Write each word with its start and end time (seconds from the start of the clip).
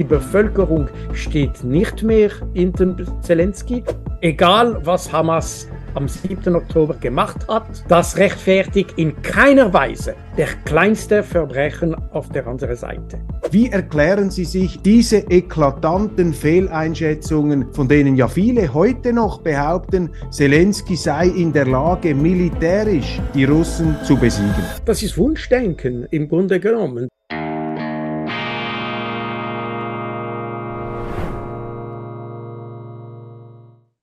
Die 0.00 0.04
Bevölkerung 0.04 0.88
steht 1.12 1.62
nicht 1.62 2.02
mehr 2.02 2.30
hinter 2.54 2.96
Zelensky, 3.20 3.84
egal 4.22 4.80
was 4.82 5.12
Hamas 5.12 5.68
am 5.92 6.08
7. 6.08 6.56
Oktober 6.56 6.94
gemacht 6.94 7.46
hat, 7.48 7.84
das 7.86 8.16
rechtfertigt 8.16 8.94
in 8.96 9.20
keiner 9.20 9.74
Weise 9.74 10.14
der 10.38 10.46
kleinste 10.64 11.22
Verbrechen 11.22 11.94
auf 12.12 12.30
der 12.30 12.46
anderen 12.46 12.76
Seite. 12.76 13.20
Wie 13.50 13.68
erklären 13.68 14.30
Sie 14.30 14.46
sich 14.46 14.80
diese 14.80 15.18
eklatanten 15.18 16.32
Fehleinschätzungen, 16.32 17.70
von 17.74 17.86
denen 17.86 18.16
ja 18.16 18.26
viele 18.26 18.72
heute 18.72 19.12
noch 19.12 19.42
behaupten, 19.42 20.08
Zelensky 20.30 20.96
sei 20.96 21.26
in 21.26 21.52
der 21.52 21.66
Lage, 21.66 22.14
militärisch 22.14 23.20
die 23.34 23.44
Russen 23.44 23.96
zu 24.04 24.16
besiegen? 24.16 24.64
Das 24.86 25.02
ist 25.02 25.18
Wunschdenken 25.18 26.06
im 26.10 26.26
Grunde 26.26 26.58
genommen. 26.58 27.10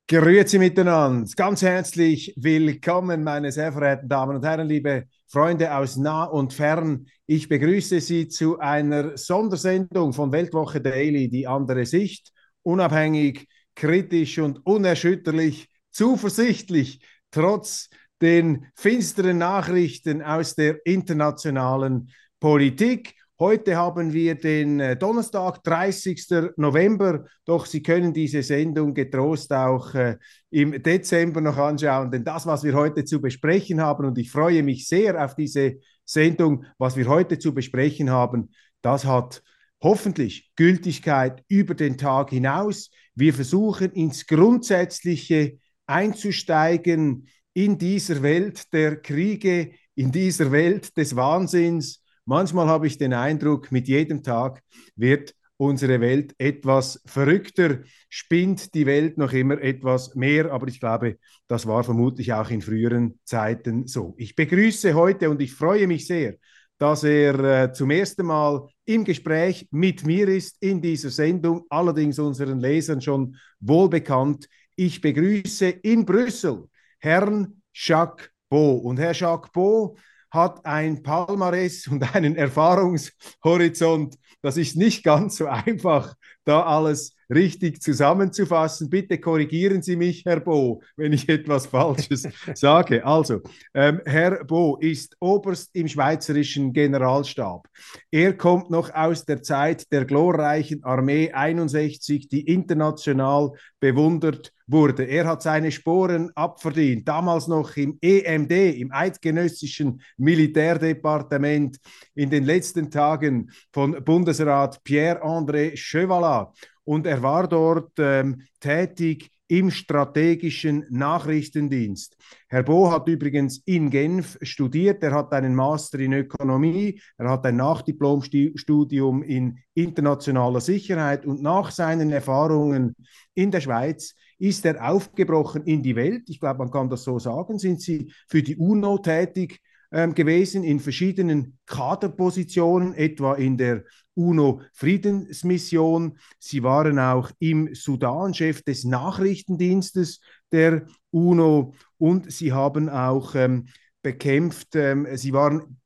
Grüezi 0.09 0.57
miteinander. 0.57 1.29
Ganz 1.35 1.61
herzlich 1.61 2.33
willkommen, 2.37 3.25
meine 3.25 3.51
sehr 3.51 3.73
verehrten 3.73 4.07
Damen 4.07 4.37
und 4.37 4.45
Herren, 4.45 4.69
liebe 4.69 5.03
Freunde 5.27 5.75
aus 5.75 5.97
nah 5.97 6.23
und 6.23 6.53
fern. 6.53 7.07
Ich 7.25 7.49
begrüße 7.49 7.99
Sie 7.99 8.29
zu 8.29 8.57
einer 8.57 9.17
Sondersendung 9.17 10.13
von 10.13 10.31
Weltwoche 10.31 10.79
Daily, 10.79 11.27
die 11.29 11.45
andere 11.45 11.85
Sicht, 11.85 12.31
unabhängig, 12.63 13.49
kritisch 13.75 14.39
und 14.39 14.65
unerschütterlich, 14.65 15.67
zuversichtlich, 15.91 17.01
trotz 17.29 17.89
den 18.21 18.67
finsteren 18.75 19.39
Nachrichten 19.39 20.21
aus 20.21 20.55
der 20.55 20.85
internationalen 20.85 22.11
Politik. 22.39 23.13
Heute 23.39 23.75
haben 23.75 24.13
wir 24.13 24.33
den 24.33 24.79
äh, 24.79 24.97
Donnerstag, 24.97 25.63
30. 25.63 26.55
November, 26.57 27.25
doch 27.45 27.67
Sie 27.67 27.83
können 27.83 28.11
diese 28.11 28.41
Sendung 28.41 28.95
getrost 28.95 29.53
auch 29.53 29.93
äh, 29.93 30.17
im 30.49 30.81
Dezember 30.81 31.39
noch 31.39 31.57
anschauen, 31.57 32.09
denn 32.09 32.23
das, 32.23 32.47
was 32.47 32.63
wir 32.63 32.73
heute 32.73 33.05
zu 33.05 33.21
besprechen 33.21 33.79
haben, 33.79 34.07
und 34.07 34.17
ich 34.17 34.31
freue 34.31 34.63
mich 34.63 34.87
sehr 34.87 35.23
auf 35.23 35.35
diese 35.35 35.75
Sendung, 36.03 36.65
was 36.79 36.97
wir 36.97 37.07
heute 37.07 37.37
zu 37.37 37.53
besprechen 37.53 38.09
haben, 38.09 38.49
das 38.81 39.05
hat 39.05 39.43
hoffentlich 39.83 40.49
Gültigkeit 40.55 41.43
über 41.47 41.75
den 41.75 41.99
Tag 41.99 42.31
hinaus. 42.31 42.89
Wir 43.13 43.35
versuchen 43.35 43.91
ins 43.91 44.25
Grundsätzliche 44.25 45.59
einzusteigen 45.85 47.27
in 47.53 47.77
dieser 47.77 48.23
Welt 48.23 48.73
der 48.73 48.99
Kriege, 48.99 49.73
in 49.93 50.11
dieser 50.11 50.51
Welt 50.51 50.97
des 50.97 51.15
Wahnsinns, 51.15 52.03
Manchmal 52.29 52.67
habe 52.67 52.87
ich 52.87 52.97
den 52.97 53.13
Eindruck, 53.13 53.71
mit 53.71 53.87
jedem 53.87 54.21
Tag 54.21 54.61
wird 54.97 55.33
unsere 55.55 56.01
Welt 56.01 56.35
etwas 56.37 57.01
verrückter, 57.05 57.79
spinnt 58.09 58.73
die 58.73 58.85
Welt 58.85 59.17
noch 59.17 59.31
immer 59.31 59.61
etwas 59.61 60.13
mehr, 60.13 60.51
aber 60.51 60.67
ich 60.67 60.81
glaube, 60.81 61.19
das 61.47 61.65
war 61.65 61.85
vermutlich 61.85 62.33
auch 62.33 62.49
in 62.49 62.61
früheren 62.61 63.17
Zeiten 63.23 63.87
so. 63.87 64.13
Ich 64.17 64.35
begrüße 64.35 64.93
heute 64.93 65.29
und 65.29 65.41
ich 65.41 65.53
freue 65.53 65.87
mich 65.87 66.05
sehr, 66.05 66.35
dass 66.77 67.05
er 67.05 67.39
äh, 67.39 67.71
zum 67.71 67.91
ersten 67.91 68.25
Mal 68.25 68.67
im 68.83 69.05
Gespräch 69.05 69.65
mit 69.71 70.05
mir 70.05 70.27
ist 70.27 70.57
in 70.59 70.81
dieser 70.81 71.11
Sendung, 71.11 71.63
allerdings 71.69 72.19
unseren 72.19 72.59
Lesern 72.59 72.99
schon 72.99 73.37
wohlbekannt. 73.61 74.49
Ich 74.75 74.99
begrüße 74.99 75.69
in 75.69 76.05
Brüssel 76.05 76.65
Herrn 76.99 77.61
Jacques 77.73 78.29
Beau. 78.49 78.75
Und 78.75 78.99
Herr 78.99 79.13
Jacques 79.13 79.49
Beau 79.53 79.95
hat 80.37 80.65
ein 80.65 81.03
Palmares 81.03 81.87
und 81.87 82.15
einen 82.15 82.35
Erfahrungshorizont. 82.37 84.15
Das 84.41 84.55
ist 84.55 84.77
nicht 84.77 85.03
ganz 85.03 85.37
so 85.37 85.47
einfach, 85.47 86.15
da 86.47 86.63
alles 86.63 87.13
richtig 87.33 87.81
zusammenzufassen. 87.81 88.89
Bitte 88.89 89.17
korrigieren 89.17 89.81
Sie 89.81 89.95
mich, 89.95 90.23
Herr 90.25 90.39
Bo, 90.39 90.81
wenn 90.95 91.13
ich 91.13 91.27
etwas 91.29 91.67
Falsches 91.67 92.27
sage. 92.53 93.05
Also, 93.05 93.41
ähm, 93.73 94.01
Herr 94.05 94.43
Bo 94.45 94.77
ist 94.77 95.15
Oberst 95.19 95.75
im 95.75 95.87
Schweizerischen 95.87 96.73
Generalstab. 96.73 97.67
Er 98.11 98.35
kommt 98.35 98.69
noch 98.69 98.93
aus 98.93 99.25
der 99.25 99.41
Zeit 99.41 99.91
der 99.91 100.05
glorreichen 100.05 100.83
Armee 100.83 101.31
61, 101.31 102.29
die 102.29 102.41
international 102.41 103.51
bewundert 103.79 104.53
wurde. 104.67 105.03
Er 105.03 105.25
hat 105.25 105.41
seine 105.41 105.71
Sporen 105.71 106.31
abverdient, 106.35 107.07
damals 107.07 107.47
noch 107.47 107.75
im 107.77 107.97
EMD, 108.01 108.51
im 108.51 108.91
Eidgenössischen 108.91 110.01
Militärdepartement, 110.17 111.77
in 112.15 112.29
den 112.29 112.43
letzten 112.43 112.91
Tagen 112.91 113.49
von 113.71 114.03
Bundesrat 114.03 114.83
Pierre-André 114.83 115.75
Chevalat. 115.75 116.36
Und 116.83 117.05
er 117.05 117.21
war 117.21 117.47
dort 117.47 117.91
ähm, 117.97 118.43
tätig 118.59 119.29
im 119.47 119.71
strategischen 119.71 120.85
Nachrichtendienst. 120.89 122.17
Herr 122.49 122.63
Bo 122.63 122.91
hat 122.91 123.07
übrigens 123.07 123.59
in 123.65 123.89
Genf 123.89 124.37
studiert, 124.41 125.01
er 125.03 125.13
hat 125.13 125.31
einen 125.31 125.55
Master 125.55 125.99
in 125.99 126.13
Ökonomie, 126.13 127.01
er 127.17 127.29
hat 127.29 127.45
ein 127.45 127.55
Nachdiplomstudium 127.55 129.23
in 129.23 129.59
internationaler 129.73 130.59
Sicherheit 130.59 131.25
und 131.25 131.41
nach 131.41 131.71
seinen 131.71 132.11
Erfahrungen 132.11 132.95
in 133.35 133.51
der 133.51 133.61
Schweiz 133.61 134.15
ist 134.37 134.65
er 134.65 134.87
aufgebrochen 134.89 135.63
in 135.63 135.81
die 135.81 135.95
Welt. 135.95 136.29
Ich 136.29 136.39
glaube, 136.39 136.59
man 136.59 136.71
kann 136.71 136.89
das 136.89 137.03
so 137.03 137.17
sagen. 137.17 137.57
Sind 137.57 137.81
Sie 137.81 138.11
für 138.27 138.43
die 138.43 138.57
UNO 138.57 138.97
tätig 138.99 139.61
gewesen 139.89 140.63
in 140.63 140.79
verschiedenen 140.79 141.57
Kaderpositionen, 141.65 142.93
etwa 142.93 143.35
in 143.35 143.57
der 143.57 143.83
UNO-Friedensmission. 144.15 146.17
Sie 146.39 146.63
waren 146.63 146.99
auch 146.99 147.31
im 147.39 147.73
Sudan 147.73 148.33
Chef 148.33 148.63
des 148.63 148.83
Nachrichtendienstes 148.83 150.19
der 150.51 150.87
UNO 151.11 151.73
und 151.97 152.31
sie 152.31 152.51
haben 152.51 152.89
auch 152.89 153.35
ähm, 153.35 153.67
bekämpft, 154.01 154.75
ähm, 154.75 155.07
sie 155.15 155.33
waren 155.33 155.79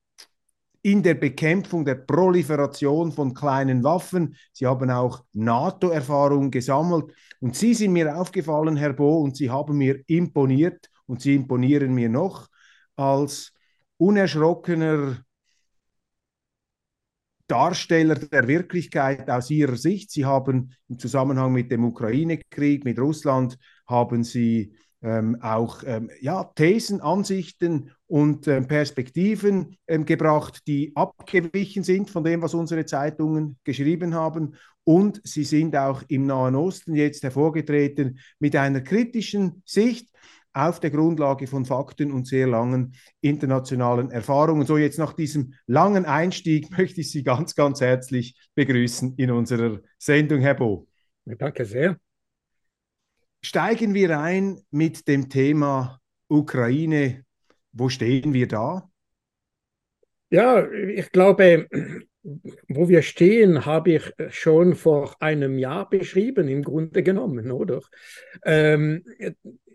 in 0.84 1.04
der 1.04 1.14
Bekämpfung 1.14 1.86
der 1.86 1.96
Proliferation 1.96 3.12
von 3.12 3.34
kleinen 3.34 3.84
Waffen. 3.84 4.36
Sie 4.52 4.66
haben 4.66 4.90
auch 4.90 5.24
NATO-Erfahrung 5.34 6.50
gesammelt. 6.50 7.14
Und 7.40 7.56
Sie 7.56 7.76
sind 7.76 7.94
mir 7.94 8.18
aufgefallen, 8.18 8.78
Herr 8.78 8.94
Bo, 8.94 9.20
und 9.20 9.38
Sie 9.38 9.52
haben 9.52 9.78
mir 9.78 10.02
imponiert 10.08 10.90
und 11.06 11.22
Sie 11.22 11.36
imponieren 11.36 11.94
mir 11.94 12.10
noch 12.10 12.48
als 12.96 13.54
unerschrockener 14.02 15.18
Darsteller 17.46 18.16
der 18.16 18.48
Wirklichkeit 18.48 19.30
aus 19.30 19.52
ihrer 19.52 19.76
Sicht. 19.76 20.10
Sie 20.10 20.26
haben 20.26 20.74
im 20.90 20.98
Zusammenhang 20.98 21.54
mit 21.54 21.72
dem 21.72 21.86
Ukraine-Krieg, 21.86 22.84
mit 22.84 22.98
Russland, 22.98 23.60
haben 23.86 24.24
sie 24.24 24.74
ähm, 25.04 25.38
auch 25.42 25.84
ähm, 25.86 26.10
ja, 26.20 26.46
Thesen, 26.56 27.00
Ansichten 27.00 27.92
und 28.08 28.48
ähm, 28.48 28.68
Perspektiven 28.68 29.78
ähm, 29.86 30.06
gebracht, 30.06 30.62
die 30.66 30.96
abgewichen 30.96 31.84
sind 31.84 32.10
von 32.10 32.24
dem, 32.24 32.42
was 32.42 32.56
unsere 32.56 32.86
Zeitungen 32.86 33.58
geschrieben 33.64 34.16
haben. 34.16 34.56
Und 34.84 35.22
sie 35.24 35.44
sind 35.44 35.76
auch 35.76 36.02
im 36.08 36.26
Nahen 36.26 36.56
Osten 36.56 36.96
jetzt 36.96 37.22
hervorgetreten 37.22 38.20
mit 38.40 38.56
einer 38.56 38.82
kritischen 38.82 39.62
Sicht 39.64 40.09
auf 40.53 40.80
der 40.80 40.92
Grundlage 40.92 41.48
von 41.48 41.66
Fakten 41.66 42.12
und 42.12 42.28
sehr 42.28 42.48
langen 42.48 42.96
internationalen 43.22 44.12
Erfahrungen. 44.12 44.66
So, 44.66 44.78
jetzt 44.78 45.00
nach 45.00 45.14
diesem 45.14 45.53
langen 45.66 46.06
Einstieg 46.06 46.70
möchte 46.78 47.02
ich 47.02 47.12
Sie 47.12 47.24
ganz, 47.24 47.56
ganz 47.56 47.82
herzlich 47.82 48.36
begrüßen 48.56 49.16
in 49.18 49.32
unserer 49.32 49.80
Sendung, 49.98 50.42
Herr 50.42 50.56
Bo. 50.56 50.88
Danke 51.26 51.66
sehr. 51.66 51.98
Steigen 53.44 53.94
wir 53.94 54.20
ein 54.20 54.59
mit 54.70 55.08
dem 55.08 55.30
Thema 55.30 56.00
Ukraine. 56.28 57.26
Wo 57.72 57.90
stehen 57.90 58.34
wir 58.34 58.47
da? 58.47 58.90
Ja, 60.30 60.70
ich 60.72 61.12
glaube, 61.12 61.68
wo 62.68 62.88
wir 62.88 63.02
stehen, 63.02 63.66
habe 63.66 63.94
ich 63.94 64.14
schon 64.30 64.76
vor 64.76 65.16
einem 65.20 65.58
Jahr 65.58 65.90
beschrieben, 65.90 66.47
im 66.47 66.64
Grunde 66.64 67.04
genommen, 67.04 67.52
oder? 67.52 67.82
Ähm, 68.46 69.04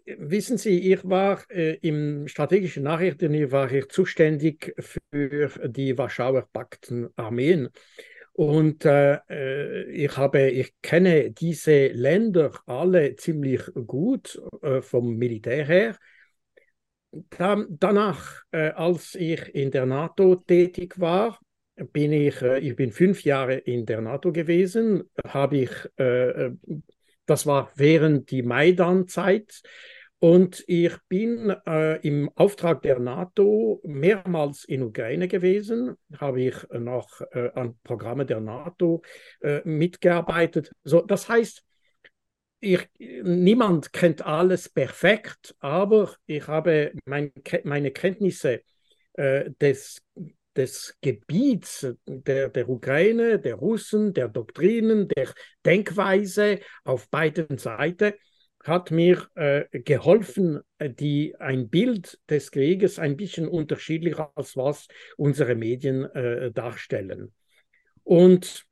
wissen 0.06 0.58
Sie, 0.58 0.92
ich 0.92 1.08
war 1.08 1.42
äh, 1.50 1.74
im 1.76 2.28
strategischen 2.28 2.84
Nachrichten 2.84 3.50
war 3.50 3.70
ich 3.70 3.88
zuständig 3.88 4.74
für 4.78 5.50
die 5.68 5.98
Warschauer 5.98 6.48
Paktenarmeen. 6.52 7.68
Und 8.32 8.84
äh, 8.84 9.18
äh, 9.30 9.90
ich, 9.90 10.16
habe, 10.16 10.50
ich 10.50 10.74
kenne 10.82 11.30
diese 11.30 11.88
Länder 11.88 12.52
alle 12.66 13.16
ziemlich 13.16 13.62
gut 13.86 14.40
äh, 14.60 14.82
vom 14.82 15.16
Militär 15.16 15.64
her. 15.64 15.96
Da, 17.30 17.64
danach, 17.70 18.42
äh, 18.50 18.68
als 18.70 19.14
ich 19.14 19.54
in 19.54 19.70
der 19.70 19.86
NATO 19.86 20.36
tätig 20.36 21.00
war, 21.00 21.40
bin 21.92 22.12
ich, 22.12 22.42
äh, 22.42 22.58
ich 22.58 22.76
bin 22.76 22.92
fünf 22.92 23.24
Jahre 23.24 23.54
in 23.54 23.86
der 23.86 24.02
NATO 24.02 24.32
gewesen, 24.32 25.04
habe 25.26 25.56
ich, 25.58 25.70
äh, 25.96 26.50
das 27.24 27.46
war 27.46 27.72
während 27.74 28.30
die 28.30 28.42
Maidan-Zeit, 28.42 29.62
und 30.18 30.64
ich 30.66 30.96
bin 31.08 31.50
äh, 31.66 32.00
im 32.00 32.30
Auftrag 32.34 32.82
der 32.82 32.98
NATO 32.98 33.80
mehrmals 33.84 34.64
in 34.64 34.82
Ukraine 34.82 35.28
gewesen, 35.28 35.96
habe 36.18 36.42
ich 36.42 36.54
noch 36.70 37.20
äh, 37.32 37.50
an 37.54 37.78
Programme 37.84 38.24
der 38.24 38.40
NATO 38.40 39.02
äh, 39.40 39.60
mitgearbeitet. 39.64 40.72
So, 40.84 41.02
das 41.02 41.28
heißt, 41.28 41.62
ich, 42.60 42.88
niemand 42.98 43.92
kennt 43.92 44.24
alles 44.24 44.70
perfekt, 44.70 45.54
aber 45.60 46.14
ich 46.24 46.46
habe 46.48 46.92
mein, 47.04 47.30
meine 47.64 47.90
Kenntnisse 47.90 48.62
äh, 49.12 49.50
des, 49.60 50.02
des 50.56 50.96
Gebiets 51.02 51.86
der, 52.06 52.48
der 52.48 52.68
Ukraine, 52.68 53.38
der 53.38 53.56
Russen, 53.56 54.14
der 54.14 54.28
Doktrinen, 54.28 55.08
der 55.08 55.28
Denkweise 55.64 56.60
auf 56.84 57.10
beiden 57.10 57.58
Seiten 57.58 58.14
hat 58.66 58.90
mir 58.90 59.26
äh, 59.34 59.64
geholfen, 59.80 60.60
äh, 60.78 60.90
die, 60.90 61.36
ein 61.38 61.68
Bild 61.68 62.18
des 62.28 62.50
Krieges 62.50 62.98
ein 62.98 63.16
bisschen 63.16 63.48
unterschiedlicher 63.48 64.32
als 64.34 64.56
was 64.56 64.88
unsere 65.16 65.54
Medien 65.54 66.04
äh, 66.04 66.50
darstellen. 66.52 67.32
Und 68.04 68.66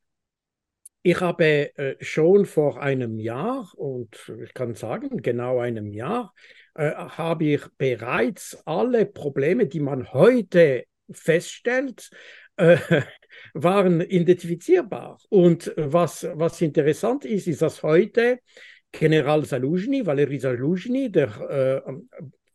ich 1.03 1.21
habe 1.21 1.77
äh, 1.77 1.97
schon 2.03 2.47
vor 2.47 2.81
einem 2.81 3.19
Jahr, 3.19 3.71
und 3.77 4.33
ich 4.43 4.55
kann 4.55 4.75
sagen, 4.75 5.21
genau 5.21 5.59
einem 5.59 5.93
Jahr, 5.93 6.33
äh, 6.75 6.93
habe 6.93 7.45
ich 7.45 7.63
bereits 7.77 8.57
alle 8.65 9.05
Probleme, 9.05 9.67
die 9.67 9.81
man 9.81 10.13
heute 10.13 10.85
feststellt, 11.11 12.09
äh, 12.57 12.79
waren 13.55 14.01
identifizierbar. 14.01 15.19
Und 15.29 15.73
was, 15.77 16.27
was 16.33 16.63
interessant 16.63 17.25
ist, 17.27 17.49
ist, 17.49 17.61
dass 17.61 17.83
heute 17.83 18.41
General 18.99 19.45
Saluzhny, 19.45 20.07
Valery 20.07 20.39
Saluzhny, 20.39 21.11
der 21.11 21.29
äh, 21.51 21.81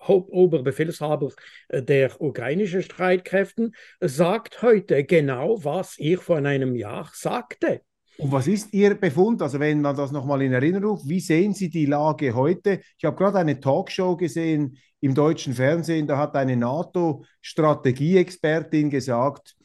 Oberbefehlshaber 0.07 1.33
äh, 1.67 1.83
der 1.83 2.21
ukrainischen 2.21 2.81
Streitkräfte, 2.81 3.71
sagt 3.99 4.61
heute 4.61 5.03
genau, 5.03 5.61
was 5.63 5.95
ich 5.97 6.19
vor 6.19 6.37
einem 6.37 6.75
Jahr 6.75 7.11
sagte. 7.13 7.81
Und 8.17 8.31
was 8.31 8.47
ist 8.47 8.73
Ihr 8.73 8.95
Befund? 8.95 9.41
Also 9.41 9.59
wenn 9.59 9.81
man 9.81 9.93
das 9.95 10.11
nochmal 10.11 10.41
in 10.41 10.53
Erinnerung 10.53 10.99
wie 11.05 11.19
sehen 11.19 11.53
Sie 11.53 11.69
die 11.69 11.85
Lage 11.85 12.33
heute? 12.35 12.81
Ich 12.97 13.05
habe 13.05 13.17
gerade 13.17 13.37
eine 13.39 13.59
Talkshow 13.59 14.15
gesehen 14.17 14.77
im 15.01 15.15
deutschen 15.15 15.53
Fernsehen, 15.53 16.07
da 16.07 16.17
hat 16.17 16.35
eine 16.35 16.57
NATO-Strategieexpertin 16.57 18.89
gesagt, 18.89 19.55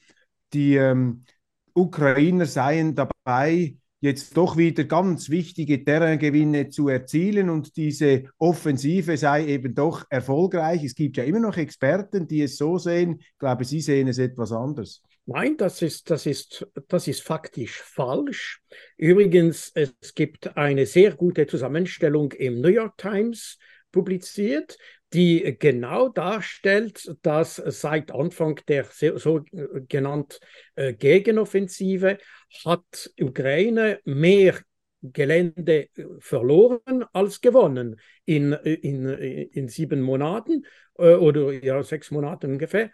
die 0.52 0.76
ähm, 0.76 1.24
Ukrainer 1.72 2.46
seien 2.46 2.94
dabei, 2.94 3.74
jetzt 4.04 4.36
doch 4.36 4.58
wieder 4.58 4.84
ganz 4.84 5.30
wichtige 5.30 5.82
Terraingewinne 5.82 6.68
zu 6.68 6.88
erzielen 6.88 7.48
und 7.48 7.74
diese 7.78 8.24
Offensive 8.36 9.16
sei 9.16 9.46
eben 9.46 9.74
doch 9.74 10.04
erfolgreich. 10.10 10.84
Es 10.84 10.94
gibt 10.94 11.16
ja 11.16 11.24
immer 11.24 11.40
noch 11.40 11.56
Experten, 11.56 12.28
die 12.28 12.42
es 12.42 12.58
so 12.58 12.76
sehen. 12.76 13.16
Ich 13.20 13.38
glaube, 13.38 13.64
Sie 13.64 13.80
sehen 13.80 14.06
es 14.08 14.18
etwas 14.18 14.52
anders. 14.52 15.00
Nein, 15.24 15.56
das 15.56 15.80
ist, 15.80 16.10
das 16.10 16.26
ist, 16.26 16.66
das 16.88 17.08
ist 17.08 17.22
faktisch 17.22 17.80
falsch. 17.80 18.60
Übrigens, 18.98 19.72
es 19.74 20.14
gibt 20.14 20.54
eine 20.54 20.84
sehr 20.84 21.14
gute 21.14 21.46
Zusammenstellung 21.46 22.32
im 22.32 22.60
New 22.60 22.68
York 22.68 22.98
Times 22.98 23.58
publiziert, 23.90 24.76
die 25.14 25.56
genau 25.58 26.08
darstellt, 26.08 27.14
dass 27.22 27.56
seit 27.56 28.10
Anfang 28.12 28.60
der 28.68 28.84
sogenannten 28.84 30.36
äh, 30.74 30.92
Gegenoffensive 30.92 32.18
hat 32.64 33.10
Ukraine 33.20 34.00
mehr 34.04 34.58
Gelände 35.00 35.88
äh, 35.96 36.04
verloren 36.18 37.04
als 37.12 37.40
gewonnen 37.40 38.00
in, 38.24 38.52
in, 38.52 39.08
in 39.08 39.68
sieben 39.68 40.02
Monaten 40.02 40.66
äh, 40.98 41.14
oder 41.14 41.52
ja, 41.52 41.82
sechs 41.82 42.10
Monaten 42.10 42.52
ungefähr. 42.52 42.90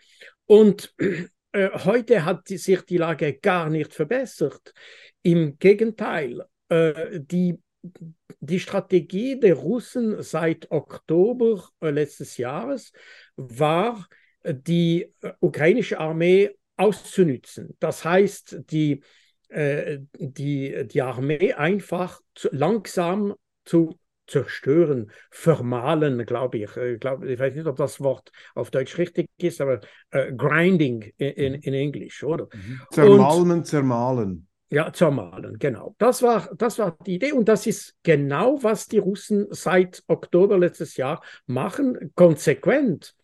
Und 0.46 0.94
äh, 1.52 1.70
heute 1.84 2.24
hat 2.24 2.48
sich 2.48 2.82
die 2.82 2.98
Lage 2.98 3.34
gar 3.34 3.70
nicht 3.70 3.94
verbessert. 3.94 4.74
Im 5.22 5.58
Gegenteil, 5.58 6.44
äh, 6.68 7.20
die 7.20 7.58
die 8.40 8.60
Strategie 8.60 9.38
der 9.38 9.54
Russen 9.54 10.22
seit 10.22 10.70
Oktober 10.70 11.68
äh, 11.80 11.90
letztes 11.90 12.36
Jahres 12.36 12.92
war, 13.36 14.06
äh, 14.42 14.54
die 14.54 15.12
äh, 15.20 15.32
ukrainische 15.40 15.98
Armee 15.98 16.50
auszunützen. 16.76 17.76
Das 17.78 18.04
heißt, 18.04 18.62
die, 18.70 19.02
die, 19.52 20.86
die 20.86 21.02
Armee 21.02 21.52
einfach 21.52 22.20
zu, 22.34 22.48
langsam 22.52 23.34
zu 23.64 23.98
zerstören, 24.30 25.10
vermahlen, 25.30 26.24
glaube 26.24 26.58
ich. 26.58 26.76
Ich, 26.76 27.00
glaub, 27.00 27.24
ich 27.24 27.38
weiß 27.38 27.54
nicht, 27.54 27.66
ob 27.66 27.76
das 27.76 28.00
Wort 28.00 28.30
auf 28.54 28.70
Deutsch 28.70 28.96
richtig 28.96 29.28
ist, 29.38 29.60
aber 29.60 29.80
uh, 30.14 30.34
grinding 30.36 31.12
in, 31.16 31.30
in, 31.30 31.54
in 31.54 31.74
Englisch, 31.74 32.22
oder? 32.22 32.48
Mhm. 32.54 32.80
Zermalmen, 32.92 33.58
Und, 33.58 33.66
zermahlen. 33.66 34.46
Ja, 34.72 34.92
zermahlen, 34.92 35.58
genau. 35.58 35.96
Das 35.98 36.22
war, 36.22 36.48
das 36.56 36.78
war 36.78 36.96
die 37.04 37.16
Idee 37.16 37.32
und 37.32 37.48
das 37.48 37.66
ist 37.66 37.96
genau, 38.04 38.62
was 38.62 38.86
die 38.86 38.98
Russen 38.98 39.48
seit 39.50 40.04
Oktober 40.06 40.58
letztes 40.58 40.96
Jahr 40.96 41.22
machen, 41.46 42.12
konsequent. 42.14 43.16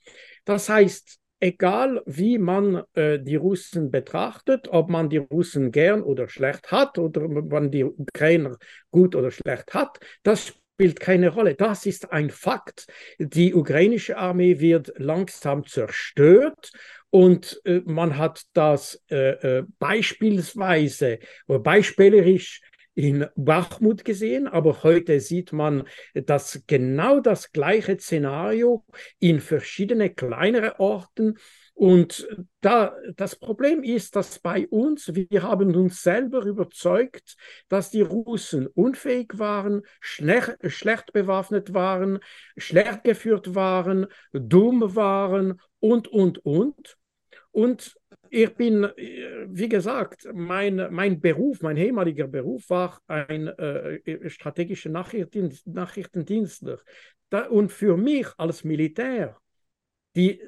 Das 0.45 0.69
heißt, 0.69 1.21
egal 1.39 2.03
wie 2.05 2.39
man 2.39 2.83
äh, 2.95 3.21
die 3.21 3.37
Russen 3.37 3.93
betrachtet, 3.93 4.69
ob 4.71 4.91
man 4.91 5.09
die 5.09 5.19
Russen 5.19 5.71
gern 5.71 6.03
oder 6.03 6.29
schlecht 6.29 6.73
hat 6.73 6.99
oder 6.99 7.25
ob 7.27 7.49
man 7.53 7.71
die 7.71 7.85
Ukrainer 7.85 8.57
gut 8.91 9.15
oder 9.15 9.31
schlecht 9.31 9.73
hat, 9.73 10.01
das 10.25 10.53
spielt 10.76 11.00
keine 11.00 11.31
Rolle. 11.31 11.55
Das 11.55 11.87
ist 11.87 12.12
ein 12.12 12.28
Fakt. 12.28 12.87
Die 13.19 13.55
ukrainische 13.55 14.19
Armee 14.19 14.61
wird 14.61 14.93
langsam 14.99 15.64
zerstört 15.64 16.70
und 17.08 17.62
äh, 17.64 17.81
man 17.87 18.19
hat 18.19 18.43
das 18.52 19.02
äh, 19.11 19.61
äh, 19.61 19.64
beispielsweise 19.78 21.19
oder 21.46 21.61
beispielerisch 21.61 22.61
in 22.95 23.26
Bachmut 23.37 24.04
gesehen, 24.04 24.47
aber 24.47 24.83
heute 24.83 25.21
sieht 25.21 25.52
man 25.52 25.85
dass 26.12 26.62
genau 26.66 27.21
das 27.21 27.52
gleiche 27.52 27.99
Szenario 27.99 28.85
in 29.18 29.40
verschiedene 29.40 30.11
kleinere 30.11 30.78
Orten. 30.78 31.38
Und 31.76 32.26
da, 32.62 32.97
das 33.16 33.37
Problem 33.37 33.83
ist, 33.83 34.16
dass 34.16 34.38
bei 34.38 34.66
uns, 34.68 35.14
wir 35.14 35.42
haben 35.42 35.76
uns 35.76 36.02
selber 36.02 36.42
überzeugt, 36.42 37.37
dass 37.68 37.90
die 37.90 38.00
Russen 38.00 38.66
unfähig 38.66 39.38
waren, 39.38 39.83
schlecht, 40.00 40.56
schlecht 40.68 41.12
bewaffnet 41.12 41.75
waren, 41.75 42.18
schlecht 42.56 43.04
geführt 43.04 43.54
waren, 43.54 44.06
dumm 44.33 44.97
waren 44.97 45.61
und, 45.78 46.09
und, 46.09 46.38
und. 46.47 46.97
Und 47.50 47.95
ich 48.30 48.54
bin, 48.54 48.88
wie 49.47 49.68
gesagt, 49.68 50.26
mein, 50.33 50.88
mein 50.90 51.21
Beruf, 51.21 51.61
mein 51.61 51.76
ehemaliger 51.76 52.26
Beruf 52.26 52.71
war 52.71 53.02
ein 53.06 53.49
äh, 53.49 54.30
strategischer 54.30 54.88
Nachrichtendienst, 54.88 55.66
Nachrichtendienstler. 55.66 56.78
Da, 57.28 57.49
und 57.49 57.71
für 57.71 57.99
mich 57.99 58.28
als 58.38 58.64
Militär, 58.64 59.37
die, 60.14 60.40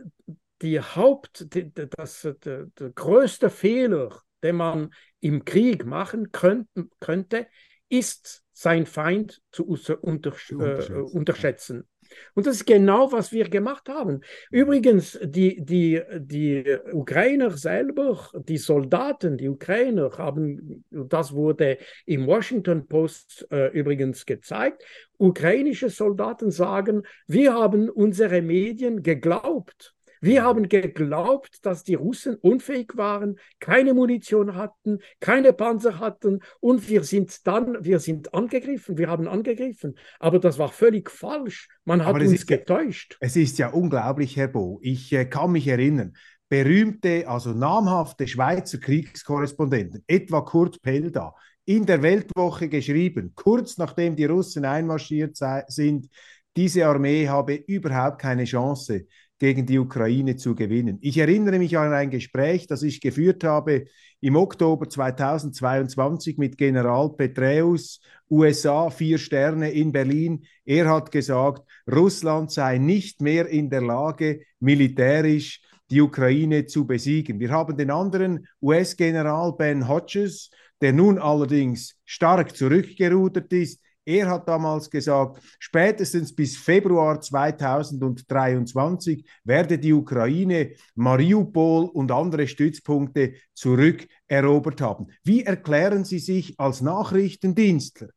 die 0.62 0.80
Haupt, 0.80 1.54
die, 1.54 1.72
das, 1.74 2.28
der, 2.44 2.66
der 2.66 2.90
größte 2.90 3.50
Fehler, 3.50 4.22
den 4.42 4.56
man 4.56 4.94
im 5.20 5.44
Krieg 5.44 5.84
machen 5.84 6.32
könnte, 6.32 6.88
könnte 7.00 7.46
ist, 7.88 8.42
sein 8.52 8.86
Feind 8.86 9.40
zu 9.52 9.66
unter, 9.66 10.34
äh, 10.50 10.92
unterschätzen. 10.92 11.88
Und 12.34 12.46
das 12.46 12.56
ist 12.56 12.64
genau, 12.66 13.12
was 13.12 13.32
wir 13.32 13.48
gemacht 13.48 13.88
haben. 13.88 14.20
Übrigens, 14.50 15.18
die, 15.22 15.64
die, 15.64 16.00
die 16.18 16.64
Ukrainer 16.92 17.50
selber, 17.50 18.30
die 18.34 18.56
Soldaten, 18.56 19.36
die 19.36 19.48
Ukrainer 19.48 20.10
haben, 20.16 20.84
das 20.90 21.32
wurde 21.32 21.78
im 22.06 22.26
Washington 22.26 22.86
Post 22.86 23.46
äh, 23.50 23.68
übrigens 23.68 24.24
gezeigt, 24.26 24.82
ukrainische 25.18 25.90
Soldaten 25.90 26.50
sagen, 26.50 27.02
wir 27.26 27.52
haben 27.52 27.88
unsere 27.90 28.42
Medien 28.42 29.02
geglaubt. 29.02 29.94
Wir 30.20 30.42
haben 30.42 30.68
geglaubt, 30.68 31.64
dass 31.64 31.84
die 31.84 31.94
Russen 31.94 32.36
unfähig 32.36 32.96
waren, 32.96 33.38
keine 33.60 33.94
Munition 33.94 34.54
hatten, 34.54 34.98
keine 35.20 35.52
Panzer 35.52 35.98
hatten 35.98 36.40
und 36.60 36.88
wir 36.88 37.04
sind 37.04 37.46
dann, 37.46 37.84
wir 37.84 38.00
sind 38.00 38.34
angegriffen, 38.34 38.98
wir 38.98 39.08
haben 39.08 39.28
angegriffen. 39.28 39.96
Aber 40.18 40.38
das 40.38 40.58
war 40.58 40.70
völlig 40.70 41.10
falsch. 41.10 41.68
Man 41.84 42.04
hat 42.04 42.14
uns 42.14 42.46
getäuscht. 42.46 43.16
es 43.20 43.36
ist 43.36 43.58
ja 43.58 43.68
unglaublich, 43.68 44.36
Herr 44.36 44.48
Bo. 44.48 44.80
Ich 44.82 45.12
äh, 45.12 45.24
kann 45.24 45.52
mich 45.52 45.66
erinnern, 45.68 46.14
berühmte, 46.48 47.28
also 47.28 47.52
namhafte 47.52 48.26
Schweizer 48.26 48.78
Kriegskorrespondenten, 48.78 50.02
etwa 50.06 50.40
Kurt 50.40 50.80
Pelda, 50.82 51.34
in 51.64 51.84
der 51.84 52.02
Weltwoche 52.02 52.68
geschrieben, 52.68 53.32
kurz 53.34 53.76
nachdem 53.76 54.16
die 54.16 54.24
Russen 54.24 54.64
einmarschiert 54.64 55.38
sind, 55.66 56.08
diese 56.56 56.86
Armee 56.86 57.28
habe 57.28 57.54
überhaupt 57.54 58.20
keine 58.20 58.44
Chance 58.44 59.06
gegen 59.38 59.66
die 59.66 59.78
Ukraine 59.78 60.36
zu 60.36 60.54
gewinnen. 60.54 60.98
Ich 61.00 61.18
erinnere 61.18 61.58
mich 61.58 61.78
an 61.78 61.92
ein 61.92 62.10
Gespräch, 62.10 62.66
das 62.66 62.82
ich 62.82 63.00
geführt 63.00 63.44
habe 63.44 63.84
im 64.20 64.36
Oktober 64.36 64.88
2022 64.88 66.38
mit 66.38 66.58
General 66.58 67.10
Petraeus, 67.10 68.00
USA, 68.30 68.90
vier 68.90 69.18
Sterne 69.18 69.70
in 69.70 69.92
Berlin. 69.92 70.44
Er 70.64 70.88
hat 70.88 71.12
gesagt, 71.12 71.62
Russland 71.90 72.50
sei 72.50 72.78
nicht 72.78 73.20
mehr 73.20 73.46
in 73.46 73.70
der 73.70 73.82
Lage, 73.82 74.42
militärisch 74.58 75.62
die 75.90 76.00
Ukraine 76.00 76.66
zu 76.66 76.86
besiegen. 76.86 77.40
Wir 77.40 77.50
haben 77.50 77.76
den 77.76 77.90
anderen 77.90 78.46
US-General 78.60 79.54
Ben 79.56 79.88
Hodges, 79.88 80.50
der 80.80 80.92
nun 80.92 81.18
allerdings 81.18 81.96
stark 82.04 82.56
zurückgerudert 82.56 83.52
ist, 83.52 83.80
er 84.08 84.30
hat 84.30 84.48
damals 84.48 84.88
gesagt, 84.88 85.42
spätestens 85.58 86.34
bis 86.34 86.56
Februar 86.56 87.20
2023 87.20 89.22
werde 89.44 89.78
die 89.78 89.92
Ukraine 89.92 90.70
Mariupol 90.94 91.84
und 91.84 92.10
andere 92.10 92.48
Stützpunkte 92.48 93.34
zurückerobert 93.52 94.80
haben. 94.80 95.08
Wie 95.24 95.42
erklären 95.42 96.04
Sie 96.04 96.20
sich 96.20 96.58
als 96.58 96.80
Nachrichtendienstler 96.80 98.08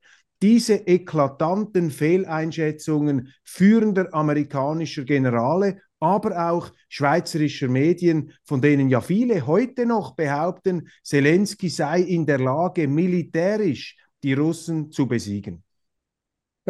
diese 0.41 0.75
eklatanten 0.75 1.91
Fehleinschätzungen 1.91 3.33
führender 3.43 4.13
amerikanischer 4.13 5.03
Generale, 5.03 5.81
aber 5.99 6.51
auch 6.51 6.71
schweizerischer 6.87 7.67
Medien, 7.67 8.31
von 8.45 8.61
denen 8.61 8.89
ja 8.89 9.01
viele 9.01 9.45
heute 9.45 9.85
noch 9.85 10.15
behaupten, 10.15 10.87
Zelensky 11.03 11.67
sei 11.67 11.99
in 11.99 12.25
der 12.25 12.39
Lage, 12.39 12.87
militärisch 12.87 13.97
die 14.23 14.33
Russen 14.33 14.89
zu 14.89 15.05
besiegen. 15.05 15.63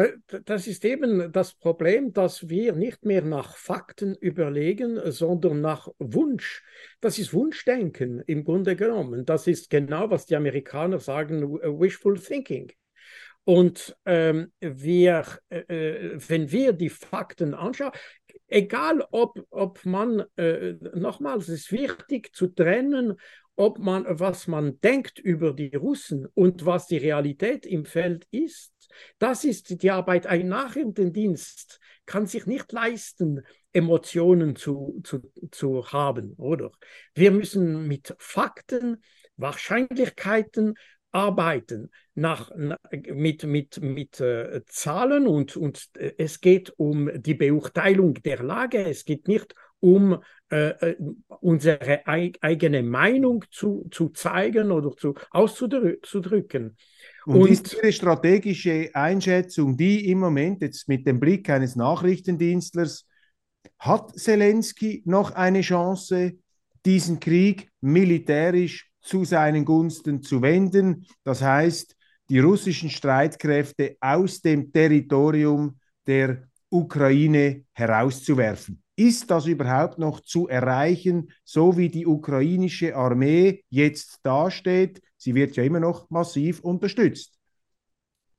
Äh, 0.02 0.40
das 0.44 0.66
ist 0.66 0.84
eben 0.84 1.32
das 1.32 1.54
Problem, 1.54 2.12
dass 2.12 2.48
wir 2.48 2.72
nicht 2.74 3.04
mehr 3.04 3.22
nach 3.22 3.56
Fakten 3.56 4.14
überlegen, 4.14 5.00
sondern 5.10 5.60
nach 5.60 5.88
Wunsch. 5.98 6.64
Das 7.00 7.18
ist 7.18 7.32
Wunschdenken 7.32 8.20
im 8.26 8.44
Grunde 8.44 8.76
genommen. 8.76 9.24
Das 9.24 9.46
ist 9.46 9.70
genau, 9.70 10.10
was 10.10 10.26
die 10.26 10.36
Amerikaner 10.36 10.98
sagen, 10.98 11.42
wishful 11.52 12.18
thinking. 12.18 12.72
Und 13.44 13.96
ähm, 14.06 14.52
wir, 14.60 15.24
äh, 15.48 15.58
äh 15.58 16.18
wenn 16.28 16.52
wir 16.52 16.72
die 16.72 16.90
Fakten 16.90 17.54
anschauen, 17.54 17.90
egal 18.46 19.04
ob, 19.10 19.44
ob 19.50 19.84
man, 19.84 20.24
äh, 20.36 20.74
nochmals, 20.94 21.48
es 21.48 21.62
ist 21.62 21.72
wichtig 21.72 22.32
zu 22.34 22.46
trennen, 22.46 23.18
ob 23.56 23.78
man, 23.78 24.06
was 24.08 24.46
man 24.46 24.80
denkt 24.80 25.18
über 25.18 25.52
die 25.52 25.74
Russen 25.74 26.26
und 26.34 26.64
was 26.64 26.86
die 26.86 26.98
Realität 26.98 27.66
im 27.66 27.84
Feld 27.84 28.26
ist. 28.30 28.71
Das 29.18 29.44
ist 29.44 29.82
die 29.82 29.90
Arbeit. 29.90 30.26
Ein 30.26 30.48
Nachrichtendienst 30.48 31.80
kann 32.06 32.26
sich 32.26 32.46
nicht 32.46 32.72
leisten, 32.72 33.42
Emotionen 33.72 34.56
zu, 34.56 35.00
zu, 35.04 35.32
zu 35.50 35.86
haben, 35.92 36.34
oder? 36.36 36.70
Wir 37.14 37.30
müssen 37.30 37.86
mit 37.86 38.14
Fakten, 38.18 39.02
Wahrscheinlichkeiten 39.36 40.74
arbeiten, 41.12 41.90
nach, 42.14 42.50
mit, 42.90 43.44
mit, 43.44 43.80
mit 43.80 44.20
äh, 44.20 44.62
Zahlen 44.66 45.26
und, 45.26 45.56
und 45.56 45.88
äh, 45.94 46.12
es 46.18 46.40
geht 46.40 46.72
um 46.76 47.10
die 47.14 47.34
Beurteilung 47.34 48.14
der 48.14 48.42
Lage, 48.42 48.84
es 48.84 49.04
geht 49.04 49.28
nicht 49.28 49.54
um 49.80 50.22
äh, 50.50 50.68
äh 50.68 50.96
unsere 51.40 52.06
eigene 52.06 52.82
Meinung 52.82 53.44
zu, 53.50 53.88
zu 53.90 54.10
zeigen 54.10 54.70
oder 54.70 54.96
zu, 54.96 55.14
auszudrücken. 55.30 56.76
Und, 57.26 57.42
und 57.42 57.50
ist 57.50 57.72
Ihre 57.74 57.92
strategische 57.92 58.90
Einschätzung 58.94 59.76
die 59.76 60.10
im 60.10 60.18
Moment 60.18 60.60
jetzt 60.62 60.88
mit 60.88 61.06
dem 61.06 61.20
Blick 61.20 61.48
eines 61.50 61.76
Nachrichtendienstlers, 61.76 63.06
hat 63.78 64.18
Zelensky 64.18 65.02
noch 65.04 65.32
eine 65.32 65.60
Chance, 65.60 66.32
diesen 66.84 67.20
Krieg 67.20 67.70
militärisch 67.80 68.90
zu 69.00 69.24
seinen 69.24 69.64
Gunsten 69.64 70.22
zu 70.22 70.42
wenden? 70.42 71.06
Das 71.24 71.42
heißt, 71.42 71.96
die 72.28 72.38
russischen 72.38 72.90
Streitkräfte 72.90 73.96
aus 74.00 74.40
dem 74.40 74.72
Territorium 74.72 75.78
der 76.06 76.48
Ukraine 76.70 77.64
herauszuwerfen. 77.72 78.82
Ist 78.96 79.30
das 79.30 79.46
überhaupt 79.46 79.98
noch 79.98 80.20
zu 80.20 80.48
erreichen, 80.48 81.32
so 81.44 81.76
wie 81.76 81.88
die 81.88 82.06
ukrainische 82.06 82.94
Armee 82.94 83.64
jetzt 83.68 84.20
dasteht? 84.22 85.00
Sie 85.22 85.36
wird 85.36 85.54
ja 85.54 85.62
immer 85.62 85.78
noch 85.78 86.10
massiv 86.10 86.64
unterstützt. 86.64 87.38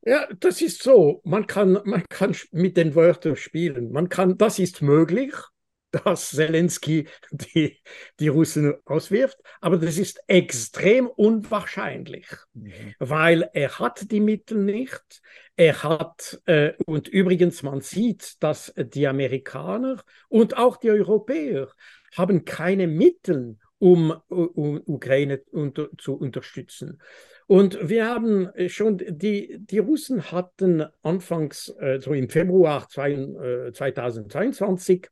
Ja, 0.05 0.27
das 0.41 0.61
ist 0.61 0.83
so. 0.83 1.21
Man 1.23 1.47
kann, 1.47 1.79
man 1.85 2.03
kann 2.09 2.35
mit 2.51 2.75
den 2.75 2.93
Wörtern 2.93 3.37
spielen. 3.37 3.93
Man 3.93 4.09
kann, 4.09 4.37
das 4.37 4.59
ist 4.59 4.81
möglich, 4.81 5.33
dass 5.91 6.31
Zelensky 6.31 7.07
die, 7.31 7.81
die 8.19 8.27
Russen 8.27 8.73
auswirft, 8.83 9.37
aber 9.61 9.77
das 9.77 9.97
ist 9.97 10.21
extrem 10.27 11.07
unwahrscheinlich, 11.07 12.27
mhm. 12.53 12.95
weil 12.99 13.49
er 13.53 13.79
hat 13.79 14.11
die 14.11 14.19
Mittel 14.19 14.57
nicht. 14.57 15.21
Er 15.55 15.83
hat, 15.83 16.41
äh, 16.47 16.73
und 16.85 17.07
übrigens, 17.07 17.63
man 17.63 17.79
sieht, 17.79 18.43
dass 18.43 18.73
die 18.75 19.07
Amerikaner 19.07 20.03
und 20.27 20.57
auch 20.57 20.75
die 20.75 20.91
Europäer 20.91 21.69
haben 22.17 22.43
keine 22.43 22.87
Mittel, 22.87 23.57
um, 23.83 24.13
um 24.29 24.81
Ukraine 24.85 25.41
unter, 25.51 25.89
zu 25.97 26.15
unterstützen. 26.15 27.01
Und 27.47 27.89
wir 27.89 28.07
haben 28.07 28.49
schon, 28.69 28.97
die, 28.97 29.57
die 29.59 29.79
Russen 29.79 30.31
hatten 30.31 30.85
anfangs, 31.01 31.67
äh, 31.81 31.99
so 31.99 32.13
im 32.13 32.29
Februar 32.29 32.87
zwei, 32.87 33.11
äh, 33.11 33.73
2022, 33.73 35.09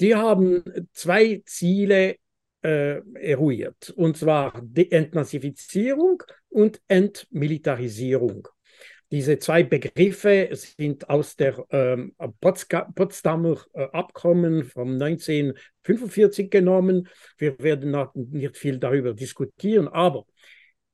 die 0.00 0.16
haben 0.16 0.64
zwei 0.92 1.42
Ziele 1.46 2.16
äh, 2.64 3.00
eruiert, 3.14 3.90
und 3.90 4.16
zwar 4.16 4.60
die 4.64 4.90
Entnazifizierung 4.90 6.24
und 6.48 6.82
Entmilitarisierung. 6.88 8.48
Diese 9.12 9.38
zwei 9.38 9.62
Begriffe 9.62 10.48
sind 10.52 11.10
aus 11.10 11.36
der 11.36 11.62
ähm, 11.68 12.14
Potsdamer 12.40 13.58
äh, 13.74 13.82
Abkommen 13.92 14.64
vom 14.64 14.94
1945 14.94 16.50
genommen. 16.50 17.06
Wir 17.36 17.58
werden 17.58 17.94
nicht 18.30 18.56
viel 18.56 18.78
darüber 18.78 19.12
diskutieren, 19.12 19.86
aber 19.86 20.24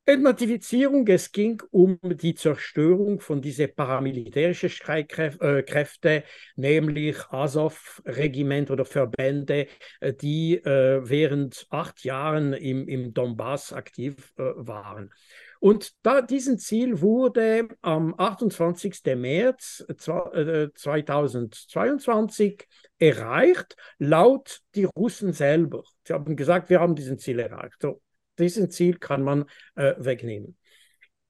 Entnatifizierung, 0.04 1.06
es 1.06 1.30
ging 1.30 1.62
um 1.70 1.98
die 2.02 2.34
Zerstörung 2.34 3.20
von 3.20 3.40
diesen 3.40 3.72
paramilitärischen 3.74 4.70
Streitkräften, 4.70 6.10
äh, 6.10 6.22
nämlich 6.56 7.18
Azov-Regiment 7.28 8.70
oder 8.70 8.86
Verbände, 8.86 9.66
äh, 10.00 10.12
die 10.12 10.56
äh, 10.56 11.02
während 11.08 11.66
acht 11.68 12.02
Jahren 12.04 12.54
im, 12.54 12.88
im 12.88 13.14
Donbass 13.14 13.72
aktiv 13.72 14.32
äh, 14.38 14.42
waren. 14.56 15.12
Und 15.60 15.92
da, 16.02 16.22
diesen 16.22 16.58
Ziel 16.58 17.00
wurde 17.00 17.68
am 17.80 18.14
28. 18.16 19.00
März 19.16 19.84
2022 19.98 22.66
äh, 22.98 23.08
erreicht, 23.08 23.76
laut 23.98 24.60
die 24.74 24.84
Russen 24.84 25.32
selber. 25.32 25.82
Sie 26.06 26.12
haben 26.12 26.36
gesagt, 26.36 26.70
wir 26.70 26.80
haben 26.80 26.94
diesen 26.94 27.18
Ziel 27.18 27.40
erreicht. 27.40 27.76
So, 27.80 28.00
diesen 28.38 28.70
Ziel 28.70 28.98
kann 28.98 29.22
man 29.22 29.46
äh, 29.74 29.94
wegnehmen. 29.98 30.56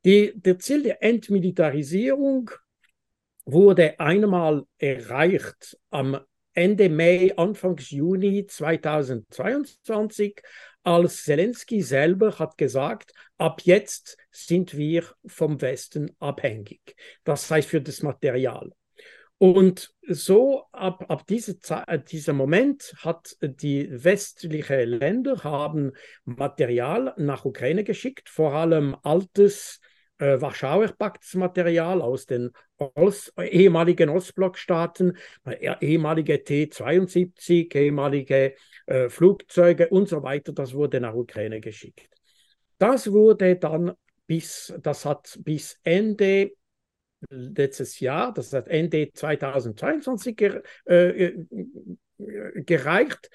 Die, 0.04 0.32
der 0.34 0.58
Ziel 0.58 0.82
der 0.82 1.02
Entmilitarisierung 1.02 2.50
wurde 3.44 3.98
einmal 3.98 4.64
erreicht 4.78 5.78
am 5.90 6.20
Ende 6.52 6.88
Mai, 6.88 7.32
Anfang 7.36 7.76
Juni 7.78 8.46
2022 8.46 10.40
als 10.84 11.24
Zelensky 11.24 11.82
selber 11.82 12.38
hat 12.38 12.56
gesagt, 12.56 13.12
ab 13.36 13.60
jetzt 13.64 14.16
sind 14.30 14.76
wir 14.76 15.04
vom 15.26 15.60
Westen 15.60 16.10
abhängig. 16.18 16.96
Das 17.24 17.50
heißt 17.50 17.68
für 17.68 17.80
das 17.80 18.02
Material. 18.02 18.72
Und 19.38 19.94
so 20.08 20.64
ab, 20.72 21.04
ab 21.08 21.24
diese 21.28 21.60
Zeit, 21.60 22.10
dieser 22.10 22.32
Moment 22.32 22.92
hat 22.98 23.36
die 23.40 23.88
westlichen 23.90 24.88
Länder 24.88 25.44
haben 25.44 25.92
Material 26.24 27.14
nach 27.18 27.44
Ukraine 27.44 27.84
geschickt, 27.84 28.28
vor 28.28 28.54
allem 28.54 28.96
altes 29.04 29.80
äh, 30.18 30.40
Warschauer 30.40 30.88
Paktsmaterial 30.88 32.02
aus 32.02 32.26
den 32.26 32.50
Ost, 32.76 33.32
ehemaligen 33.40 34.08
Ostblockstaaten, 34.08 35.16
äh, 35.44 35.74
ehemalige 35.80 36.42
T-72, 36.42 37.72
ehemalige 37.76 38.54
äh, 38.88 39.08
Flugzeuge 39.08 39.88
und 39.88 40.08
so 40.08 40.22
weiter, 40.22 40.52
das 40.52 40.72
wurde 40.72 41.00
nach 41.00 41.14
Ukraine 41.14 41.60
geschickt. 41.60 42.08
Das 42.78 43.10
wurde 43.10 43.56
dann 43.56 43.92
bis, 44.26 44.72
das 44.82 45.04
hat 45.04 45.38
bis 45.42 45.78
Ende 45.82 46.52
letztes 47.30 48.00
Jahr, 48.00 48.32
das 48.32 48.52
hat 48.52 48.68
Ende 48.68 49.10
2022 49.12 50.36
ger, 50.36 50.62
äh, 50.86 51.26
äh, 51.26 51.46
gereicht. 52.64 53.30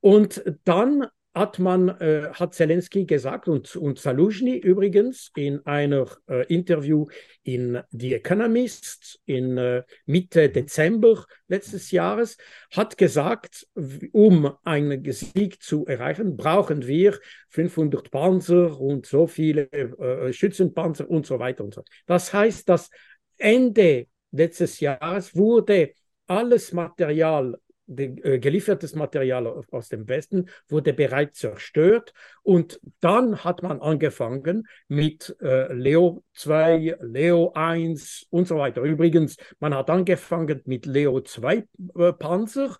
Und 0.00 0.42
dann 0.64 1.06
hat 1.38 1.58
man, 1.58 1.88
äh, 2.00 2.30
hat 2.32 2.54
Zelensky 2.54 3.04
gesagt 3.04 3.48
und, 3.48 3.76
und 3.76 3.98
Saluzhny 3.98 4.56
übrigens 4.56 5.30
in 5.36 5.64
einer 5.66 6.06
äh, 6.28 6.44
Interview 6.52 7.06
in 7.42 7.80
The 7.90 8.14
Economist 8.14 9.20
in 9.24 9.56
äh, 9.56 9.84
Mitte 10.06 10.48
Dezember 10.48 11.24
letztes 11.46 11.90
Jahres, 11.90 12.36
hat 12.72 12.98
gesagt, 12.98 13.66
um 14.12 14.52
einen 14.64 15.10
Sieg 15.12 15.62
zu 15.62 15.86
erreichen, 15.86 16.36
brauchen 16.36 16.86
wir 16.86 17.18
500 17.50 18.10
Panzer 18.10 18.78
und 18.80 19.06
so 19.06 19.26
viele 19.26 19.70
äh, 19.72 20.32
Schützenpanzer 20.32 21.08
und 21.08 21.26
so 21.26 21.38
weiter 21.38 21.64
und 21.64 21.74
so. 21.74 21.84
Das 22.06 22.32
heißt, 22.32 22.68
dass 22.68 22.90
Ende 23.38 24.06
letztes 24.32 24.80
Jahres 24.80 25.34
wurde 25.34 25.92
alles 26.26 26.72
Material 26.72 27.54
äh, 27.54 27.67
geliefertes 27.88 28.94
Material 28.94 29.46
aus 29.70 29.88
dem 29.88 30.08
Westen 30.08 30.48
wurde 30.68 30.92
bereits 30.92 31.38
zerstört 31.38 32.12
und 32.42 32.80
dann 33.00 33.44
hat 33.44 33.62
man 33.62 33.80
angefangen 33.80 34.68
mit 34.88 35.36
äh, 35.40 35.72
Leo 35.72 36.22
2, 36.34 36.98
Leo 37.00 37.52
1 37.54 38.26
und 38.30 38.46
so 38.46 38.58
weiter. 38.58 38.82
Übrigens, 38.82 39.36
man 39.58 39.74
hat 39.74 39.88
angefangen 39.90 40.60
mit 40.66 40.86
Leo 40.86 41.20
2 41.20 41.66
äh, 41.96 42.12
Panzer 42.12 42.76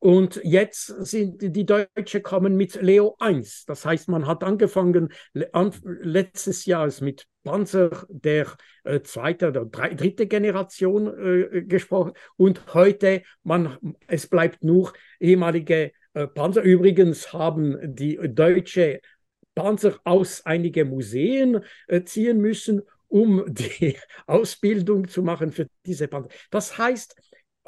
und 0.00 0.40
jetzt 0.44 0.86
sind 0.86 1.42
die 1.42 1.66
Deutschen 1.66 2.22
kommen 2.22 2.56
mit 2.56 2.80
Leo 2.80 3.16
1. 3.18 3.64
Das 3.66 3.84
heißt, 3.84 4.08
man 4.08 4.26
hat 4.26 4.44
angefangen 4.44 5.12
letztes 5.32 6.66
Jahr 6.66 6.88
mit 7.00 7.26
Panzer 7.42 8.06
der 8.08 8.46
äh, 8.84 9.00
zweiten 9.00 9.46
oder 9.46 9.64
dritte 9.64 10.26
Generation 10.26 11.06
äh, 11.06 11.62
gesprochen 11.62 12.12
und 12.36 12.74
heute 12.74 13.22
man 13.42 13.78
es 14.06 14.26
bleibt 14.26 14.62
nur 14.62 14.92
ehemalige 15.18 15.92
äh, 16.14 16.26
Panzer. 16.26 16.62
Übrigens 16.62 17.32
haben 17.32 17.78
die 17.82 18.18
deutsche 18.22 19.00
Panzer 19.54 19.98
aus 20.04 20.44
einige 20.46 20.84
Museen 20.84 21.64
äh, 21.88 22.04
ziehen 22.04 22.40
müssen, 22.40 22.82
um 23.08 23.44
die 23.48 23.96
Ausbildung 24.26 25.08
zu 25.08 25.22
machen 25.22 25.50
für 25.50 25.68
diese 25.84 26.06
Panzer. 26.06 26.28
Das 26.50 26.78
heißt, 26.78 27.16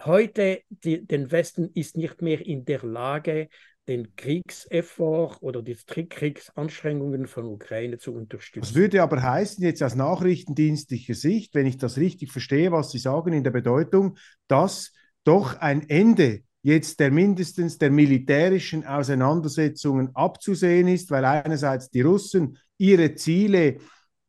heute 0.05 0.61
die, 0.69 1.07
den 1.07 1.31
Westen 1.31 1.71
ist 1.75 1.97
nicht 1.97 2.23
mehr 2.23 2.45
in 2.45 2.65
der 2.65 2.83
Lage, 2.83 3.49
den 3.89 4.15
Kriegseffort 4.15 5.43
oder 5.43 5.63
die 5.63 5.75
Kriegsanstrengungen 5.75 7.27
von 7.27 7.47
Ukraine 7.47 7.99
zu 7.99 8.15
unterstützen. 8.15 8.61
Das 8.61 8.75
würde 8.75 9.03
aber 9.03 9.23
heißen, 9.23 9.65
jetzt 9.65 9.83
aus 9.83 9.97
nachrichtendienstlicher 9.97 11.15
Sicht, 11.15 11.55
wenn 11.55 11.67
ich 11.67 11.77
das 11.77 11.97
richtig 11.97 12.31
verstehe, 12.31 12.71
was 12.71 12.93
Sie 12.93 12.99
sagen 12.99 13.33
in 13.33 13.43
der 13.43 13.51
Bedeutung, 13.51 14.17
dass 14.47 14.93
doch 15.25 15.59
ein 15.59 15.89
Ende 15.89 16.43
jetzt 16.63 17.01
der 17.01 17.11
mindestens 17.11 17.79
der 17.79 17.91
militärischen 17.91 18.85
Auseinandersetzungen 18.85 20.15
abzusehen 20.15 20.89
ist, 20.89 21.11
weil 21.11 21.25
einerseits 21.25 21.91
die 21.91 22.03
Russen 22.03 22.59
ihre 22.77 23.15
Ziele, 23.15 23.79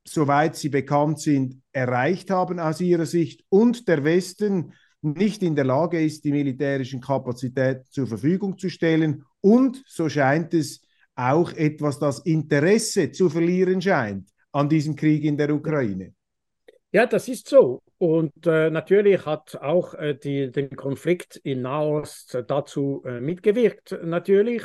soweit 0.08 0.56
sie 0.56 0.70
bekannt 0.70 1.20
sind, 1.20 1.62
erreicht 1.72 2.32
haben 2.32 2.60
aus 2.60 2.82
ihrer 2.82 3.06
Sicht 3.06 3.44
und 3.50 3.88
der 3.88 4.04
Westen 4.04 4.74
nicht 5.02 5.44
in 5.44 5.56
der 5.56 5.66
Lage 5.66 6.02
ist, 6.04 6.24
die 6.24 6.32
militärischen 6.32 7.02
Kapazitäten 7.02 7.86
zur 7.90 8.08
Verfügung 8.08 8.58
zu 8.58 8.70
stellen 8.70 9.24
und, 9.42 9.84
so 9.88 10.10
scheint 10.10 10.54
es, 10.54 10.82
auch 11.16 11.52
etwas 11.54 12.00
das 12.00 12.20
Interesse 12.20 13.12
zu 13.12 13.30
verlieren 13.30 13.82
scheint 13.82 14.30
an 14.52 14.70
diesem 14.70 14.96
Krieg 14.96 15.24
in 15.24 15.38
der 15.38 15.54
Ukraine. 15.54 16.14
Ja, 16.92 17.06
das 17.06 17.28
ist 17.28 17.48
so. 17.48 17.82
Und 17.98 18.48
äh, 18.48 18.70
natürlich 18.70 19.26
hat 19.26 19.56
auch 19.56 19.94
äh, 19.94 20.16
die, 20.16 20.52
den 20.52 20.76
Konflikt 20.76 21.38
in 21.38 21.62
Nahost 21.62 22.44
dazu 22.48 23.04
äh, 23.06 23.22
mitgewirkt, 23.22 23.98
natürlich. 24.04 24.64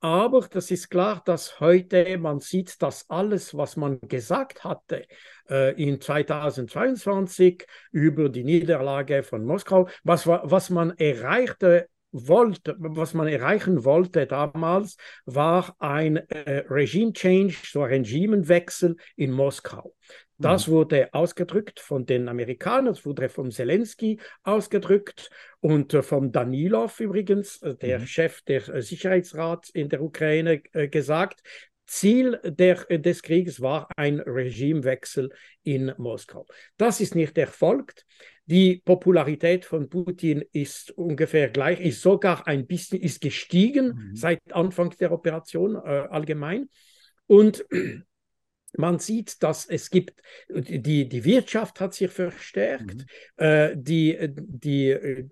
Aber 0.00 0.48
das 0.50 0.70
ist 0.70 0.88
klar, 0.88 1.22
dass 1.26 1.60
heute 1.60 2.16
man 2.16 2.40
sieht, 2.40 2.80
dass 2.80 3.08
alles, 3.10 3.54
was 3.54 3.76
man 3.76 4.00
gesagt 4.00 4.64
hatte 4.64 5.04
äh, 5.50 5.74
in 5.82 6.00
2022 6.00 7.66
über 7.92 8.30
die 8.30 8.44
Niederlage 8.44 9.22
von 9.22 9.44
Moskau, 9.44 9.88
was, 10.02 10.26
was 10.26 10.70
man 10.70 10.96
erreichte 10.96 11.88
wollte, 12.12 12.76
was 12.78 13.12
man 13.12 13.28
erreichen 13.28 13.84
wollte 13.84 14.26
damals, 14.26 14.96
war 15.26 15.76
ein 15.78 16.16
äh, 16.16 16.64
Regime 16.70 17.12
Change, 17.12 17.54
so 17.62 17.82
ein 17.82 17.90
Regimenwechsel 17.90 18.96
in 19.16 19.30
Moskau. 19.30 19.94
Das 20.40 20.66
mhm. 20.66 20.72
wurde 20.72 21.08
ausgedrückt 21.12 21.80
von 21.80 22.06
den 22.06 22.28
Amerikanern, 22.28 22.86
das 22.86 23.04
wurde 23.04 23.28
von 23.28 23.50
Zelensky 23.50 24.18
ausgedrückt 24.42 25.30
und 25.60 25.92
äh, 25.92 26.02
vom 26.02 26.32
Danilov 26.32 26.98
übrigens, 27.00 27.60
äh, 27.62 27.74
der 27.76 28.00
mhm. 28.00 28.06
Chef 28.06 28.40
des 28.42 28.68
äh, 28.68 28.80
Sicherheitsrats 28.80 29.70
in 29.70 29.88
der 29.88 30.02
Ukraine, 30.02 30.60
gesagt. 30.60 31.42
Ziel 31.86 32.38
der, 32.44 32.76
des 32.84 33.20
Krieges 33.20 33.60
war 33.60 33.88
ein 33.96 34.20
Regimewechsel 34.20 35.30
in 35.64 35.92
Moskau. 35.98 36.46
Das 36.76 37.00
ist 37.00 37.16
nicht 37.16 37.36
erfolgt. 37.36 38.06
Die 38.46 38.80
Popularität 38.84 39.64
von 39.64 39.88
Putin 39.88 40.44
ist 40.52 40.92
ungefähr 40.92 41.50
gleich, 41.50 41.80
ist 41.80 42.00
sogar 42.00 42.46
ein 42.46 42.68
bisschen 42.68 43.00
ist 43.00 43.20
gestiegen 43.20 44.10
mhm. 44.10 44.16
seit 44.16 44.40
Anfang 44.52 44.90
der 45.00 45.10
Operation 45.10 45.74
äh, 45.74 45.78
allgemein. 45.78 46.68
Und 47.26 47.64
man 48.76 48.98
sieht, 48.98 49.42
dass 49.42 49.66
es 49.66 49.90
gibt, 49.90 50.22
die, 50.48 51.08
die 51.08 51.24
Wirtschaft 51.24 51.80
hat 51.80 51.94
sich 51.94 52.10
verstärkt, 52.10 53.06
mhm. 53.38 53.44
äh, 53.44 53.76
die, 53.76 54.18
die, 54.36 55.28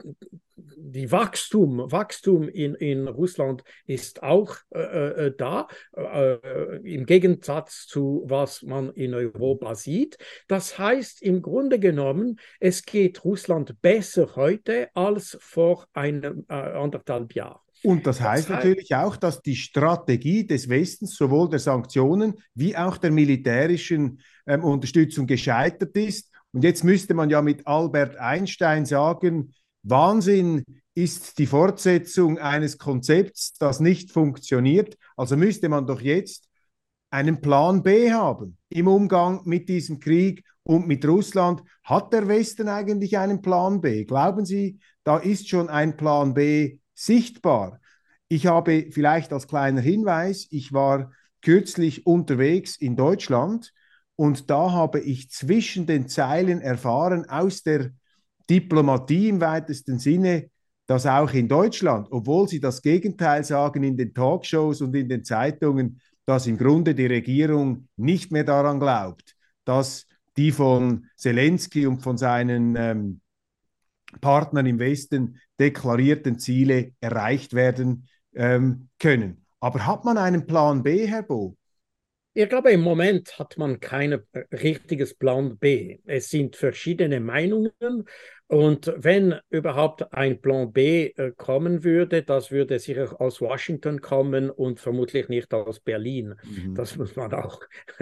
die 0.57 1.13
Wachstum, 1.13 1.91
Wachstum 1.91 2.49
in, 2.49 2.75
in 2.75 3.09
Russland 3.09 3.63
ist 3.87 4.23
auch 4.23 4.57
äh, 4.75 5.27
äh 5.27 5.35
da, 5.37 5.69
äh, 5.97 6.77
im 6.79 7.07
Gegensatz 7.07 7.87
zu 7.87 8.25
was 8.27 8.63
man 8.63 8.91
in 8.93 9.15
Europa 9.15 9.75
sieht. 9.75 10.19
Das 10.49 10.79
heißt 10.79 11.23
im 11.23 11.43
Grunde 11.43 11.79
genommen, 11.79 12.39
es 12.61 12.85
geht 12.85 13.25
Russland 13.25 13.81
besser 13.81 14.37
heute 14.37 14.89
als 14.95 15.37
vor 15.41 15.87
einem 15.93 16.45
äh, 16.49 16.55
anderthalb 16.55 17.35
Jahren. 17.35 17.61
Und 17.85 18.07
das 18.07 18.21
heißt 18.21 18.51
natürlich 18.51 18.95
auch, 18.95 19.17
dass 19.17 19.41
die 19.41 19.57
Strategie 19.57 20.47
des 20.47 20.69
Westens, 20.69 21.17
sowohl 21.17 21.49
der 21.49 21.61
Sanktionen 21.61 22.35
wie 22.55 22.77
auch 22.77 22.97
der 22.97 23.11
militärischen 23.11 24.21
ähm, 24.47 24.65
Unterstützung 24.65 25.27
gescheitert 25.27 25.97
ist. 25.97 26.31
Und 26.53 26.65
jetzt 26.65 26.83
müsste 26.83 27.15
man 27.15 27.31
ja 27.31 27.41
mit 27.43 27.67
Albert 27.67 28.17
Einstein 28.17 28.85
sagen, 28.85 29.55
Wahnsinn 29.83 30.65
ist 30.95 31.39
die 31.39 31.47
Fortsetzung 31.47 32.39
eines 32.39 32.79
Konzepts, 32.79 33.55
das 33.55 33.79
nicht 33.79 34.11
funktioniert. 34.11 34.97
Also 35.17 35.37
müsste 35.37 35.69
man 35.69 35.87
doch 35.87 36.01
jetzt 36.01 36.49
einen 37.11 37.41
Plan 37.41 37.83
B 37.83 38.13
haben 38.13 38.59
im 38.69 38.89
Umgang 38.89 39.43
mit 39.45 39.69
diesem 39.69 40.01
Krieg 40.01 40.45
und 40.65 40.89
mit 40.89 41.07
Russland. 41.07 41.63
Hat 41.85 42.13
der 42.13 42.27
Westen 42.27 42.69
eigentlich 42.69 43.17
einen 43.17 43.41
Plan 43.41 43.81
B? 43.81 44.05
Glauben 44.05 44.45
Sie, 44.45 44.81
da 45.05 45.19
ist 45.19 45.49
schon 45.49 45.69
ein 45.69 45.97
Plan 45.97 46.35
B 46.35 46.79
sichtbar. 46.99 47.81
Ich 48.29 48.47
habe 48.47 48.87
vielleicht 48.91 49.33
als 49.33 49.47
kleiner 49.47 49.81
Hinweis, 49.81 50.47
ich 50.51 50.73
war 50.73 51.13
kürzlich 51.41 52.07
unterwegs 52.07 52.77
in 52.77 52.97
Deutschland 52.97 53.73
und 54.17 54.51
da 54.51 54.73
habe 54.73 55.01
ich 55.01 55.31
zwischen 55.31 55.87
den 55.87 56.09
Zeilen 56.09 56.61
erfahren 56.61 57.29
aus 57.29 57.63
der 57.63 57.91
Diplomatie 58.51 59.29
im 59.29 59.41
weitesten 59.41 59.99
Sinne, 59.99 60.51
dass 60.87 61.07
auch 61.07 61.33
in 61.33 61.49
Deutschland, 61.49 62.09
obwohl 62.11 62.49
sie 62.49 62.61
das 62.61 62.83
Gegenteil 62.83 63.45
sagen 63.45 63.83
in 63.85 63.97
den 63.97 64.15
Talkshows 64.15 64.81
und 64.81 64.97
in 64.97 65.09
den 65.09 65.25
Zeitungen, 65.25 66.01
dass 66.27 66.47
im 66.47 66.59
Grunde 66.59 66.95
die 66.95 67.07
Regierung 67.07 67.89
nicht 67.97 68.33
mehr 68.33 68.45
daran 68.45 68.81
glaubt, 68.81 69.37
dass 69.65 70.07
die 70.37 70.51
von 70.51 71.07
Zelensky 71.17 71.87
und 71.87 72.03
von 72.03 72.17
seinen 72.17 72.75
ähm, 72.77 73.21
Partnern 74.21 74.67
im 74.67 74.79
Westen 74.79 75.41
deklarierten 75.61 76.39
Ziele 76.39 76.93
erreicht 77.01 77.55
werden 77.55 78.09
ähm, 78.35 78.89
können. 78.99 79.45
Aber 79.61 79.87
hat 79.87 80.05
man 80.05 80.19
einen 80.19 80.47
Plan 80.47 80.83
B, 80.83 81.07
Herr 81.07 81.23
Bo? 81.23 81.57
Ich 82.35 82.49
glaube, 82.49 82.71
im 82.71 82.83
Moment 82.83 83.37
hat 83.39 83.59
man 83.59 83.81
kein 83.81 84.21
richtiges 84.53 85.15
Plan 85.15 85.59
B. 85.59 85.99
Es 86.05 86.31
sind 86.31 86.55
verschiedene 86.55 87.19
Meinungen 87.19 87.73
und 88.47 88.95
wenn 88.97 89.35
überhaupt 89.51 90.13
ein 90.15 90.41
Plan 90.41 90.73
B 90.73 91.09
äh, 91.17 91.33
kommen 91.37 91.83
würde, 91.85 92.23
das 92.23 92.51
würde 92.51 92.79
sicher 92.79 93.21
aus 93.21 93.41
Washington 93.41 94.01
kommen 94.01 94.51
und 94.51 94.79
vermutlich 94.79 95.29
nicht 95.29 95.53
aus 95.53 95.81
Berlin. 95.81 96.35
Mhm. 96.45 96.75
Das 96.75 96.97
muss 96.97 97.17
man 97.17 97.35
auch 97.35 97.61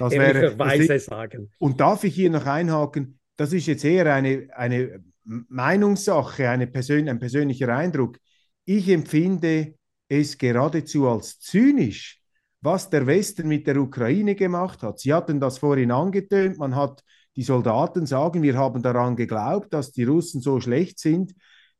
ehrlicherweise 0.00 0.98
sagen. 0.98 1.52
Und 1.58 1.80
darf 1.80 2.02
ich 2.02 2.14
hier 2.14 2.30
noch 2.30 2.46
einhaken? 2.46 3.20
Das 3.36 3.52
ist 3.52 3.66
jetzt 3.66 3.84
eher 3.84 4.12
eine, 4.12 4.48
eine 4.54 5.04
Meinungssache, 5.26 6.48
eine 6.48 6.66
Persön 6.66 7.08
ein 7.08 7.18
persönlicher 7.18 7.74
Eindruck. 7.74 8.18
Ich 8.64 8.88
empfinde 8.88 9.74
es 10.08 10.38
geradezu 10.38 11.08
als 11.08 11.40
zynisch, 11.40 12.20
was 12.60 12.90
der 12.90 13.06
Westen 13.06 13.48
mit 13.48 13.66
der 13.66 13.76
Ukraine 13.76 14.34
gemacht 14.34 14.82
hat. 14.82 15.00
Sie 15.00 15.12
hatten 15.12 15.40
das 15.40 15.58
vorhin 15.58 15.90
angetönt, 15.90 16.58
man 16.58 16.74
hat 16.74 17.02
die 17.34 17.42
Soldaten 17.42 18.06
sagen, 18.06 18.42
wir 18.42 18.56
haben 18.56 18.82
daran 18.82 19.14
geglaubt, 19.14 19.72
dass 19.74 19.92
die 19.92 20.04
Russen 20.04 20.40
so 20.40 20.60
schlecht 20.60 20.98
sind. 20.98 21.34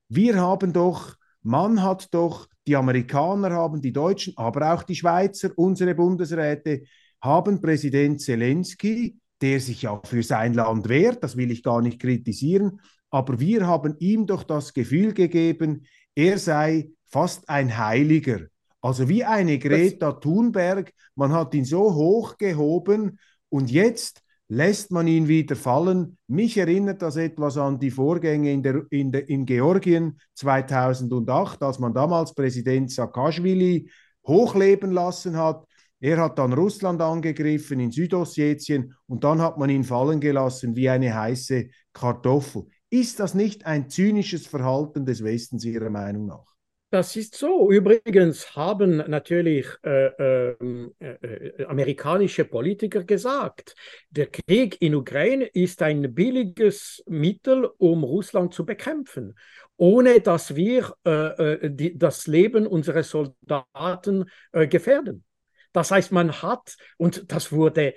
Wir 0.09 0.41
haben 0.41 0.73
doch, 0.73 1.15
man 1.43 1.83
hat 1.83 2.13
doch, 2.13 2.47
die 2.67 2.77
Amerikaner 2.77 3.53
haben, 3.53 3.81
die 3.81 3.93
Deutschen, 3.93 4.35
aber 4.37 4.75
auch 4.75 4.83
die 4.83 4.97
Schweizer, 4.97 5.51
unsere 5.57 5.95
Bundesräte, 5.95 6.83
haben 7.23 7.61
Präsident 7.61 8.21
Zelensky, 8.21 9.19
der 9.41 9.61
sich 9.61 9.83
ja 9.83 10.01
für 10.05 10.23
sein 10.23 10.55
Land 10.55 10.89
wehrt, 10.89 11.23
das 11.23 11.37
will 11.37 11.51
ich 11.51 11.63
gar 11.63 11.81
nicht 11.81 12.01
kritisieren, 12.01 12.81
aber 13.11 13.40
wir 13.40 13.66
haben 13.66 13.97
ihm 13.99 14.27
doch 14.27 14.42
das 14.42 14.75
Gefühl 14.75 15.14
gegeben, 15.14 15.87
er 16.14 16.38
sei 16.38 16.90
fast 17.07 17.49
ein 17.49 17.77
Heiliger. 17.77 18.40
Also 18.81 19.09
wie 19.09 19.25
eine 19.25 19.59
Greta 19.59 20.12
Thunberg, 20.12 20.92
man 21.14 21.33
hat 21.33 21.55
ihn 21.55 21.64
so 21.64 21.95
hoch 21.95 22.37
gehoben 22.37 23.19
und 23.49 23.71
jetzt 23.71 24.23
lässt 24.49 24.92
man 24.92 25.07
ihn 25.09 25.29
wieder 25.29 25.57
fallen. 25.57 26.19
Mich 26.29 26.57
erinnert 26.57 27.03
das 27.03 27.16
etwas 27.16 27.57
an 27.57 27.79
die 27.79 27.90
Vorgänge 27.90 28.53
in, 28.53 28.62
der, 28.62 28.83
in, 28.90 29.11
der, 29.11 29.29
in 29.29 29.45
Georgien 29.45 30.21
2008, 30.35 31.62
als 31.62 31.79
man 31.79 31.95
damals 31.95 32.35
Präsident 32.35 32.92
Saakashvili 32.92 33.90
hochleben 34.27 34.92
lassen 34.92 35.37
hat. 35.37 35.64
Er 35.99 36.19
hat 36.19 36.38
dann 36.38 36.53
Russland 36.53 37.01
angegriffen 37.01 37.81
in 37.81 37.90
Südossetien 37.90 38.95
und 39.07 39.25
dann 39.25 39.40
hat 39.40 39.59
man 39.59 39.71
ihn 39.71 39.85
fallen 39.85 40.21
gelassen 40.21 40.77
wie 40.77 40.88
eine 40.88 41.14
heiße 41.14 41.69
Kartoffel. 41.92 42.66
Ist 42.97 43.21
das 43.21 43.35
nicht 43.35 43.67
ein 43.67 43.91
zynisches 43.91 44.47
Verhalten 44.47 45.05
des 45.05 45.23
Westens 45.23 45.67
Ihrer 45.67 45.91
Meinung 45.91 46.29
nach? 46.29 46.47
Das 46.89 47.15
ist 47.15 47.35
so. 47.35 47.71
Übrigens 47.71 48.57
haben 48.57 48.97
natürlich 49.07 49.67
äh, 49.83 50.07
ähm, 50.55 50.95
äh, 50.99 51.11
äh, 51.11 51.65
amerikanische 51.67 52.47
Politiker 52.47 53.05
gesagt, 53.05 53.75
der 54.09 54.29
Krieg 54.29 54.81
in 54.81 54.95
Ukraine 54.95 55.45
ist 55.45 55.83
ein 55.83 56.15
billiges 56.15 57.05
Mittel, 57.07 57.69
um 57.77 58.03
Russland 58.03 58.55
zu 58.55 58.65
bekämpfen, 58.65 59.37
ohne 59.77 60.23
dass 60.23 60.57
wir 60.57 60.95
äh, 61.05 61.11
äh 61.11 61.71
die, 61.71 61.99
das 61.99 62.27
Leben 62.27 62.67
unserer 62.67 63.03
Soldaten 63.03 64.25
äh, 64.53 64.67
gefährden. 64.67 65.23
Das 65.77 65.91
heißt, 65.91 66.11
man 66.11 66.41
hat, 66.41 66.75
und 66.97 67.31
das 67.31 67.53
wurde, 67.53 67.93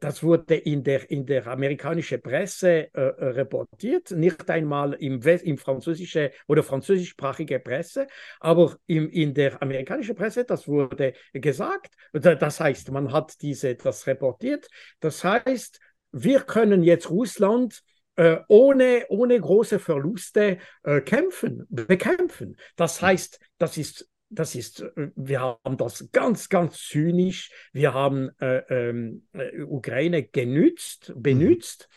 das 0.00 0.24
wurde 0.24 0.56
in 0.56 0.82
der, 0.82 1.08
in 1.08 1.24
der 1.24 1.46
amerikanischen 1.46 2.20
Presse 2.20 2.92
äh, 2.92 3.00
äh 3.00 3.24
reportiert, 3.26 4.10
nicht 4.10 4.50
einmal 4.50 4.94
im, 4.94 5.22
im 5.22 5.56
französische 5.56 6.32
oder 6.48 6.64
französischsprachige 6.64 7.60
Presse, 7.60 8.08
aber 8.40 8.76
im, 8.88 9.08
in 9.08 9.34
der 9.34 9.62
amerikanischen 9.62 10.16
Presse, 10.16 10.44
das 10.44 10.66
wurde 10.66 11.12
gesagt. 11.32 11.94
Das 12.12 12.58
heißt, 12.58 12.90
man 12.90 13.12
hat 13.12 13.40
diese, 13.40 13.76
das 13.76 14.04
reportiert. 14.08 14.66
Das 14.98 15.22
heißt, 15.22 15.78
wir 16.10 16.40
können 16.40 16.82
jetzt 16.82 17.08
Russland 17.08 17.84
äh, 18.16 18.38
ohne, 18.48 19.06
ohne 19.10 19.40
große 19.40 19.78
Verluste 19.78 20.58
äh, 20.82 21.00
kämpfen, 21.02 21.68
bekämpfen. 21.68 22.56
Das 22.74 23.00
heißt, 23.00 23.38
das 23.58 23.76
ist 23.76 24.08
das 24.32 24.54
ist, 24.54 24.80
äh, 24.80 25.10
wir 25.14 25.40
haben 25.40 25.76
das 25.76 26.08
ganz, 26.12 26.48
ganz 26.48 26.78
zynisch. 26.78 27.50
Wir 27.72 27.94
haben 27.94 28.30
äh, 28.40 28.62
ähm, 28.68 29.26
äh, 29.32 29.62
Ukraine 29.62 30.24
genützt, 30.24 31.12
benützt. 31.16 31.88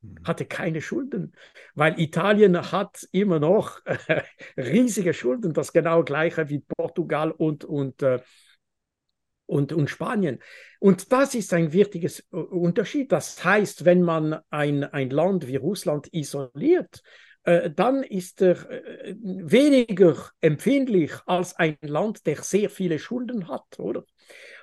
Mhm. 0.01 0.25
Hatte 0.25 0.47
keine 0.47 0.81
Schulden, 0.81 1.35
weil 1.75 2.01
Italien 2.01 2.73
hat 2.73 3.07
immer 3.13 3.41
noch 3.41 3.85
äh, 3.85 4.23
riesige 4.57 5.13
Schulden, 5.13 5.53
das 5.53 5.75
genau 5.75 6.03
gleiche 6.03 6.49
wie 6.49 6.61
Portugal 6.61 7.31
und, 7.31 7.67
und, 7.67 8.01
äh, 8.01 8.23
und, 9.45 9.75
und 9.75 9.91
Spanien. 9.91 10.39
Und 10.81 11.13
das 11.13 11.35
ist 11.35 11.53
ein 11.53 11.75
wichtiges 11.75 12.21
äh, 12.33 12.37
Unterschied. 12.37 13.13
Das 13.13 13.45
heißt, 13.45 13.85
wenn 13.85 14.01
man 14.01 14.39
ein, 14.49 14.83
ein 14.83 15.11
Land 15.11 15.47
wie 15.47 15.57
Russland 15.57 16.09
isoliert, 16.15 17.03
dann 17.71 18.03
ist 18.05 18.41
er 18.43 18.71
äh, 18.71 19.15
weniger 19.21 20.17
empfindlich 20.41 21.13
als 21.27 21.57
ein 21.57 21.77
Land, 21.83 22.27
der 22.27 22.37
sehr 22.43 22.71
viele 22.71 22.99
Schulden 22.99 23.49
hat, 23.49 23.79
oder? 23.79 24.05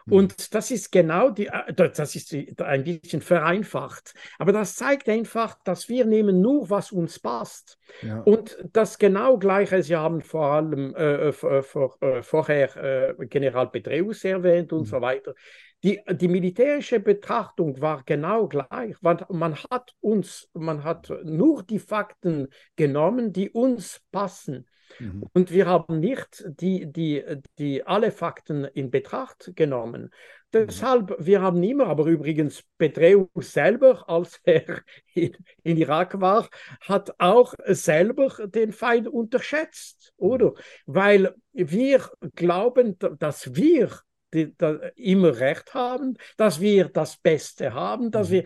Mhm. 0.10 0.16
Und 0.16 0.54
das 0.54 0.72
ist 0.72 0.92
genau 0.92 1.30
die, 1.30 1.48
äh, 1.48 1.74
das 1.74 2.16
ist 2.16 2.34
ein 2.34 2.84
bisschen 2.84 3.22
vereinfacht, 3.22 4.14
aber 4.38 4.52
das 4.52 4.76
zeigt 4.76 5.08
einfach, 5.10 5.58
dass 5.64 5.90
wir 5.90 6.06
nehmen 6.06 6.42
nur, 6.42 6.70
was 6.70 6.92
uns 6.92 7.20
passt. 7.20 7.78
Ja. 8.02 8.22
Und 8.22 8.58
das 8.72 8.98
genau 8.98 9.38
Gleiche, 9.38 9.82
Sie 9.84 9.96
haben 9.96 10.22
vor 10.22 10.46
allem 10.46 10.96
äh, 10.96 11.32
vor, 11.32 11.98
äh, 12.02 12.22
vorher 12.22 12.76
äh, 13.20 13.26
General 13.28 13.70
Petreus 13.70 14.24
erwähnt 14.24 14.74
und 14.74 14.82
mhm. 14.82 14.86
so 14.86 15.02
weiter. 15.02 15.34
Die, 15.82 16.02
die 16.12 16.28
militärische 16.28 17.00
Betrachtung 17.00 17.80
war 17.80 18.04
genau 18.06 18.48
gleich. 18.48 19.02
Man, 19.02 19.24
man, 19.30 19.56
hat 19.72 19.96
uns, 20.02 20.50
man 20.54 20.84
hat 20.84 21.10
nur 21.24 21.64
die 21.64 21.80
Fakten 21.80 22.50
genommen, 22.76 23.32
die 23.32 23.50
uns 23.50 24.02
passen. 24.12 24.68
Mhm. 25.00 25.24
Und 25.34 25.52
wir 25.52 25.66
haben 25.68 26.00
nicht 26.00 26.44
die, 26.48 26.92
die, 26.92 27.24
die 27.58 27.86
alle 27.86 28.12
Fakten 28.12 28.66
in 28.66 28.90
Betracht 28.92 29.52
genommen. 29.56 30.04
Mhm. 30.04 30.10
Deshalb, 30.54 31.16
wir 31.20 31.42
haben 31.42 31.62
immer, 31.64 31.88
aber 31.88 32.06
übrigens 32.06 32.64
Petreus 32.78 33.30
selber, 33.54 34.08
als 34.10 34.40
er 34.44 34.82
in, 35.14 35.36
in 35.64 35.78
Irak 35.78 36.20
war, 36.20 36.50
hat 36.82 37.14
auch 37.20 37.54
selber 37.66 38.30
den 38.48 38.72
Feind 38.72 39.08
unterschätzt, 39.08 40.14
oder? 40.18 40.50
Mhm. 40.50 40.54
Weil 40.86 41.36
wir 41.54 42.10
glauben, 42.36 42.98
dass 43.18 43.56
wir 43.56 43.92
die, 44.34 44.56
die, 44.56 44.78
immer 44.96 45.40
recht 45.40 45.74
haben, 45.74 46.18
dass 46.38 46.60
wir 46.60 46.90
das 46.90 47.18
Beste 47.18 47.74
haben, 47.74 48.12
dass 48.12 48.30
mhm. 48.30 48.34
wir 48.34 48.44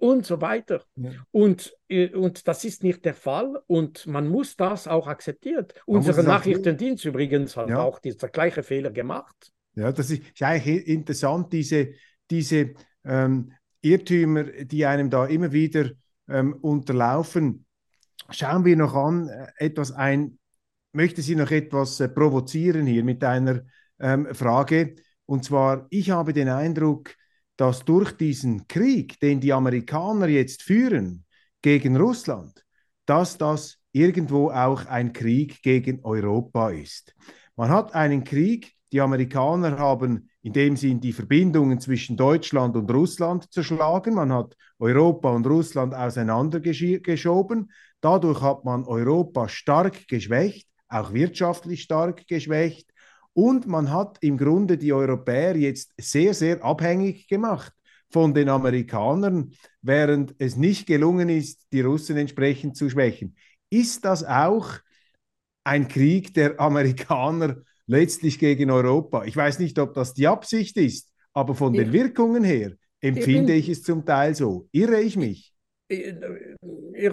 und 0.00 0.26
so 0.26 0.40
weiter. 0.40 0.82
Ja. 0.96 1.10
Und, 1.30 1.74
äh, 1.88 2.08
und 2.14 2.48
das 2.48 2.64
ist 2.64 2.82
nicht 2.82 3.04
der 3.04 3.14
Fall 3.14 3.60
und 3.66 4.06
man 4.06 4.28
muss 4.28 4.56
das 4.56 4.88
auch 4.88 5.06
akzeptieren. 5.06 5.66
Unser 5.86 6.22
Nachrichtendienst 6.22 7.04
übrigens 7.04 7.56
hat 7.56 7.68
ja. 7.68 7.80
auch 7.80 7.98
dieser 7.98 8.28
gleiche 8.28 8.62
Fehler 8.62 8.90
gemacht. 8.90 9.52
Ja, 9.74 9.92
das 9.92 10.10
ist, 10.10 10.22
ist 10.22 10.42
eigentlich 10.42 10.88
interessant, 10.88 11.52
diese, 11.52 11.92
diese 12.30 12.74
ähm, 13.04 13.52
Irrtümer, 13.80 14.44
die 14.44 14.84
einem 14.84 15.10
da 15.10 15.26
immer 15.26 15.52
wieder 15.52 15.90
ähm, 16.28 16.54
unterlaufen. 16.54 17.64
Schauen 18.30 18.64
wir 18.64 18.76
noch 18.76 18.94
an, 18.94 19.28
äh, 19.28 19.46
etwas 19.58 19.92
ein, 19.92 20.38
möchte 20.92 21.22
Sie 21.22 21.36
noch 21.36 21.50
etwas 21.50 22.00
äh, 22.00 22.08
provozieren 22.08 22.86
hier 22.86 23.04
mit 23.04 23.22
einer 23.22 23.62
ähm, 24.00 24.34
Frage. 24.34 24.96
Und 25.28 25.44
zwar, 25.44 25.86
ich 25.90 26.08
habe 26.10 26.32
den 26.32 26.48
Eindruck, 26.48 27.14
dass 27.58 27.84
durch 27.84 28.12
diesen 28.12 28.66
Krieg, 28.66 29.20
den 29.20 29.40
die 29.40 29.52
Amerikaner 29.52 30.26
jetzt 30.26 30.62
führen 30.62 31.26
gegen 31.60 31.96
Russland, 31.98 32.64
dass 33.04 33.36
das 33.36 33.76
irgendwo 33.92 34.50
auch 34.50 34.86
ein 34.86 35.12
Krieg 35.12 35.60
gegen 35.62 36.02
Europa 36.02 36.70
ist. 36.70 37.14
Man 37.56 37.68
hat 37.68 37.94
einen 37.94 38.24
Krieg, 38.24 38.72
die 38.90 39.02
Amerikaner 39.02 39.76
haben 39.76 40.30
in 40.40 40.54
dem 40.54 40.76
Sinn 40.76 40.98
die 40.98 41.12
Verbindungen 41.12 41.78
zwischen 41.78 42.16
Deutschland 42.16 42.74
und 42.74 42.90
Russland 42.90 43.52
zerschlagen. 43.52 44.14
Man 44.14 44.32
hat 44.32 44.56
Europa 44.78 45.30
und 45.30 45.46
Russland 45.46 45.94
auseinandergeschoben. 45.94 47.70
Dadurch 48.00 48.40
hat 48.40 48.64
man 48.64 48.84
Europa 48.84 49.46
stark 49.50 50.08
geschwächt, 50.08 50.66
auch 50.88 51.12
wirtschaftlich 51.12 51.82
stark 51.82 52.26
geschwächt. 52.26 52.90
Und 53.38 53.68
man 53.68 53.92
hat 53.92 54.18
im 54.20 54.36
Grunde 54.36 54.76
die 54.76 54.92
Europäer 54.92 55.56
jetzt 55.56 55.92
sehr, 55.96 56.34
sehr 56.34 56.64
abhängig 56.64 57.28
gemacht 57.28 57.72
von 58.10 58.34
den 58.34 58.48
Amerikanern, 58.48 59.52
während 59.80 60.34
es 60.38 60.56
nicht 60.56 60.88
gelungen 60.88 61.28
ist, 61.28 61.68
die 61.72 61.82
Russen 61.82 62.16
entsprechend 62.16 62.76
zu 62.76 62.90
schwächen. 62.90 63.36
Ist 63.70 64.04
das 64.04 64.24
auch 64.24 64.68
ein 65.62 65.86
Krieg 65.86 66.34
der 66.34 66.58
Amerikaner 66.58 67.58
letztlich 67.86 68.40
gegen 68.40 68.72
Europa? 68.72 69.22
Ich 69.22 69.36
weiß 69.36 69.60
nicht, 69.60 69.78
ob 69.78 69.94
das 69.94 70.14
die 70.14 70.26
Absicht 70.26 70.76
ist, 70.76 71.08
aber 71.32 71.54
von 71.54 71.72
den 71.72 71.92
Wirkungen 71.92 72.42
her 72.42 72.72
empfinde 73.00 73.52
ich 73.52 73.68
es 73.68 73.84
zum 73.84 74.04
Teil 74.04 74.34
so. 74.34 74.68
Irre 74.72 75.00
ich 75.00 75.16
mich? 75.16 75.54
Ich, 75.88 76.14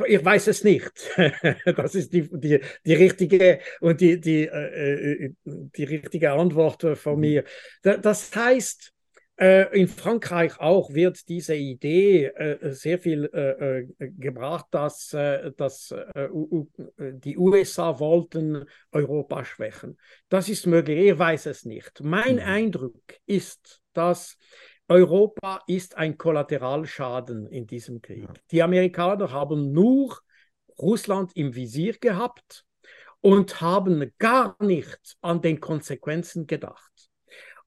ich, 0.07 0.25
weiß 0.25 0.47
es 0.47 0.63
nicht. 0.63 0.91
Das 1.77 1.95
ist 1.95 2.11
die, 2.11 2.29
die, 2.29 2.59
die 2.85 2.93
richtige 2.93 3.59
und 3.79 4.01
die, 4.01 4.19
die, 4.19 4.45
äh, 4.45 5.31
die 5.45 5.83
richtige 5.83 6.31
Antwort 6.31 6.85
von 6.97 7.15
mhm. 7.15 7.19
mir. 7.21 7.43
Das 7.81 8.35
heißt, 8.35 8.93
äh, 9.37 9.77
in 9.77 9.87
Frankreich 9.89 10.59
auch 10.59 10.93
wird 10.93 11.27
diese 11.27 11.55
Idee 11.55 12.27
äh, 12.27 12.71
sehr 12.71 12.99
viel 12.99 13.25
äh, 13.25 13.85
gebracht, 13.99 14.67
dass, 14.71 15.09
dass 15.57 15.93
die 16.17 17.37
USA 17.37 17.99
wollten 17.99 18.65
Europa 18.91 19.43
schwächen. 19.43 19.97
Das 20.29 20.47
ist 20.47 20.67
möglich, 20.67 21.11
ich 21.11 21.19
weiß 21.19 21.47
es 21.47 21.65
nicht. 21.65 22.01
Mein 22.01 22.35
mhm. 22.35 22.41
Eindruck 22.41 23.01
ist, 23.25 23.81
dass 23.93 24.37
Europa 24.87 25.61
ist 25.67 25.97
ein 25.97 26.17
Kollateralschaden 26.17 27.47
in 27.47 27.65
diesem 27.65 28.01
Krieg. 28.01 28.29
Die 28.51 28.61
Amerikaner 28.61 29.31
haben 29.31 29.71
nur 29.71 30.19
Russland 30.77 31.31
im 31.35 31.55
Visier 31.55 31.93
gehabt 31.93 32.65
und 33.21 33.61
haben 33.61 34.11
gar 34.19 34.55
nicht 34.63 35.17
an 35.21 35.41
den 35.41 35.59
Konsequenzen 35.59 36.45
gedacht. 36.45 37.09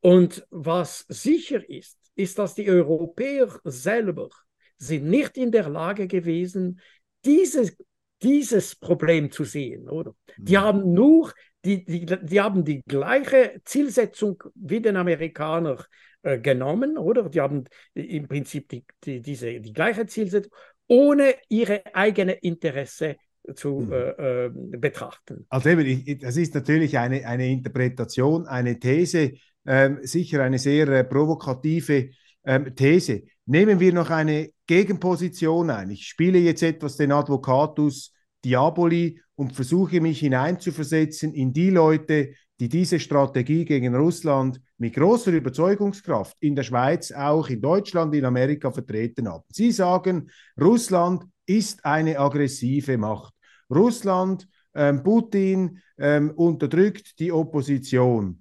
Und 0.01 0.47
was 0.51 1.05
sicher 1.09 1.69
ist, 1.69 1.99
ist, 2.15 2.39
dass 2.39 2.55
die 2.55 2.71
Europäer 2.71 3.49
selber 3.65 4.29
sind 4.77 5.07
nicht 5.07 5.37
in 5.37 5.51
der 5.51 5.69
Lage 5.69 6.07
gewesen, 6.07 6.81
dieses, 7.25 7.77
dieses 8.23 8.77
Problem 8.77 9.33
zu 9.33 9.43
sehen, 9.43 9.89
oder? 9.89 10.15
Die 10.37 10.57
mhm. 10.57 10.61
haben 10.61 10.93
nur, 10.93 11.33
die, 11.65 11.85
die, 11.85 12.07
die 12.07 12.41
haben 12.41 12.65
die 12.65 12.83
gleiche 12.87 13.61
Zielsetzung 13.65 14.43
wie 14.55 14.81
den 14.81 14.97
Amerikaner 14.97 15.85
äh, 16.23 16.39
genommen, 16.39 16.99
oder? 16.99 17.29
Die 17.29 17.41
haben 17.41 17.65
im 17.95 18.29
Prinzip 18.29 18.69
die, 18.69 18.85
die, 19.05 19.21
diese, 19.21 19.61
die 19.61 19.73
gleiche 19.73 20.07
Zielsetzung, 20.07 20.53
ohne 20.87 21.35
ihre 21.49 21.83
eigene 21.95 22.33
Interesse 22.33 23.17
zu 23.55 23.81
mhm. 23.81 23.93
äh, 23.93 24.45
äh, 24.47 24.51
betrachten. 24.53 25.47
Also 25.49 25.71
eben, 25.71 26.19
das 26.21 26.37
ist 26.37 26.55
natürlich 26.55 26.99
eine, 26.99 27.27
eine 27.27 27.49
Interpretation, 27.49 28.47
eine 28.47 28.79
These, 28.79 29.33
ähm, 29.67 29.99
sicher 30.03 30.43
eine 30.43 30.59
sehr 30.59 30.89
äh, 30.89 31.05
provokative 31.05 32.11
ähm, 32.45 32.75
These. 32.75 33.23
Nehmen 33.47 33.81
wir 33.81 33.93
noch 33.93 34.11
eine 34.11 34.51
Gegenposition 34.67 35.71
ein. 35.71 35.91
Ich 35.91 36.07
spiele 36.07 36.39
jetzt 36.39 36.63
etwas 36.63 36.97
den 36.97 37.13
Advocatus 37.13 38.13
Diaboli 38.45 39.21
und 39.35 39.53
versuche 39.53 40.01
mich 40.01 40.21
hineinzuversetzen 40.21 41.33
in 41.35 41.53
die 41.53 41.71
Leute, 41.71 42.35
die 42.61 42.69
diese 42.69 43.01
Strategie 43.01 43.65
gegen 43.65 43.95
Russland 43.95 44.61
mit 44.79 44.95
großer 44.95 45.33
Überzeugungskraft 45.33 46.37
in 46.41 46.55
der 46.55 46.63
Schweiz, 46.63 47.13
auch 47.13 47.49
in 47.49 47.61
Deutschland, 47.61 48.15
in 48.15 48.25
Amerika 48.25 48.71
vertreten 48.71 49.29
haben. 49.29 49.45
Sie 49.51 49.73
sagen, 49.73 50.31
Russland 50.61 51.25
ist 51.47 51.85
eine 51.85 52.19
aggressive 52.19 52.97
Macht. 52.97 53.35
Russland, 53.71 54.49
ähm, 54.75 55.03
Putin 55.03 55.81
ähm, 55.99 56.31
unterdrückt 56.31 57.19
die 57.19 57.33
Opposition. 57.33 58.39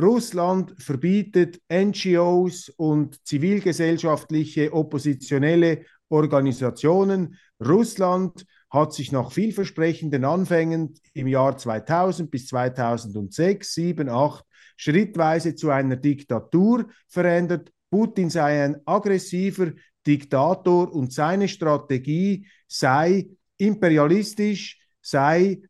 Russland 0.00 0.74
verbietet 0.78 1.60
NGOs 1.72 2.70
und 2.76 3.24
zivilgesellschaftliche 3.26 4.72
oppositionelle 4.72 5.84
Organisationen. 6.08 7.36
Russland 7.64 8.46
hat 8.70 8.92
sich 8.92 9.12
nach 9.12 9.32
vielversprechenden 9.32 10.24
Anfängen 10.24 10.94
im 11.14 11.26
Jahr 11.26 11.56
2000 11.56 12.30
bis 12.30 12.46
2006, 12.48 13.74
7, 13.74 14.08
8 14.08 14.44
schrittweise 14.78 15.54
zu 15.54 15.68
einer 15.68 15.96
Diktatur 15.96 16.86
verändert. 17.08 17.70
Putin 17.90 18.30
sei 18.30 18.64
ein 18.64 18.76
aggressiver 18.86 19.72
Diktator 20.06 20.90
und 20.94 21.12
seine 21.12 21.48
Strategie 21.48 22.46
sei 22.66 23.28
imperialistisch, 23.58 24.78
sei 25.02 25.62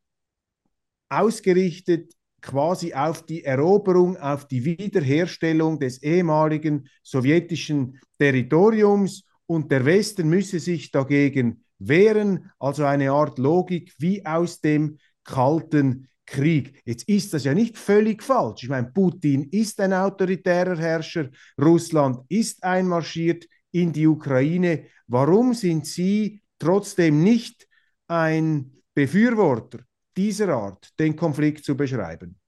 ausgerichtet 1.09 2.13
quasi 2.41 2.93
auf 2.93 3.25
die 3.25 3.45
Eroberung, 3.45 4.17
auf 4.17 4.47
die 4.47 4.65
Wiederherstellung 4.65 5.81
des 5.81 6.03
ehemaligen 6.03 6.89
sowjetischen 7.03 7.99
Territoriums 8.19 9.25
und 9.47 9.73
der 9.73 9.85
Westen 9.85 10.29
müsse 10.29 10.61
sich 10.61 10.91
dagegen 10.91 11.65
wehren, 11.79 12.51
also 12.59 12.85
eine 12.85 13.11
Art 13.13 13.39
Logik 13.39 13.95
wie 13.99 14.25
aus 14.25 14.61
dem 14.61 14.99
Kalten 15.25 16.09
Krieg. 16.29 16.81
Jetzt 16.85 17.09
ist 17.09 17.33
das 17.33 17.45
ja 17.45 17.55
nicht 17.55 17.77
völlig 17.77 18.23
falsch. 18.23 18.65
Ich 18.65 18.69
meine, 18.69 18.91
Putin 18.91 19.49
ist 19.51 19.81
ein 19.81 19.93
autoritärer 19.93 20.77
Herrscher, 20.77 21.31
Russland 21.61 22.21
ist 22.29 22.63
einmarschiert 22.63 23.47
in 23.73 23.93
die 23.93 24.07
Ukraine. 24.07 24.87
Warum 25.07 25.55
sind 25.55 25.87
Sie 25.87 26.43
trotzdem 26.59 27.23
nicht 27.23 27.67
ein 28.07 28.73
Befürworter 28.95 29.81
dieser 30.17 30.49
Art, 30.51 30.89
den 30.99 31.17
Konflikt 31.17 31.65
zu 31.65 31.77
beschreiben? 31.77 32.39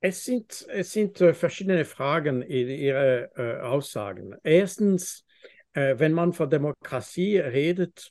Es 0.00 0.24
sind, 0.24 0.66
es 0.70 0.92
sind 0.92 1.20
äh, 1.20 1.34
verschiedene 1.34 1.84
Fragen 1.84 2.42
in 2.42 2.68
Ihren 2.68 3.28
äh, 3.36 3.60
Aussagen. 3.60 4.36
Erstens, 4.44 5.24
äh, 5.72 5.98
wenn 5.98 6.12
man 6.12 6.32
von 6.32 6.48
Demokratie 6.48 7.38
redet, 7.38 8.10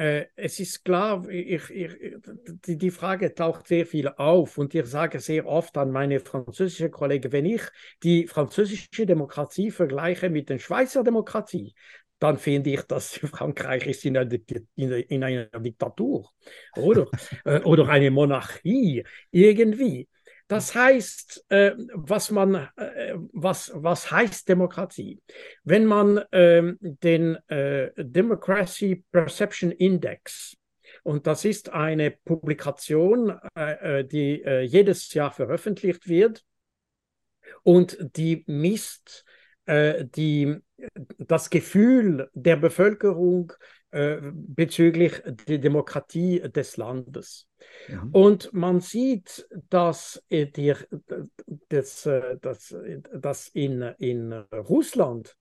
äh, 0.00 0.28
es 0.34 0.58
ist 0.58 0.82
klar, 0.82 1.28
ich, 1.28 1.68
ich, 1.68 1.92
die, 2.64 2.90
Frage 2.90 3.34
taucht 3.34 3.68
sehr 3.68 3.84
viel 3.84 4.08
auf 4.08 4.56
und 4.56 4.74
ich 4.74 4.86
sage 4.86 5.20
sehr 5.20 5.46
oft 5.46 5.76
an 5.76 5.90
meine 5.90 6.20
französische 6.20 6.88
Kollegen, 6.88 7.30
wenn 7.32 7.44
ich 7.44 7.60
die 8.02 8.26
französische 8.26 9.04
Demokratie 9.04 9.70
vergleiche 9.70 10.30
mit 10.30 10.48
der 10.48 10.58
Schweizer 10.58 11.04
Demokratie, 11.04 11.74
dann 12.18 12.38
finde 12.38 12.70
ich, 12.70 12.80
dass 12.82 13.18
Frankreich 13.18 13.86
ist 13.86 14.06
in 14.06 14.16
einer, 14.16 14.32
in, 14.74 14.90
in 14.90 15.22
einer 15.22 15.46
Diktatur 15.46 16.30
oder, 16.76 17.06
äh, 17.44 17.60
oder 17.60 17.86
eine 17.88 18.10
Monarchie 18.10 19.04
irgendwie. 19.30 20.08
Das 20.50 20.74
heißt, 20.74 21.44
äh, 21.50 21.76
was, 21.94 22.32
man, 22.32 22.68
äh, 22.74 23.14
was, 23.32 23.70
was 23.72 24.10
heißt 24.10 24.48
Demokratie? 24.48 25.22
Wenn 25.62 25.86
man 25.86 26.18
äh, 26.32 26.74
den 26.80 27.36
äh, 27.46 27.92
Democracy 27.96 29.04
Perception 29.12 29.70
Index, 29.70 30.56
und 31.04 31.28
das 31.28 31.44
ist 31.44 31.68
eine 31.68 32.10
Publikation, 32.10 33.38
äh, 33.56 34.00
äh, 34.00 34.04
die 34.04 34.42
jedes 34.66 35.14
Jahr 35.14 35.30
veröffentlicht 35.30 36.08
wird, 36.08 36.42
und 37.62 37.96
die 38.16 38.42
misst 38.48 39.24
die, 39.68 40.56
das 41.18 41.50
Gefühl 41.50 42.28
der 42.34 42.56
Bevölkerung 42.56 43.52
äh, 43.52 43.79
bezüglich 43.92 45.20
der 45.48 45.58
Demokratie 45.58 46.40
des 46.40 46.76
Landes. 46.76 47.48
Ja. 47.88 48.06
Und 48.12 48.52
man 48.52 48.80
sieht, 48.80 49.46
dass, 49.68 50.22
äh, 50.28 50.46
die, 50.46 50.74
das, 51.68 52.06
äh, 52.06 52.36
das, 52.40 52.74
dass 53.12 53.48
in, 53.48 53.82
in 53.98 54.32
Russland 54.32 55.36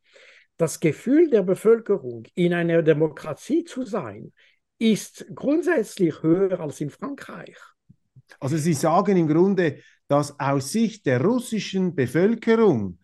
das 0.58 0.80
Gefühl 0.80 1.30
der 1.30 1.44
Bevölkerung, 1.44 2.28
in 2.36 2.54
einer 2.54 2.82
Demokratie 2.82 3.64
zu 3.64 3.86
sein, 3.86 4.34
ist 4.78 5.26
grundsätzlich 5.34 6.22
höher 6.22 6.60
als 6.60 6.82
in 6.82 6.90
Frankreich. 6.90 7.58
Also 8.40 8.58
Sie 8.58 8.74
sagen 8.74 9.18
im 9.18 9.28
Grunde, 9.28 9.80
dass 10.08 10.40
aus 10.40 10.72
Sicht 10.72 11.06
der 11.06 11.22
russischen 11.22 11.96
Bevölkerung 11.96 13.00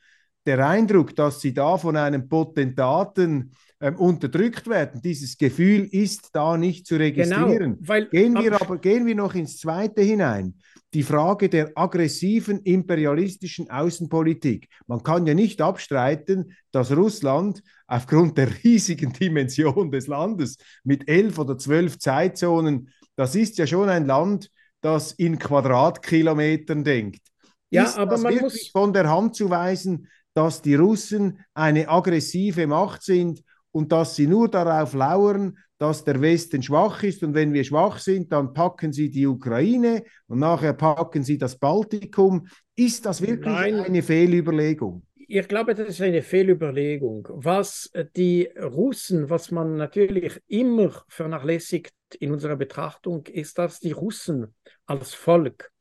der 0.46 0.66
Eindruck, 0.68 1.16
dass 1.16 1.42
sie 1.42 1.54
da 1.54 1.78
von 1.78 1.96
einem 1.98 2.28
Potentaten 2.28 3.52
ähm, 3.82 3.98
unterdrückt 3.98 4.68
werden. 4.68 5.02
Dieses 5.04 5.38
Gefühl 5.38 5.86
ist 5.92 6.30
da 6.34 6.56
nicht 6.58 6.88
zu 6.88 6.96
registrieren. 6.96 7.76
Genau, 7.76 7.88
weil, 7.88 8.08
gehen 8.08 8.34
wir 8.34 8.62
aber 8.62 8.78
gehen 8.78 9.06
wir 9.06 9.16
noch 9.16 9.36
ins 9.36 9.58
Zweite 9.58 10.02
hinein. 10.02 10.56
Die 10.94 11.04
Frage 11.04 11.50
der 11.50 11.72
aggressiven 11.76 12.62
imperialistischen 12.62 13.70
Außenpolitik. 13.70 14.70
Man 14.88 15.04
kann 15.04 15.28
ja 15.28 15.34
nicht 15.34 15.62
abstreiten, 15.62 16.54
dass 16.72 16.96
Russland 16.96 17.62
aufgrund 17.86 18.38
der 18.38 18.48
riesigen 18.64 19.12
Dimension 19.12 19.92
des 19.92 20.08
Landes 20.08 20.56
mit 20.86 21.10
elf 21.10 21.38
oder 21.38 21.58
zwölf 21.58 22.00
Zeitzonen, 22.00 22.90
das 23.18 23.36
ist 23.36 23.58
ja 23.58 23.68
schon 23.68 23.90
ein 23.90 24.06
Land, 24.06 24.50
das 24.80 25.12
in 25.12 25.38
Quadratkilometern 25.38 26.84
denkt. 26.84 27.22
Ja, 27.70 27.84
ist 27.84 27.98
aber 27.98 28.12
das 28.12 28.22
man 28.22 28.34
wirklich 28.34 28.54
muss 28.54 28.68
von 28.70 28.94
der 28.94 29.10
Hand 29.10 29.36
zu 29.36 29.50
weisen, 29.50 30.08
dass 30.34 30.62
die 30.62 30.76
Russen 30.76 31.40
eine 31.54 31.90
aggressive 31.90 32.68
Macht 32.68 33.04
sind 33.04 33.42
und 33.76 33.92
dass 33.92 34.16
sie 34.16 34.26
nur 34.26 34.48
darauf 34.48 34.94
lauern, 34.94 35.58
dass 35.78 36.06
der 36.06 36.22
Westen 36.22 36.64
schwach 36.64 37.04
ist 37.04 37.22
und 37.24 37.34
wenn 37.34 37.52
wir 37.52 37.66
schwach 37.66 38.00
sind, 38.00 38.32
dann 38.32 38.54
packen 38.54 38.94
sie 38.94 39.10
die 39.10 39.28
Ukraine 39.28 40.06
und 40.28 40.40
nachher 40.40 40.72
packen 40.72 41.24
sie 41.24 41.38
das 41.38 41.58
Baltikum. 41.58 42.48
Ist 42.78 43.06
das 43.06 43.22
wirklich 43.22 43.54
Nein. 43.54 43.82
eine 43.82 44.02
Fehlüberlegung? 44.02 45.04
Ich 45.28 45.46
glaube, 45.50 45.76
das 45.76 45.90
ist 45.90 46.02
eine 46.02 46.22
Fehlüberlegung. 46.22 47.28
Was 47.32 47.92
die 48.16 48.48
Russen, 48.58 49.30
was 49.30 49.52
man 49.52 49.76
natürlich 49.76 50.40
immer 50.48 51.04
vernachlässigt 51.10 51.92
in 52.18 52.32
unserer 52.32 52.56
Betrachtung, 52.56 53.26
ist, 53.26 53.58
dass 53.58 53.82
die 53.82 53.92
Russen 53.92 54.56
als 54.86 55.14
Volk 55.14 55.74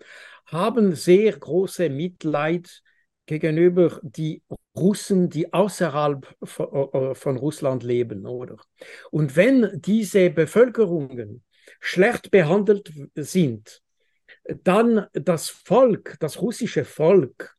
haben 0.47 0.97
sehr 0.97 1.33
große 1.33 1.91
Mitleid 1.91 2.83
gegenüber 3.27 4.01
die 4.03 4.43
Russen, 4.77 5.31
die 5.31 5.53
außerhalb 5.53 6.27
von, 6.43 7.15
von 7.15 7.37
Russland 7.37 7.83
leben, 7.83 8.27
oder? 8.27 8.57
Und 9.11 9.37
wenn 9.37 9.71
diese 9.81 10.31
Bevölkerungen 10.31 11.43
schlecht 11.81 12.31
behandelt 12.31 12.93
sind, 13.15 13.83
dann 14.63 15.07
das 15.13 15.49
Volk, 15.49 16.17
das 16.21 16.41
russische 16.41 16.85
Volk 16.85 17.57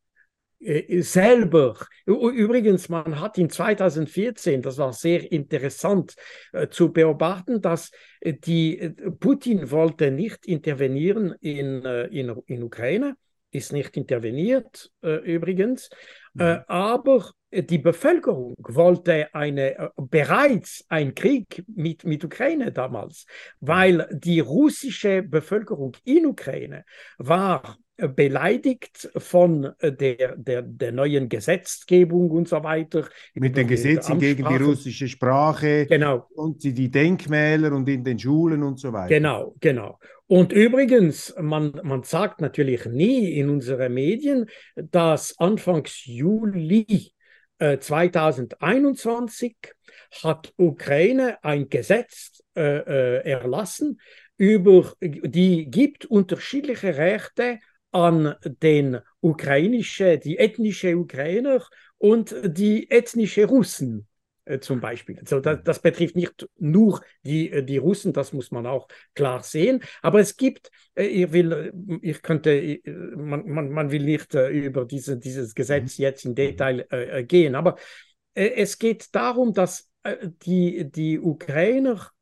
äh, 0.60 1.02
selber, 1.02 1.76
übrigens, 2.06 2.88
man 2.88 3.20
hat 3.20 3.38
in 3.38 3.50
2014, 3.50 4.62
das 4.62 4.78
war 4.78 4.92
sehr 4.92 5.30
interessant 5.30 6.14
äh, 6.52 6.68
zu 6.68 6.92
beobachten, 6.92 7.60
dass 7.60 7.90
äh, 8.20 8.34
die 8.34 8.78
äh, 8.78 8.90
Putin 8.90 9.70
wollte 9.70 10.10
nicht 10.10 10.46
intervenieren 10.46 11.34
in, 11.40 11.84
äh, 11.84 12.06
in, 12.06 12.34
in 12.46 12.62
Ukraine, 12.62 13.16
ist 13.56 13.72
nicht 13.72 13.96
interveniert 13.96 14.90
äh, 15.02 15.16
übrigens, 15.16 15.90
äh, 16.38 16.54
mhm. 16.54 16.60
aber 16.66 17.30
die 17.52 17.78
Bevölkerung 17.78 18.54
wollte 18.58 19.34
eine, 19.34 19.78
äh, 19.78 19.88
bereits 19.96 20.84
einen 20.88 21.14
Krieg 21.14 21.64
mit, 21.74 22.04
mit 22.04 22.24
Ukraine 22.24 22.72
damals, 22.72 23.26
weil 23.60 24.08
die 24.12 24.40
russische 24.40 25.22
Bevölkerung 25.22 25.96
in 26.04 26.26
Ukraine 26.26 26.84
war 27.18 27.78
beleidigt 27.96 29.10
von 29.16 29.72
der, 29.80 30.36
der, 30.36 30.62
der 30.62 30.92
neuen 30.92 31.30
Gesetzgebung 31.30 32.30
und 32.30 32.46
so 32.46 32.62
weiter. 32.62 33.08
Mit 33.34 33.56
den 33.56 33.66
Gesetzen 33.66 34.18
gegen 34.18 34.46
die 34.46 34.56
russische 34.56 35.08
Sprache 35.08 35.86
genau. 35.86 36.26
und 36.34 36.62
die 36.62 36.90
Denkmäler 36.90 37.72
und 37.72 37.88
in 37.88 38.04
den 38.04 38.18
Schulen 38.18 38.62
und 38.62 38.78
so 38.78 38.92
weiter. 38.92 39.08
Genau, 39.08 39.54
genau. 39.60 39.98
Und 40.28 40.52
übrigens, 40.52 41.34
man, 41.40 41.80
man 41.84 42.02
sagt 42.02 42.40
natürlich 42.40 42.84
nie 42.86 43.38
in 43.38 43.48
unseren 43.48 43.94
Medien, 43.94 44.46
dass 44.74 45.38
Anfangs 45.38 46.04
Juli 46.04 47.12
äh, 47.58 47.78
2021 47.78 49.56
hat 50.22 50.52
Ukraine 50.56 51.42
ein 51.44 51.68
Gesetz 51.68 52.42
äh, 52.56 52.60
äh, 52.60 53.30
erlassen, 53.30 54.00
über, 54.36 54.92
die 55.00 55.70
gibt 55.70 56.04
unterschiedliche 56.06 56.96
Rechte 56.96 57.60
an 57.92 58.34
den 58.44 58.98
ukrainische, 59.20 60.18
die 60.18 60.38
ethnische 60.38 60.96
Ukrainer 60.96 61.64
und 61.98 62.34
die 62.44 62.90
ethnische 62.90 63.46
Russen. 63.46 64.06
äh, 64.06 64.15
zum 64.60 64.80
Beispiel. 64.80 65.18
Also 65.18 65.40
das, 65.40 65.62
das, 65.64 65.80
betrifft 65.80 66.16
nicht 66.16 66.48
nur 66.58 67.00
die, 67.22 67.50
äh, 67.50 67.62
die 67.62 67.78
Russen, 67.78 68.12
das 68.12 68.32
muss 68.32 68.50
man 68.50 68.66
auch 68.66 68.88
klar 69.14 69.42
sehen. 69.42 69.82
Aber 70.02 70.20
es 70.20 70.36
gibt, 70.36 70.70
äh, 70.94 71.04
ich 71.04 71.32
will, 71.32 71.72
ich 72.02 72.22
könnte, 72.22 72.78
man, 73.16 73.48
man, 73.48 73.70
man 73.70 73.90
will 73.90 74.04
nicht 74.04 74.34
über 74.34 74.84
diese, 74.84 75.18
dieses 75.18 75.54
Gesetz 75.54 75.98
mhm. 75.98 76.02
jetzt 76.02 76.24
in 76.24 76.34
Detail 76.34 76.86
äh, 76.90 77.24
gehen, 77.24 77.54
aber 77.54 77.76
äh, 78.34 78.50
es 78.56 78.78
geht 78.78 79.14
darum, 79.14 79.52
dass 79.52 79.90
die, 80.44 80.88
die 80.92 81.18
Ukrainer 81.18 82.12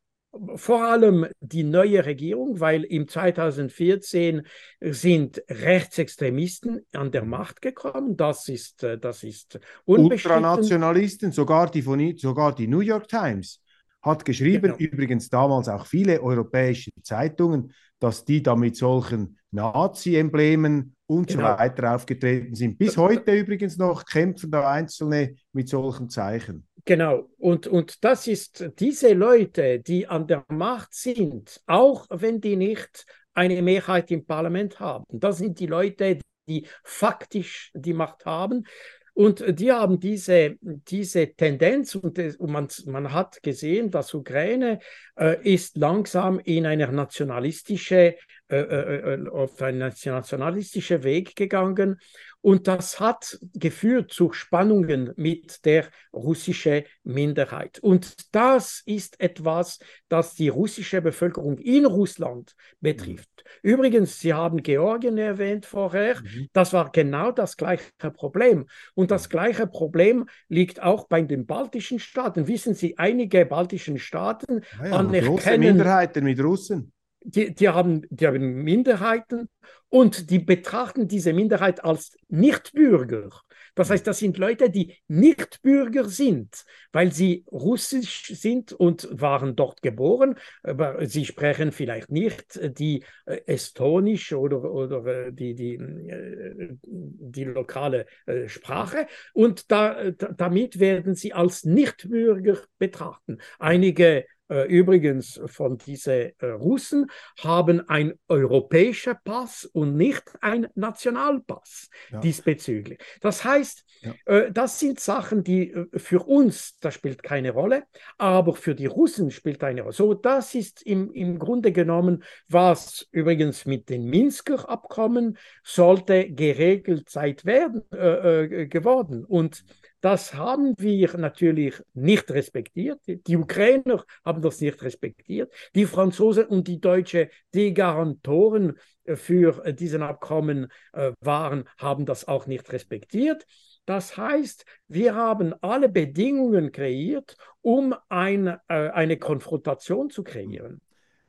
vor 0.55 0.83
allem 0.83 1.27
die 1.39 1.63
neue 1.63 2.05
Regierung, 2.05 2.59
weil 2.59 2.83
im 2.83 3.07
2014 3.07 4.43
sind 4.81 5.41
Rechtsextremisten 5.49 6.85
an 6.93 7.11
der 7.11 7.25
Macht 7.25 7.61
gekommen. 7.61 8.17
Das 8.17 8.47
ist, 8.49 8.83
äh, 8.83 8.97
das 8.97 9.23
ist 9.23 9.59
Ultranationalisten, 9.85 11.31
sogar 11.31 11.69
die, 11.69 11.81
von, 11.81 12.17
sogar 12.17 12.53
die 12.53 12.67
New 12.67 12.81
York 12.81 13.07
Times 13.07 13.61
hat 14.01 14.23
geschrieben, 14.23 14.75
genau. 14.77 14.91
übrigens 14.91 15.29
damals 15.29 15.67
auch 15.67 15.87
viele 15.87 16.21
europäische 16.21 16.91
Zeitungen, 17.01 17.73
dass 17.99 18.23
die 18.23 18.43
da 18.43 18.55
mit 18.55 18.75
solchen 18.75 19.39
Nazi-Emblemen 19.51 20.95
und 21.07 21.27
genau. 21.27 21.53
so 21.53 21.59
weiter 21.59 21.95
aufgetreten 21.95 22.53
sind. 22.53 22.77
Bis 22.77 22.97
heute 22.97 23.33
übrigens 23.33 23.77
noch 23.77 24.05
kämpfen 24.05 24.51
da 24.51 24.69
Einzelne 24.69 25.35
mit 25.53 25.69
solchen 25.69 26.09
Zeichen. 26.09 26.67
Genau, 26.87 27.31
und, 27.39 27.65
und 27.65 28.03
das 28.03 28.27
ist 28.27 28.71
diese 28.77 29.13
Leute, 29.13 29.79
die 29.79 30.07
an 30.07 30.27
der 30.27 30.45
Macht 30.49 30.93
sind, 30.93 31.59
auch 31.65 32.05
wenn 32.11 32.39
die 32.39 32.55
nicht 32.55 33.07
eine 33.33 33.59
Mehrheit 33.63 34.11
im 34.11 34.25
Parlament 34.25 34.79
haben. 34.79 35.03
Das 35.09 35.39
sind 35.39 35.59
die 35.59 35.65
Leute, 35.65 36.19
die 36.47 36.67
faktisch 36.83 37.71
die 37.73 37.93
Macht 37.93 38.25
haben. 38.25 38.65
Und 39.13 39.43
die 39.59 39.71
haben 39.71 39.99
diese, 39.99 40.57
diese 40.61 41.33
Tendenz 41.33 41.95
und, 41.95 42.19
man, 42.39 42.67
man 42.85 43.13
hat 43.13 43.41
gesehen, 43.41 43.89
dass 43.89 44.13
Ukraine 44.13 44.79
äh, 45.17 45.41
ist 45.41 45.77
langsam 45.77 46.37
in 46.39 46.65
einer 46.65 46.91
nationalistische, 46.91 48.17
äh, 48.49 48.57
äh, 48.57 49.13
äh 49.15 49.29
auf 49.29 49.61
einen 49.61 49.79
nationalistischen 49.79 51.03
Weg 51.03 51.33
gegangen 51.35 51.97
und 52.45 52.67
das 52.67 52.99
hat 52.99 53.39
geführt 53.55 54.11
zu 54.11 54.31
Spannungen 54.31 55.11
mit 55.15 55.65
der 55.65 55.87
russischen 56.13 56.83
Minderheit. 57.03 57.79
Und 57.79 58.35
das 58.35 58.83
ist 58.85 59.19
etwas, 59.19 59.79
das 60.09 60.35
die 60.35 60.49
russische 60.49 61.01
Bevölkerung 61.01 61.57
in 61.57 61.87
Russland 61.87 62.53
betrifft. 62.81 63.43
Mhm. 63.63 63.71
Übrigens, 63.71 64.19
Sie 64.19 64.31
haben 64.31 64.61
Georgien 64.61 65.17
erwähnt 65.17 65.65
vorher. 65.65 66.21
Mhm. 66.21 66.49
Das 66.53 66.71
war 66.71 66.91
genau 66.91 67.31
das 67.31 67.57
gleiche 67.57 67.89
Problem. 68.13 68.67
Und 68.93 69.09
das 69.09 69.29
gleiche 69.29 69.65
Problem 69.65 70.29
liegt 70.47 70.83
auch 70.83 71.07
bei 71.07 71.23
den 71.23 71.47
baltischen 71.47 71.97
Staaten. 71.97 72.47
Wissen 72.47 72.75
Sie, 72.75 72.95
einige 72.99 73.47
baltischen 73.47 73.97
Staaten 73.97 74.61
ja, 74.77 74.85
ja, 74.85 74.91
anerkennen 74.91 75.25
große 75.29 75.57
Minderheiten 75.57 76.23
mit 76.23 76.39
Russen 76.39 76.93
die, 77.25 77.53
die, 77.53 77.69
haben, 77.69 78.05
die 78.09 78.27
haben 78.27 78.63
Minderheiten 78.63 79.49
und 79.89 80.29
die 80.29 80.39
betrachten 80.39 81.07
diese 81.07 81.33
Minderheit 81.33 81.83
als 81.83 82.15
Nichtbürger. 82.27 83.29
Das 83.75 83.89
heißt, 83.89 84.07
das 84.07 84.19
sind 84.19 84.37
Leute, 84.37 84.69
die 84.69 84.95
Nichtbürger 85.07 86.05
sind, 86.05 86.63
weil 86.93 87.11
sie 87.11 87.43
russisch 87.51 88.27
sind 88.27 88.71
und 88.71 89.07
waren 89.11 89.55
dort 89.55 89.81
geboren, 89.81 90.35
aber 90.63 91.05
sie 91.07 91.25
sprechen 91.25 91.71
vielleicht 91.71 92.09
nicht 92.09 92.59
die 92.79 93.03
äh, 93.25 93.41
estonisch 93.45 94.31
oder, 94.33 94.71
oder 94.71 95.05
äh, 95.05 95.33
die, 95.33 95.55
die, 95.55 95.75
äh, 95.75 96.77
die 96.83 97.43
lokale 97.43 98.05
Sprache 98.47 99.07
und 99.33 99.71
da, 99.71 100.11
damit 100.11 100.79
werden 100.79 101.15
sie 101.15 101.33
als 101.33 101.65
Nichtbürger 101.65 102.59
betrachten. 102.77 103.39
Einige 103.59 104.25
übrigens 104.67 105.39
von 105.45 105.77
diesen 105.77 106.31
äh, 106.39 106.45
Russen 106.45 107.07
haben 107.39 107.87
ein 107.89 108.13
europäischer 108.27 109.15
Pass 109.15 109.65
und 109.65 109.95
nicht 109.95 110.23
ein 110.41 110.67
Nationalpass 110.75 111.89
ja. 112.11 112.19
diesbezüglich. 112.19 112.99
Das 113.21 113.43
heißt, 113.43 113.85
ja. 114.01 114.13
äh, 114.25 114.51
das 114.51 114.79
sind 114.79 114.99
Sachen, 114.99 115.43
die 115.43 115.71
äh, 115.71 115.87
für 115.97 116.27
uns, 116.27 116.77
das 116.79 116.93
spielt 116.93 117.23
keine 117.23 117.51
Rolle, 117.51 117.83
aber 118.17 118.55
für 118.55 118.75
die 118.75 118.85
Russen 118.85 119.31
spielt 119.31 119.63
eine 119.63 119.81
Rolle. 119.81 119.93
So, 119.93 120.13
das 120.13 120.55
ist 120.55 120.81
im, 120.83 121.11
im 121.11 121.39
Grunde 121.39 121.71
genommen, 121.71 122.23
was 122.47 123.07
übrigens 123.11 123.65
mit 123.65 123.89
den 123.89 124.05
Minsker 124.05 124.69
Abkommen 124.69 125.37
sollte 125.63 126.29
geregelt 126.29 127.09
seit 127.09 127.45
werden 127.45 127.83
äh, 127.91 128.43
äh, 128.43 128.67
geworden. 128.67 129.25
Und 129.25 129.63
das 130.05 130.35
haben 130.35 130.75
wir 130.77 131.17
natürlich 131.17 131.81
nicht 131.95 132.29
respektiert. 132.29 132.99
Die 133.07 133.37
Ukrainer 133.37 134.03
haben 134.23 134.43
das 134.43 134.61
nicht 134.61 134.83
respektiert. 134.83 135.51
Die 135.73 135.87
Franzosen 135.87 136.45
und 136.45 136.67
die 136.67 136.79
Deutschen, 136.79 137.29
die 137.55 137.73
Garantoren 137.73 138.73
für 139.15 139.73
diesen 139.73 140.03
Abkommen 140.03 140.67
äh, 140.93 141.13
waren, 141.21 141.63
haben 141.79 142.05
das 142.05 142.27
auch 142.27 142.45
nicht 142.45 142.71
respektiert. 142.71 143.47
Das 143.87 144.15
heißt, 144.15 144.65
wir 144.87 145.15
haben 145.15 145.55
alle 145.61 145.89
Bedingungen 145.89 146.71
kreiert, 146.71 147.35
um 147.61 147.95
ein, 148.07 148.45
äh, 148.67 148.89
eine 148.89 149.17
Konfrontation 149.17 150.11
zu 150.11 150.23
kreieren. 150.23 150.81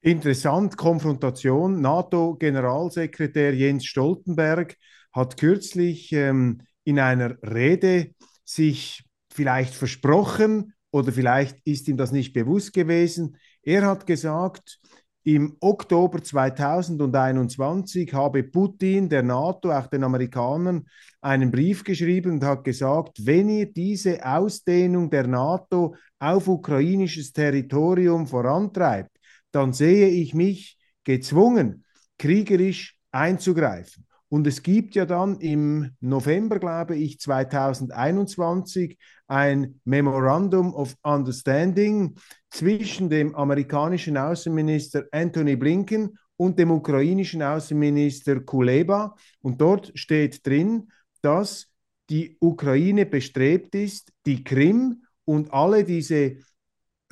Interessant, 0.03 0.77
Konfrontation. 0.77 1.81
NATO-Generalsekretär 1.81 3.55
Jens 3.55 3.87
Stoltenberg 3.87 4.77
hat 5.15 5.39
kürzlich 5.39 6.13
ähm, 6.13 6.61
in 6.85 6.99
einer 6.99 7.39
Rede 7.43 8.11
sich 8.47 9.05
vielleicht 9.31 9.75
versprochen 9.75 10.73
oder 10.91 11.13
vielleicht 11.13 11.59
ist 11.65 11.89
ihm 11.89 11.99
das 11.99 12.13
nicht 12.13 12.33
bewusst 12.33 12.73
gewesen. 12.73 13.37
Er 13.63 13.87
hat 13.87 14.07
gesagt, 14.07 14.81
im 15.25 15.57
Oktober 15.59 16.23
2021 16.23 18.15
habe 18.15 18.45
Putin 18.45 19.09
der 19.09 19.25
NATO, 19.25 19.73
auch 19.73 19.89
den 19.89 20.05
Amerikanern, 20.05 20.87
einen 21.21 21.51
Brief 21.51 21.83
geschrieben 21.83 22.35
und 22.35 22.45
hat 22.45 22.63
gesagt, 22.63 23.27
wenn 23.27 23.49
ihr 23.49 23.67
diese 23.67 24.25
Ausdehnung 24.25 25.11
der 25.11 25.27
NATO 25.27 25.97
auf 26.21 26.47
ukrainisches 26.47 27.33
Territorium 27.33 28.29
vorantreibt, 28.29 29.11
dann 29.51 29.73
sehe 29.73 30.09
ich 30.09 30.33
mich 30.33 30.79
gezwungen, 31.03 31.85
kriegerisch 32.19 32.97
einzugreifen. 33.11 34.06
Und 34.29 34.47
es 34.47 34.63
gibt 34.63 34.95
ja 34.97 35.07
dann 35.07 35.39
im 35.41 35.93
November, 36.01 36.59
glaube 36.59 36.97
ich, 36.97 37.21
2021 37.21 38.99
ein 39.29 39.81
Memorandum 39.85 40.75
of 40.75 40.97
Understanding 41.03 42.17
zwischen 42.51 43.09
dem 43.09 43.35
amerikanischen 43.35 44.17
Außenminister 44.17 45.05
Anthony 45.13 45.57
Blinken 45.57 46.19
und 46.37 46.59
dem 46.59 46.71
ukrainischen 46.71 47.43
Außenminister 47.43 48.41
Kuleba. 48.41 49.15
Und 49.43 49.61
dort 49.61 49.93
steht 49.95 50.45
drin, 50.47 50.91
dass 51.23 51.69
die 52.11 52.37
Ukraine 52.41 53.07
bestrebt 53.07 53.75
ist, 53.75 54.13
die 54.27 54.45
Krim 54.45 55.05
und 55.25 55.53
alle 55.53 55.85
diese 55.85 56.37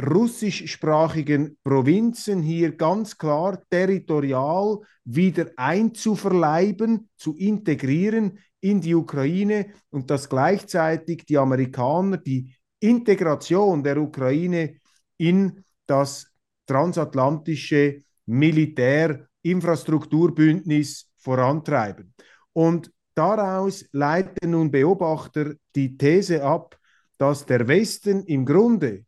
russischsprachigen 0.02 1.56
Provinzen 1.62 2.42
hier 2.42 2.76
ganz 2.76 3.16
klar 3.16 3.62
territorial 3.70 4.80
wieder 5.04 5.52
einzuverleiben, 5.56 7.08
zu 7.16 7.36
integrieren 7.36 8.40
in 8.60 8.80
die 8.80 8.94
Ukraine 8.94 9.66
und 9.90 10.10
dass 10.10 10.28
gleichzeitig 10.28 11.24
die 11.26 11.38
Amerikaner 11.38 12.16
die 12.16 12.52
Integration 12.80 13.84
der 13.84 13.98
Ukraine 13.98 14.78
in 15.16 15.64
das 15.86 16.26
transatlantische 16.66 18.02
Militärinfrastrukturbündnis 18.26 21.08
vorantreiben. 21.18 22.12
Und 22.52 22.90
daraus 23.14 23.84
leiten 23.92 24.50
nun 24.50 24.70
Beobachter 24.70 25.54
die 25.74 25.96
These 25.96 26.42
ab, 26.42 26.78
dass 27.18 27.46
der 27.46 27.68
Westen 27.68 28.24
im 28.24 28.44
Grunde 28.44 29.04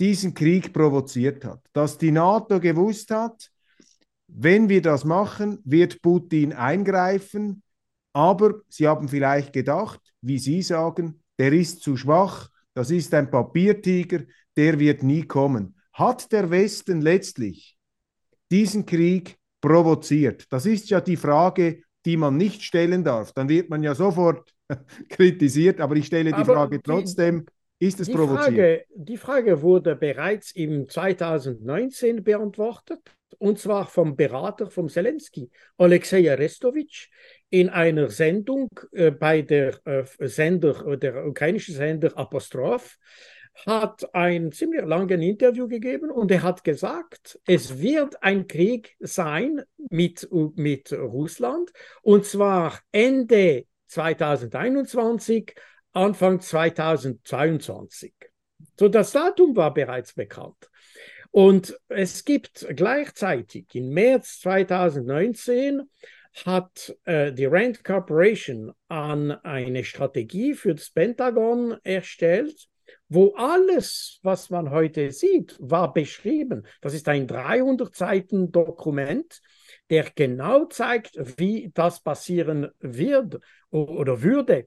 diesen 0.00 0.34
Krieg 0.34 0.72
provoziert 0.72 1.44
hat, 1.44 1.60
dass 1.72 1.98
die 1.98 2.10
NATO 2.10 2.58
gewusst 2.58 3.10
hat, 3.10 3.50
wenn 4.26 4.68
wir 4.68 4.80
das 4.80 5.04
machen, 5.04 5.58
wird 5.64 6.00
Putin 6.02 6.52
eingreifen, 6.52 7.62
aber 8.12 8.60
sie 8.68 8.88
haben 8.88 9.08
vielleicht 9.08 9.52
gedacht, 9.52 10.00
wie 10.22 10.38
Sie 10.38 10.62
sagen, 10.62 11.22
der 11.38 11.52
ist 11.52 11.82
zu 11.82 11.96
schwach, 11.96 12.48
das 12.74 12.90
ist 12.90 13.12
ein 13.14 13.30
Papiertiger, 13.30 14.20
der 14.56 14.78
wird 14.78 15.02
nie 15.02 15.22
kommen. 15.22 15.76
Hat 15.92 16.32
der 16.32 16.50
Westen 16.50 17.00
letztlich 17.00 17.76
diesen 18.50 18.86
Krieg 18.86 19.36
provoziert? 19.60 20.46
Das 20.50 20.66
ist 20.66 20.90
ja 20.90 21.00
die 21.00 21.16
Frage, 21.16 21.82
die 22.04 22.16
man 22.16 22.36
nicht 22.36 22.62
stellen 22.62 23.04
darf. 23.04 23.32
Dann 23.32 23.48
wird 23.48 23.68
man 23.68 23.82
ja 23.82 23.94
sofort 23.94 24.54
kritisiert, 25.08 25.80
aber 25.80 25.96
ich 25.96 26.06
stelle 26.06 26.30
die 26.30 26.36
aber 26.36 26.54
Frage 26.54 26.82
trotzdem, 26.82 27.44
ist 27.80 27.98
es 27.98 28.06
die 28.06 28.14
provoziert? 28.14 28.44
Frage, 28.44 28.84
die 28.94 29.16
Frage 29.16 29.62
wurde 29.62 29.96
bereits 29.96 30.52
im 30.52 30.88
2019 30.88 32.22
beantwortet, 32.22 33.00
und 33.38 33.58
zwar 33.58 33.86
vom 33.86 34.16
Berater 34.16 34.70
von 34.70 34.88
Zelensky, 34.88 35.50
Alexei 35.78 36.30
Arestovic, 36.30 37.08
in 37.48 37.70
einer 37.70 38.10
Sendung 38.10 38.68
äh, 38.92 39.10
bei 39.10 39.42
der 39.42 39.80
äh, 39.86 40.04
Sender, 40.20 40.86
äh, 40.86 40.98
der 40.98 41.26
ukrainische 41.26 41.72
Sender 41.72 42.16
Apostroph, 42.16 42.98
hat 43.66 44.14
ein 44.14 44.52
ziemlich 44.52 44.84
langes 44.84 45.20
Interview 45.20 45.66
gegeben 45.66 46.10
und 46.10 46.30
er 46.30 46.42
hat 46.42 46.62
gesagt, 46.64 47.40
es 47.46 47.80
wird 47.80 48.22
ein 48.22 48.46
Krieg 48.46 48.94
sein 49.00 49.62
mit, 49.90 50.28
mit 50.30 50.92
Russland 50.92 51.72
und 52.02 52.24
zwar 52.26 52.78
Ende 52.92 53.64
2021, 53.88 55.54
Anfang 55.92 56.40
2022. 56.40 58.14
So, 58.78 58.88
das 58.88 59.12
Datum 59.12 59.56
war 59.56 59.74
bereits 59.74 60.14
bekannt. 60.14 60.70
Und 61.30 61.78
es 61.88 62.24
gibt 62.24 62.66
gleichzeitig 62.74 63.66
im 63.74 63.90
März 63.90 64.40
2019 64.40 65.82
hat 66.44 66.96
äh, 67.04 67.32
die 67.32 67.46
Rand 67.46 67.82
Corporation 67.84 68.72
an 68.88 69.32
eine 69.32 69.84
Strategie 69.84 70.54
für 70.54 70.74
das 70.74 70.90
Pentagon 70.90 71.76
erstellt, 71.82 72.68
wo 73.08 73.34
alles, 73.34 74.20
was 74.22 74.50
man 74.50 74.70
heute 74.70 75.10
sieht, 75.10 75.56
war 75.58 75.92
beschrieben. 75.92 76.66
Das 76.80 76.94
ist 76.94 77.08
ein 77.08 77.26
300 77.26 77.94
Seiten 77.94 78.52
Dokument, 78.52 79.40
der 79.90 80.06
genau 80.14 80.66
zeigt, 80.66 81.16
wie 81.38 81.70
das 81.74 82.00
passieren 82.00 82.68
wird 82.78 83.40
oder 83.70 84.22
würde. 84.22 84.66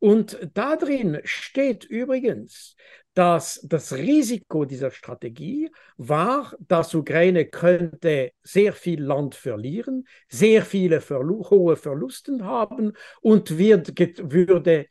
Und 0.00 0.38
da 0.54 0.76
drin 0.76 1.20
steht 1.24 1.84
übrigens, 1.84 2.74
dass 3.14 3.60
das 3.62 3.92
Risiko 3.92 4.64
dieser 4.64 4.90
Strategie 4.90 5.70
war, 5.96 6.54
dass 6.58 6.94
Ukraine 6.94 7.44
könnte 7.44 8.32
sehr 8.42 8.72
viel 8.72 9.02
Land 9.02 9.34
verlieren, 9.34 10.06
sehr 10.28 10.64
viele 10.64 11.00
Verlu 11.00 11.48
hohe 11.50 11.76
Verlusten 11.76 12.44
haben 12.44 12.92
und 13.20 13.58
wird, 13.58 13.92
würde 14.32 14.86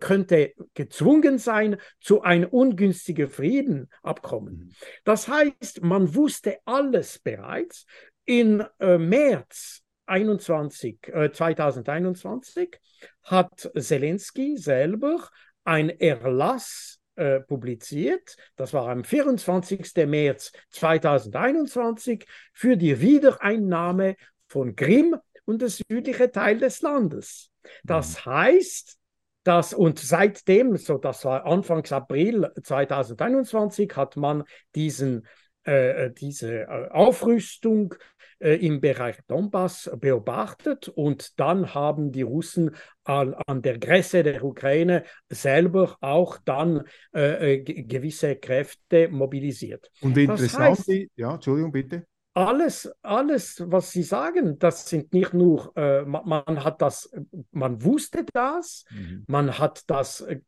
könnte 0.00 0.52
gezwungen 0.74 1.38
sein 1.38 1.78
zu 2.00 2.22
einem 2.22 2.48
ungünstigen 2.50 3.30
Friedenabkommen. 3.30 4.54
Mhm. 4.54 4.72
Das 5.04 5.28
heißt, 5.28 5.82
man 5.82 6.14
wusste 6.14 6.58
alles 6.66 7.18
bereits. 7.18 7.86
In 8.24 8.64
äh, 8.78 8.98
März 8.98 9.81
21, 10.06 11.08
äh, 11.08 11.30
2021 11.32 12.78
hat 13.24 13.70
Zelensky 13.78 14.56
selber 14.56 15.28
ein 15.64 15.90
Erlass 15.90 16.98
äh, 17.14 17.40
publiziert, 17.40 18.36
das 18.56 18.72
war 18.72 18.88
am 18.88 19.04
24. 19.04 20.06
März 20.06 20.52
2021, 20.70 22.26
für 22.52 22.76
die 22.76 23.00
Wiedereinnahme 23.00 24.16
von 24.48 24.74
Krim 24.76 25.16
und 25.44 25.62
das 25.62 25.82
südliche 25.88 26.30
Teil 26.30 26.58
des 26.58 26.80
Landes. 26.80 27.50
Das 27.84 28.24
mhm. 28.24 28.32
heißt, 28.32 28.98
dass 29.44 29.74
und 29.74 29.98
seitdem, 29.98 30.76
so 30.76 30.98
das 30.98 31.24
war 31.24 31.44
Anfangs 31.44 31.92
April 31.92 32.50
2021, 32.62 33.92
hat 33.96 34.16
man 34.16 34.44
diesen 34.74 35.26
diese 35.64 36.62
äh, 36.62 36.88
Aufrüstung 36.90 37.94
äh, 38.40 38.54
im 38.66 38.80
Bereich 38.80 39.16
Donbass 39.28 39.90
beobachtet 40.00 40.88
und 40.88 41.38
dann 41.38 41.74
haben 41.74 42.10
die 42.10 42.22
Russen 42.22 42.74
an, 43.04 43.34
an 43.46 43.62
der 43.62 43.78
Grenze 43.78 44.22
der 44.24 44.42
Ukraine 44.42 45.04
selber 45.28 45.96
auch 46.00 46.38
dann 46.44 46.82
äh, 47.12 47.58
gewisse 47.58 48.36
Kräfte 48.36 49.08
mobilisiert. 49.08 49.90
Und 50.00 50.16
interessant, 50.18 50.78
das 50.78 50.88
heißt, 50.88 51.10
ja, 51.16 51.34
Entschuldigung, 51.34 51.72
bitte 51.72 52.06
alles, 52.34 52.90
alles, 53.02 53.62
was 53.66 53.90
Sie 53.90 54.02
sagen, 54.02 54.58
das 54.58 54.88
sind 54.88 55.12
nicht 55.12 55.34
nur, 55.34 55.72
äh, 55.76 56.02
man, 56.02 56.26
man, 56.26 56.64
hat 56.64 56.80
das, 56.80 57.10
man 57.50 57.84
wusste 57.84 58.24
das, 58.32 58.84
mhm. 58.90 59.24
man 59.26 59.58
hat 59.58 59.82
das 59.90 60.22
äh, 60.22 60.40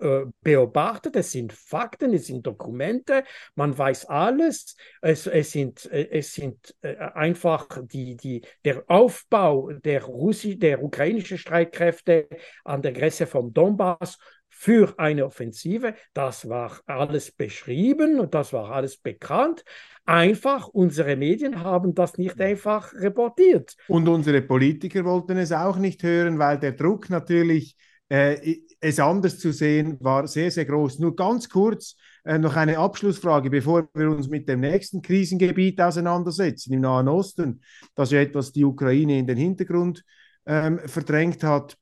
äh, 0.00 0.26
beobachtet, 0.42 1.16
es 1.16 1.32
sind 1.32 1.52
Fakten, 1.52 2.14
es 2.14 2.26
sind 2.26 2.46
Dokumente, 2.46 3.24
man 3.56 3.76
weiß 3.76 4.06
alles, 4.06 4.76
es, 5.00 5.26
es 5.26 5.50
sind, 5.50 5.90
äh, 5.90 6.10
es 6.10 6.32
sind 6.32 6.76
äh, 6.82 6.96
einfach 6.96 7.66
die, 7.82 8.16
die, 8.16 8.42
der 8.64 8.84
Aufbau 8.86 9.72
der, 9.72 10.04
Russi 10.04 10.58
der 10.58 10.82
ukrainischen 10.82 11.38
Streitkräfte 11.38 12.28
an 12.64 12.82
der 12.82 12.92
Grenze 12.92 13.26
vom 13.26 13.52
Donbass 13.52 14.18
für 14.54 14.94
eine 14.98 15.26
Offensive. 15.26 15.94
Das 16.14 16.48
war 16.48 16.80
alles 16.86 17.32
beschrieben 17.32 18.20
und 18.20 18.34
das 18.34 18.52
war 18.52 18.70
alles 18.70 18.96
bekannt. 18.96 19.64
Einfach, 20.04 20.68
unsere 20.68 21.16
Medien 21.16 21.64
haben 21.64 21.94
das 21.94 22.18
nicht 22.18 22.40
einfach 22.40 22.92
reportiert. 22.94 23.74
Und 23.88 24.08
unsere 24.08 24.42
Politiker 24.42 25.04
wollten 25.04 25.38
es 25.38 25.52
auch 25.52 25.78
nicht 25.78 26.02
hören, 26.02 26.38
weil 26.38 26.58
der 26.58 26.72
Druck 26.72 27.08
natürlich, 27.10 27.76
äh, 28.08 28.58
es 28.78 29.00
anders 29.00 29.38
zu 29.38 29.52
sehen, 29.52 29.96
war 30.00 30.28
sehr, 30.28 30.50
sehr 30.50 30.66
groß. 30.66 30.98
Nur 30.98 31.16
ganz 31.16 31.48
kurz 31.48 31.96
äh, 32.24 32.38
noch 32.38 32.54
eine 32.54 32.78
Abschlussfrage, 32.78 33.48
bevor 33.48 33.88
wir 33.94 34.10
uns 34.10 34.28
mit 34.28 34.48
dem 34.48 34.60
nächsten 34.60 35.02
Krisengebiet 35.02 35.80
auseinandersetzen, 35.80 36.74
im 36.74 36.80
Nahen 36.80 37.08
Osten, 37.08 37.62
das 37.94 38.10
ja 38.10 38.20
etwas 38.20 38.52
die 38.52 38.64
Ukraine 38.64 39.18
in 39.18 39.26
den 39.26 39.38
Hintergrund 39.38 40.04
ähm, 40.46 40.78
verdrängt 40.86 41.42
hat. 41.42 41.76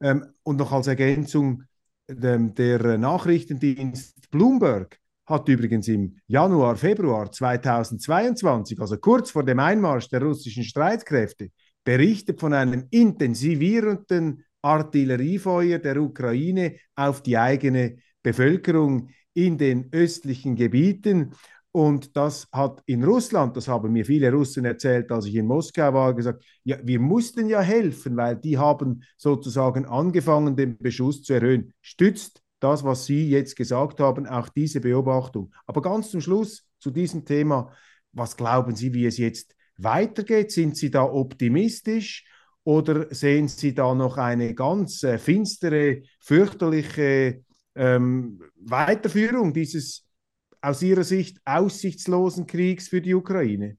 Ähm, 0.00 0.26
und 0.42 0.56
noch 0.56 0.72
als 0.72 0.86
Ergänzung, 0.86 1.64
ähm, 2.08 2.54
der 2.54 2.98
Nachrichtendienst 2.98 4.30
Bloomberg 4.30 4.98
hat 5.26 5.48
übrigens 5.48 5.88
im 5.88 6.16
Januar, 6.26 6.76
Februar 6.76 7.30
2022, 7.30 8.80
also 8.80 8.96
kurz 8.96 9.30
vor 9.30 9.44
dem 9.44 9.58
Einmarsch 9.58 10.08
der 10.08 10.22
russischen 10.22 10.64
Streitkräfte, 10.64 11.50
berichtet 11.84 12.40
von 12.40 12.54
einem 12.54 12.86
intensivierenden 12.90 14.44
Artilleriefeuer 14.62 15.78
der 15.78 16.00
Ukraine 16.00 16.76
auf 16.94 17.22
die 17.22 17.36
eigene 17.36 17.98
Bevölkerung 18.22 19.10
in 19.34 19.58
den 19.58 19.88
östlichen 19.92 20.56
Gebieten. 20.56 21.34
Und 21.78 22.16
das 22.16 22.48
hat 22.50 22.82
in 22.86 23.04
Russland, 23.04 23.56
das 23.56 23.68
haben 23.68 23.92
mir 23.92 24.04
viele 24.04 24.32
Russen 24.32 24.64
erzählt, 24.64 25.12
als 25.12 25.26
ich 25.26 25.36
in 25.36 25.46
Moskau 25.46 25.94
war, 25.94 26.12
gesagt, 26.12 26.42
ja, 26.64 26.76
wir 26.82 26.98
mussten 26.98 27.48
ja 27.48 27.60
helfen, 27.60 28.16
weil 28.16 28.34
die 28.34 28.58
haben 28.58 29.04
sozusagen 29.16 29.86
angefangen, 29.86 30.56
den 30.56 30.76
Beschuss 30.76 31.22
zu 31.22 31.34
erhöhen. 31.34 31.72
Stützt 31.80 32.42
das, 32.58 32.82
was 32.82 33.06
Sie 33.06 33.30
jetzt 33.30 33.54
gesagt 33.54 34.00
haben, 34.00 34.26
auch 34.26 34.48
diese 34.48 34.80
Beobachtung. 34.80 35.54
Aber 35.68 35.80
ganz 35.80 36.10
zum 36.10 36.20
Schluss 36.20 36.66
zu 36.80 36.90
diesem 36.90 37.24
Thema, 37.24 37.70
was 38.10 38.36
glauben 38.36 38.74
Sie, 38.74 38.92
wie 38.92 39.06
es 39.06 39.16
jetzt 39.16 39.54
weitergeht? 39.76 40.50
Sind 40.50 40.76
Sie 40.76 40.90
da 40.90 41.04
optimistisch 41.04 42.24
oder 42.64 43.06
sehen 43.14 43.46
Sie 43.46 43.72
da 43.72 43.94
noch 43.94 44.16
eine 44.16 44.52
ganz 44.52 45.04
äh, 45.04 45.16
finstere, 45.16 46.02
fürchterliche 46.18 47.44
ähm, 47.76 48.42
Weiterführung 48.56 49.52
dieses 49.52 50.07
aus 50.60 50.82
Ihrer 50.82 51.04
Sicht 51.04 51.38
aussichtslosen 51.44 52.46
Kriegs 52.46 52.88
für 52.88 53.00
die 53.00 53.14
Ukraine? 53.14 53.76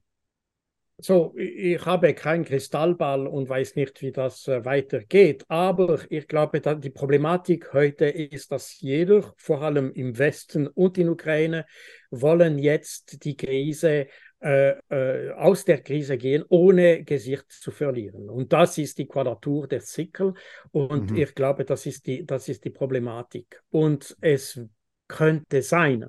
So, 1.02 1.34
ich 1.34 1.84
habe 1.86 2.12
keinen 2.12 2.44
Kristallball 2.44 3.26
und 3.26 3.48
weiß 3.48 3.74
nicht, 3.76 4.02
wie 4.02 4.12
das 4.12 4.46
äh, 4.48 4.64
weitergeht. 4.66 5.44
Aber 5.48 5.98
ich 6.10 6.28
glaube, 6.28 6.60
die 6.60 6.90
Problematik 6.90 7.72
heute 7.72 8.04
ist, 8.04 8.52
dass 8.52 8.78
jeder, 8.80 9.32
vor 9.38 9.62
allem 9.62 9.92
im 9.92 10.18
Westen 10.18 10.66
und 10.66 10.98
in 10.98 11.08
Ukraine, 11.08 11.64
wollen 12.10 12.58
jetzt 12.58 13.24
die 13.24 13.34
Krise 13.34 14.08
äh, 14.42 14.74
äh, 14.90 15.32
aus 15.32 15.64
der 15.64 15.80
Krise 15.80 16.18
gehen, 16.18 16.44
ohne 16.48 17.02
Gesicht 17.04 17.50
zu 17.50 17.70
verlieren. 17.70 18.28
Und 18.28 18.52
das 18.52 18.76
ist 18.76 18.98
die 18.98 19.06
Quadratur 19.06 19.68
der 19.68 19.80
Zickel. 19.80 20.34
Und 20.70 21.12
mhm. 21.12 21.16
ich 21.16 21.34
glaube, 21.34 21.64
das 21.64 21.86
ist, 21.86 22.06
die, 22.06 22.26
das 22.26 22.48
ist 22.48 22.64
die 22.64 22.70
Problematik. 22.70 23.62
Und 23.70 24.16
es 24.20 24.60
könnte 25.08 25.62
sein, 25.62 26.06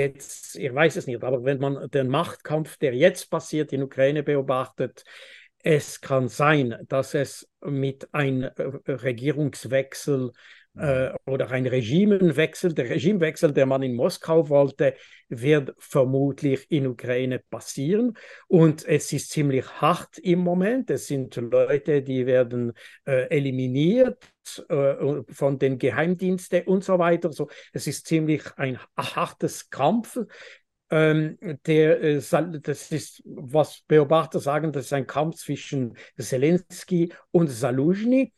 jetzt, 0.00 0.56
ich 0.56 0.74
weiß 0.74 0.96
es 0.96 1.06
nicht, 1.06 1.22
aber 1.22 1.44
wenn 1.44 1.58
man 1.58 1.90
den 1.90 2.08
Machtkampf, 2.08 2.76
der 2.78 2.94
jetzt 2.94 3.30
passiert 3.30 3.72
in 3.72 3.82
Ukraine 3.82 4.22
beobachtet, 4.22 5.04
es 5.62 6.00
kann 6.00 6.28
sein, 6.28 6.76
dass 6.88 7.14
es 7.14 7.48
mit 7.60 8.12
einem 8.14 8.44
äh, 8.44 8.92
Regierungswechsel 8.92 10.32
äh, 10.76 11.10
oder 11.26 11.50
ein 11.50 11.66
Regimenwechsel, 11.66 12.74
der 12.74 12.90
Regimewechsel, 12.90 13.52
der 13.52 13.66
man 13.66 13.82
in 13.82 13.94
Moskau 13.94 14.48
wollte, 14.48 14.94
wird 15.28 15.74
vermutlich 15.78 16.70
in 16.70 16.86
Ukraine 16.86 17.38
passieren. 17.38 18.16
Und 18.48 18.86
es 18.86 19.12
ist 19.12 19.30
ziemlich 19.30 19.66
hart 19.80 20.18
im 20.18 20.40
Moment. 20.40 20.90
Es 20.90 21.06
sind 21.06 21.34
Leute, 21.36 22.02
die 22.02 22.26
werden 22.26 22.72
äh, 23.04 23.28
eliminiert 23.28 24.22
äh, 24.68 25.22
von 25.28 25.58
den 25.58 25.78
Geheimdiensten 25.78 26.62
und 26.64 26.84
so 26.84 26.98
weiter. 26.98 27.32
So, 27.32 27.48
es 27.72 27.86
ist 27.86 28.06
ziemlich 28.06 28.42
ein 28.56 28.78
hartes 28.96 29.70
Kampf. 29.70 30.18
Ähm, 30.92 31.38
der, 31.66 32.02
äh, 32.02 32.20
das 32.60 32.90
ist, 32.90 33.22
was 33.24 33.82
Beobachter 33.86 34.40
sagen, 34.40 34.72
das 34.72 34.86
ist 34.86 34.92
ein 34.92 35.06
Kampf 35.06 35.36
zwischen 35.36 35.96
Zelensky 36.18 37.12
und 37.30 37.46
Saluzhny 37.48 38.32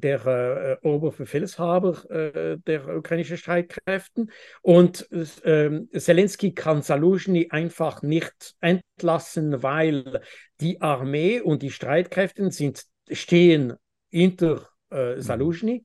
der 0.00 0.78
äh, 0.82 0.86
Oberbefehlshaber 0.86 2.10
äh, 2.10 2.58
der 2.66 2.96
ukrainischen 2.96 3.36
Streitkräfte. 3.36 4.26
Und 4.62 5.10
äh, 5.12 5.80
Zelensky 5.98 6.52
kann 6.52 6.82
Saluzhny 6.82 7.48
einfach 7.50 8.02
nicht 8.02 8.54
entlassen, 8.60 9.62
weil 9.62 10.20
die 10.60 10.80
Armee 10.80 11.40
und 11.40 11.62
die 11.62 11.70
Streitkräfte 11.70 12.50
sind, 12.50 12.84
stehen 13.10 13.74
hinter 14.10 14.68
äh, 14.90 15.20
Saluzhny. 15.20 15.84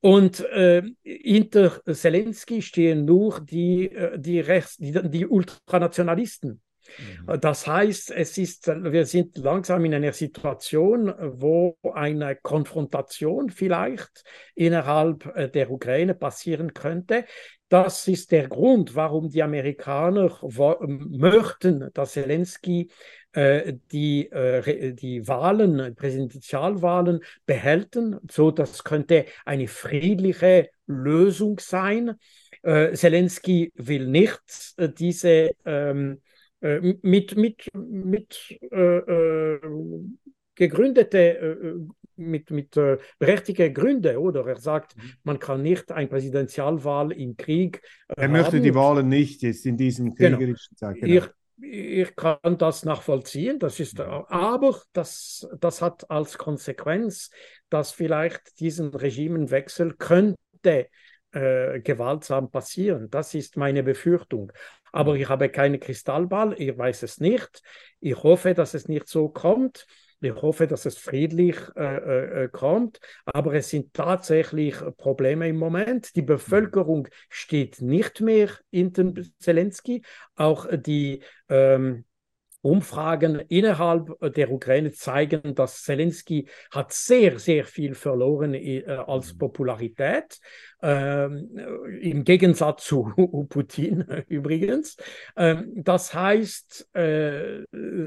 Und 0.00 0.40
äh, 0.40 0.82
hinter 1.02 1.82
Zelensky 1.84 2.62
stehen 2.62 3.04
nur 3.04 3.40
die, 3.40 3.92
äh, 3.92 4.18
die, 4.18 4.40
Rechts-, 4.40 4.78
die, 4.78 4.92
die 5.10 5.26
Ultranationalisten. 5.26 6.62
Mhm. 6.98 7.40
Das 7.40 7.66
heißt, 7.66 8.10
es 8.10 8.38
ist, 8.38 8.66
wir 8.66 9.06
sind 9.06 9.38
langsam 9.38 9.84
in 9.84 9.94
einer 9.94 10.12
Situation, 10.12 11.12
wo 11.18 11.76
eine 11.94 12.36
Konfrontation 12.36 13.50
vielleicht 13.50 14.24
innerhalb 14.54 15.26
äh, 15.36 15.48
der 15.48 15.70
Ukraine 15.70 16.14
passieren 16.14 16.74
könnte. 16.74 17.24
Das 17.68 18.08
ist 18.08 18.32
der 18.32 18.48
Grund, 18.48 18.96
warum 18.96 19.30
die 19.30 19.44
Amerikaner 19.44 20.36
möchten, 20.88 21.88
dass 21.94 22.14
Zelensky 22.14 22.90
äh, 23.32 23.74
die, 23.92 24.28
äh, 24.32 24.92
die 24.92 25.28
Wahlen, 25.28 25.94
Präsidentialwahlen 25.94 27.20
behälten. 27.46 28.18
So, 28.28 28.50
das 28.50 28.82
könnte 28.82 29.26
eine 29.44 29.68
friedliche 29.68 30.70
Lösung 30.86 31.60
sein. 31.60 32.16
Zelensky 32.62 33.72
will 33.74 34.06
nicht 34.06 34.74
diese 34.98 35.52
ähm, 35.64 36.12
äh, 36.12 36.29
mit, 36.60 37.36
mit, 37.36 37.66
mit 37.74 38.58
äh, 38.70 38.98
äh 38.98 39.60
gegründete, 40.60 41.38
äh, 41.38 41.74
mit, 42.16 42.50
mit 42.50 42.76
äh, 42.76 42.98
berechtigten 43.18 43.72
Gründen, 43.72 44.16
oder? 44.18 44.46
Er 44.46 44.56
sagt, 44.56 44.96
mhm. 44.96 45.12
man 45.24 45.38
kann 45.38 45.62
nicht 45.62 45.90
eine 45.90 46.06
Präsidentialwahl 46.06 47.12
im 47.12 47.36
Krieg. 47.36 47.80
er 48.08 48.24
haben. 48.24 48.32
möchte 48.32 48.60
die 48.60 48.74
Wahlen 48.74 49.08
nicht 49.08 49.42
jetzt 49.42 49.64
in 49.64 49.78
diesem 49.78 50.14
genau. 50.14 50.36
kriegerischen 50.36 50.76
genau. 50.78 50.92
Zeit. 50.92 51.00
Genau. 51.00 51.26
Ich, 51.62 52.04
ich 52.06 52.16
kann 52.16 52.58
das 52.58 52.84
nachvollziehen, 52.84 53.58
das 53.58 53.80
ist, 53.80 53.98
mhm. 53.98 54.04
aber 54.04 54.80
das, 54.92 55.48
das 55.58 55.80
hat 55.80 56.10
als 56.10 56.36
Konsequenz, 56.36 57.30
dass 57.70 57.92
vielleicht 57.92 58.60
diesen 58.60 58.94
Regimenwechsel 58.94 59.94
könnte 59.96 60.88
äh, 61.32 61.80
gewaltsam 61.80 62.50
passieren. 62.50 63.08
Das 63.10 63.34
ist 63.34 63.56
meine 63.56 63.82
Befürchtung. 63.82 64.52
Aber 64.92 65.14
ich 65.16 65.28
habe 65.28 65.48
keine 65.48 65.78
Kristallball, 65.78 66.54
ich 66.58 66.76
weiß 66.76 67.02
es 67.02 67.20
nicht. 67.20 67.62
Ich 68.00 68.16
hoffe, 68.22 68.54
dass 68.54 68.74
es 68.74 68.88
nicht 68.88 69.08
so 69.08 69.28
kommt. 69.28 69.86
Ich 70.22 70.34
hoffe, 70.34 70.66
dass 70.66 70.84
es 70.84 70.98
friedlich 70.98 71.56
äh, 71.76 71.96
äh, 71.96 72.44
äh 72.44 72.48
kommt, 72.48 73.00
aber 73.24 73.54
es 73.54 73.70
sind 73.70 73.94
tatsächlich 73.94 74.76
Probleme 74.98 75.48
im 75.48 75.56
Moment. 75.56 76.14
Die 76.14 76.22
Bevölkerung 76.22 77.08
steht 77.30 77.80
nicht 77.80 78.20
mehr 78.20 78.50
hinter 78.70 79.14
Zelensky. 79.38 80.02
Auch 80.36 80.66
die 80.70 81.22
ähm, 81.48 82.04
Umfragen 82.62 83.40
innerhalb 83.48 84.10
der 84.34 84.50
Ukraine 84.50 84.92
zeigen, 84.92 85.54
dass 85.54 85.82
Zelensky 85.82 86.46
hat 86.70 86.92
sehr, 86.92 87.38
sehr 87.38 87.64
viel 87.64 87.94
verloren 87.94 88.54
äh, 88.54 88.84
als 88.84 89.34
mhm. 89.34 89.38
Popularität, 89.38 90.38
äh, 90.82 91.24
im 91.26 92.24
Gegensatz 92.24 92.84
zu 92.84 93.12
Putin 93.48 94.04
übrigens. 94.28 94.96
Äh, 95.36 95.56
das 95.74 96.12
heißt, 96.14 96.94
äh, 96.94 97.64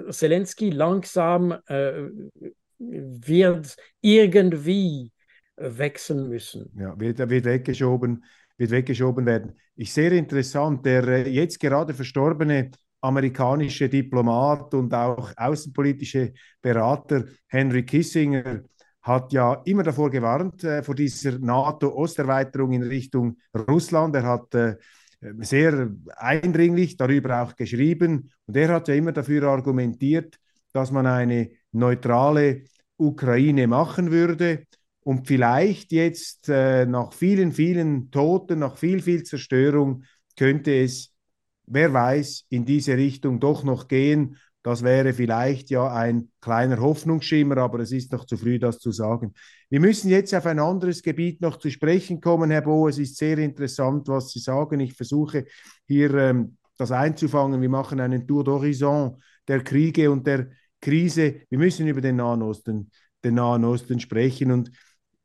Zelensky 0.09 0.69
langsam 0.69 1.55
äh, 1.67 2.09
wird 2.77 3.75
irgendwie 4.01 5.11
wechseln 5.55 6.29
müssen. 6.29 6.71
Ja, 6.75 6.99
wird, 6.99 7.17
wird 7.29 7.45
weggeschoben 7.45 8.23
wird 8.57 8.71
weggeschoben 8.71 9.25
werden. 9.25 9.57
Ich 9.75 9.93
sehr 9.93 10.11
interessant, 10.11 10.85
der 10.85 11.07
äh, 11.07 11.29
jetzt 11.29 11.59
gerade 11.59 11.93
verstorbene 11.93 12.71
amerikanische 13.03 13.89
Diplomat 13.89 14.73
und 14.73 14.93
auch 14.93 15.31
außenpolitische 15.35 16.33
Berater 16.61 17.25
Henry 17.47 17.83
Kissinger 17.83 18.61
hat 19.01 19.33
ja 19.33 19.61
immer 19.65 19.83
davor 19.83 20.09
gewarnt, 20.09 20.63
äh, 20.63 20.81
vor 20.81 20.95
dieser 20.95 21.37
NATO-Osterweiterung 21.37 22.71
in 22.71 22.83
Richtung 22.83 23.37
Russland. 23.69 24.15
Er 24.15 24.23
hat 24.23 24.55
äh, 24.55 24.77
sehr 25.39 25.91
eindringlich 26.15 26.95
darüber 26.95 27.43
auch 27.43 27.55
geschrieben 27.55 28.31
und 28.45 28.55
er 28.55 28.69
hat 28.69 28.87
ja 28.87 28.95
immer 28.95 29.11
dafür 29.11 29.43
argumentiert, 29.49 30.37
dass 30.71 30.91
man 30.91 31.05
eine 31.05 31.51
neutrale 31.73 32.63
Ukraine 32.97 33.67
machen 33.67 34.11
würde 34.11 34.65
und 35.01 35.27
vielleicht 35.27 35.91
jetzt 35.91 36.47
äh, 36.47 36.85
nach 36.85 37.11
vielen, 37.11 37.51
vielen 37.51 38.09
Toten, 38.11 38.59
nach 38.59 38.77
viel, 38.77 39.01
viel 39.01 39.23
Zerstörung 39.23 40.03
könnte 40.37 40.73
es 40.73 41.12
wer 41.65 41.93
weiß, 41.93 42.45
in 42.49 42.65
diese 42.65 42.97
Richtung 42.97 43.39
doch 43.39 43.63
noch 43.63 43.87
gehen. 43.87 44.37
Das 44.63 44.81
wäre 44.81 45.13
vielleicht 45.13 45.69
ja 45.71 45.93
ein 45.93 46.29
kleiner 46.39 46.79
Hoffnungsschimmer, 46.79 47.57
aber 47.57 47.79
es 47.79 47.91
ist 47.91 48.13
noch 48.13 48.25
zu 48.25 48.37
früh, 48.37 48.59
das 48.59 48.79
zu 48.79 48.93
sagen. 48.93 49.33
Wir 49.69 49.81
müssen 49.81 50.09
jetzt 50.09 50.33
auf 50.33 50.45
ein 50.45 50.59
anderes 50.59 51.03
Gebiet 51.03 51.41
noch 51.41 51.57
zu 51.57 51.69
sprechen 51.69 52.21
kommen, 52.21 52.49
Herr 52.49 52.61
Bo. 52.61 52.87
Es 52.87 52.97
ist 52.97 53.17
sehr 53.17 53.37
interessant, 53.39 54.07
was 54.07 54.29
Sie 54.29 54.39
sagen. 54.39 54.79
Ich 54.79 54.93
versuche 54.93 55.45
hier 55.85 56.13
ähm, 56.13 56.57
das 56.77 56.91
einzufangen. 56.91 57.61
Wir 57.61 57.69
machen 57.69 57.99
einen 57.99 58.25
Tour 58.25 58.43
d'horizon 58.43 59.17
der 59.49 59.63
Kriege 59.63 60.09
und 60.09 60.25
der 60.25 60.47
Krise. 60.79 61.41
Wir 61.49 61.57
müssen 61.57 61.87
über 61.87 61.99
den 61.99 62.15
Nahen 62.15 62.41
Osten, 62.41 62.89
den 63.23 63.35
Nahen 63.35 63.65
Osten 63.65 63.99
sprechen. 63.99 64.51
Und 64.51 64.71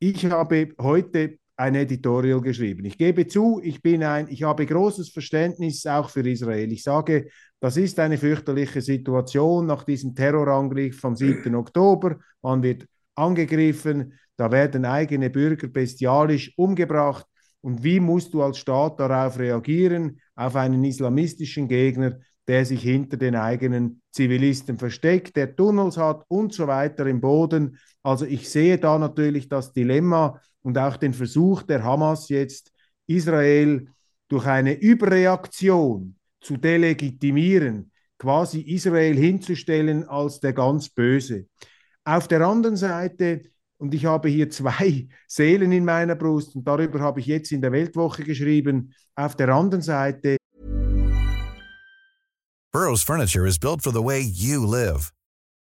ich 0.00 0.26
habe 0.26 0.70
heute 0.80 1.37
ein 1.58 1.74
Editorial 1.74 2.40
geschrieben. 2.40 2.84
Ich 2.84 2.96
gebe 2.96 3.26
zu, 3.26 3.60
ich 3.62 3.82
bin 3.82 4.04
ein, 4.04 4.28
ich 4.28 4.44
habe 4.44 4.64
großes 4.64 5.10
Verständnis 5.10 5.84
auch 5.86 6.08
für 6.08 6.26
Israel. 6.26 6.70
Ich 6.72 6.84
sage, 6.84 7.28
das 7.60 7.76
ist 7.76 7.98
eine 7.98 8.16
fürchterliche 8.16 8.80
Situation 8.80 9.66
nach 9.66 9.82
diesem 9.82 10.14
Terrorangriff 10.14 11.00
vom 11.00 11.16
7. 11.16 11.54
Oktober. 11.56 12.16
Man 12.42 12.62
wird 12.62 12.86
angegriffen, 13.16 14.14
da 14.36 14.52
werden 14.52 14.84
eigene 14.84 15.30
Bürger 15.30 15.66
bestialisch 15.66 16.52
umgebracht. 16.56 17.26
Und 17.60 17.82
wie 17.82 17.98
musst 17.98 18.32
du 18.34 18.42
als 18.42 18.58
Staat 18.58 19.00
darauf 19.00 19.36
reagieren, 19.40 20.20
auf 20.36 20.54
einen 20.54 20.84
islamistischen 20.84 21.66
Gegner, 21.66 22.20
der 22.46 22.64
sich 22.64 22.82
hinter 22.82 23.16
den 23.16 23.34
eigenen 23.34 24.00
Zivilisten 24.12 24.78
versteckt, 24.78 25.36
der 25.36 25.56
Tunnels 25.56 25.96
hat 25.96 26.24
und 26.28 26.54
so 26.54 26.68
weiter 26.68 27.06
im 27.06 27.20
Boden. 27.20 27.78
Also 28.02 28.24
ich 28.24 28.48
sehe 28.48 28.78
da 28.78 28.96
natürlich 28.98 29.48
das 29.48 29.72
Dilemma 29.72 30.40
und 30.62 30.78
auch 30.78 30.96
den 30.96 31.12
Versuch 31.12 31.62
der 31.62 31.82
Hamas 31.82 32.28
jetzt, 32.28 32.72
Israel 33.06 33.88
durch 34.28 34.46
eine 34.46 34.74
Überreaktion 34.74 36.16
zu 36.40 36.56
delegitimieren, 36.56 37.90
quasi 38.18 38.60
Israel 38.60 39.16
hinzustellen 39.16 40.06
als 40.08 40.40
der 40.40 40.52
ganz 40.52 40.88
Böse. 40.88 41.46
Auf 42.04 42.28
der 42.28 42.40
anderen 42.42 42.76
Seite, 42.76 43.42
und 43.78 43.94
ich 43.94 44.04
habe 44.04 44.28
hier 44.28 44.50
zwei 44.50 45.08
Seelen 45.26 45.72
in 45.72 45.84
meiner 45.84 46.16
Brust, 46.16 46.54
und 46.56 46.66
darüber 46.66 47.00
habe 47.00 47.20
ich 47.20 47.26
jetzt 47.26 47.52
in 47.52 47.62
der 47.62 47.72
Weltwoche 47.72 48.24
geschrieben, 48.24 48.94
auf 49.14 49.36
der 49.36 49.48
anderen 49.48 49.82
Seite. 49.82 50.36
Burroughs 52.72 53.02
Furniture 53.02 53.46
is 53.46 53.58
built 53.58 53.82
for 53.82 53.92
the 53.92 54.04
way 54.04 54.20
you 54.20 54.64
live. 54.64 55.10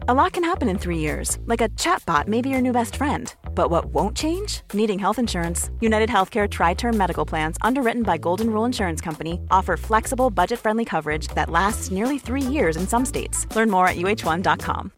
A 0.00 0.14
lot 0.14 0.34
can 0.34 0.44
happen 0.44 0.68
in 0.68 0.78
three 0.78 0.98
years, 0.98 1.38
like 1.46 1.62
a 1.62 1.70
chatbot 1.70 2.28
may 2.28 2.42
be 2.42 2.48
your 2.50 2.60
new 2.60 2.72
best 2.72 2.96
friend. 2.96 3.34
But 3.54 3.70
what 3.70 3.86
won't 3.86 4.16
change? 4.16 4.60
Needing 4.72 4.98
health 4.98 5.18
insurance. 5.18 5.70
United 5.80 6.08
Healthcare 6.10 6.48
Tri 6.48 6.74
Term 6.74 6.96
Medical 6.96 7.24
Plans, 7.24 7.56
underwritten 7.62 8.02
by 8.02 8.18
Golden 8.18 8.50
Rule 8.50 8.66
Insurance 8.66 9.00
Company, 9.00 9.40
offer 9.50 9.76
flexible, 9.76 10.30
budget 10.30 10.60
friendly 10.60 10.84
coverage 10.84 11.28
that 11.28 11.50
lasts 11.50 11.90
nearly 11.90 12.18
three 12.18 12.42
years 12.42 12.76
in 12.76 12.86
some 12.86 13.04
states. 13.04 13.46
Learn 13.56 13.70
more 13.70 13.88
at 13.88 13.96
uh1.com. 13.96 14.92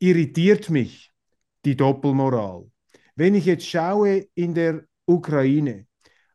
Irritiert 0.00 0.68
mich 0.68 1.12
die 1.64 1.76
Doppelmoral. 1.76 2.70
Wenn 3.14 3.34
ich 3.36 3.44
jetzt 3.44 3.68
schaue 3.68 4.26
in 4.34 4.54
der 4.54 4.88
Ukraine, 5.06 5.86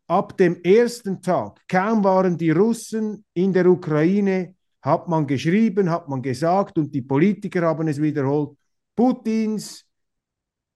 ab 0.07 0.37
dem 0.37 0.61
ersten 0.63 1.21
Tag, 1.21 1.59
kaum 1.67 2.03
waren 2.03 2.37
die 2.37 2.51
Russen 2.51 3.25
in 3.33 3.51
der 3.51 3.65
Ukraine, 3.65 4.55
hat 4.87 5.07
man 5.07 5.27
geschrieben, 5.27 5.89
hat 5.89 6.07
man 6.07 6.21
gesagt 6.21 6.77
und 6.77 6.93
die 6.95 7.01
Politiker 7.01 7.61
haben 7.63 7.87
es 7.87 8.01
wiederholt. 8.01 8.57
Putins 8.95 9.85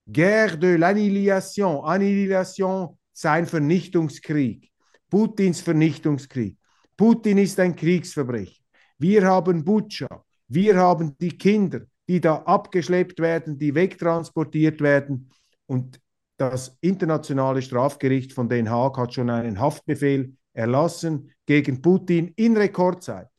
Guerre 0.05 0.57
de 0.57 0.76
l'Annihilation, 0.76 1.84
Annihilation, 1.86 2.97
sein 3.14 3.45
Vernichtungskrieg. 3.45 4.70
Putins 5.09 5.62
Vernichtungskrieg. 5.62 6.57
Putin 6.97 7.38
ist 7.38 7.59
ein 7.59 7.76
Kriegsverbrecher. 7.76 8.62
Wir 8.97 9.26
haben 9.26 9.64
Butscha, 9.64 10.24
wir 10.47 10.76
haben 10.76 11.18
die 11.18 11.38
Kinder, 11.38 11.82
die 12.07 12.20
da 12.20 12.36
abgeschleppt 12.36 13.20
werden, 13.20 13.57
die 13.57 13.74
wegtransportiert 13.74 14.82
werden. 14.82 15.30
Und 15.66 15.99
das 16.38 16.78
internationale 16.82 17.62
Strafgericht 17.62 18.34
von 18.34 18.49
Den 18.49 18.70
Haag 18.70 18.97
hat 18.97 19.14
schon 19.14 19.30
einen 19.30 19.59
Haftbefehl 19.59 20.36
erlassen 20.53 21.32
gegen 21.45 21.82
Putin 21.82 22.34
in 22.36 22.57
Rekordzeit. 22.57 23.31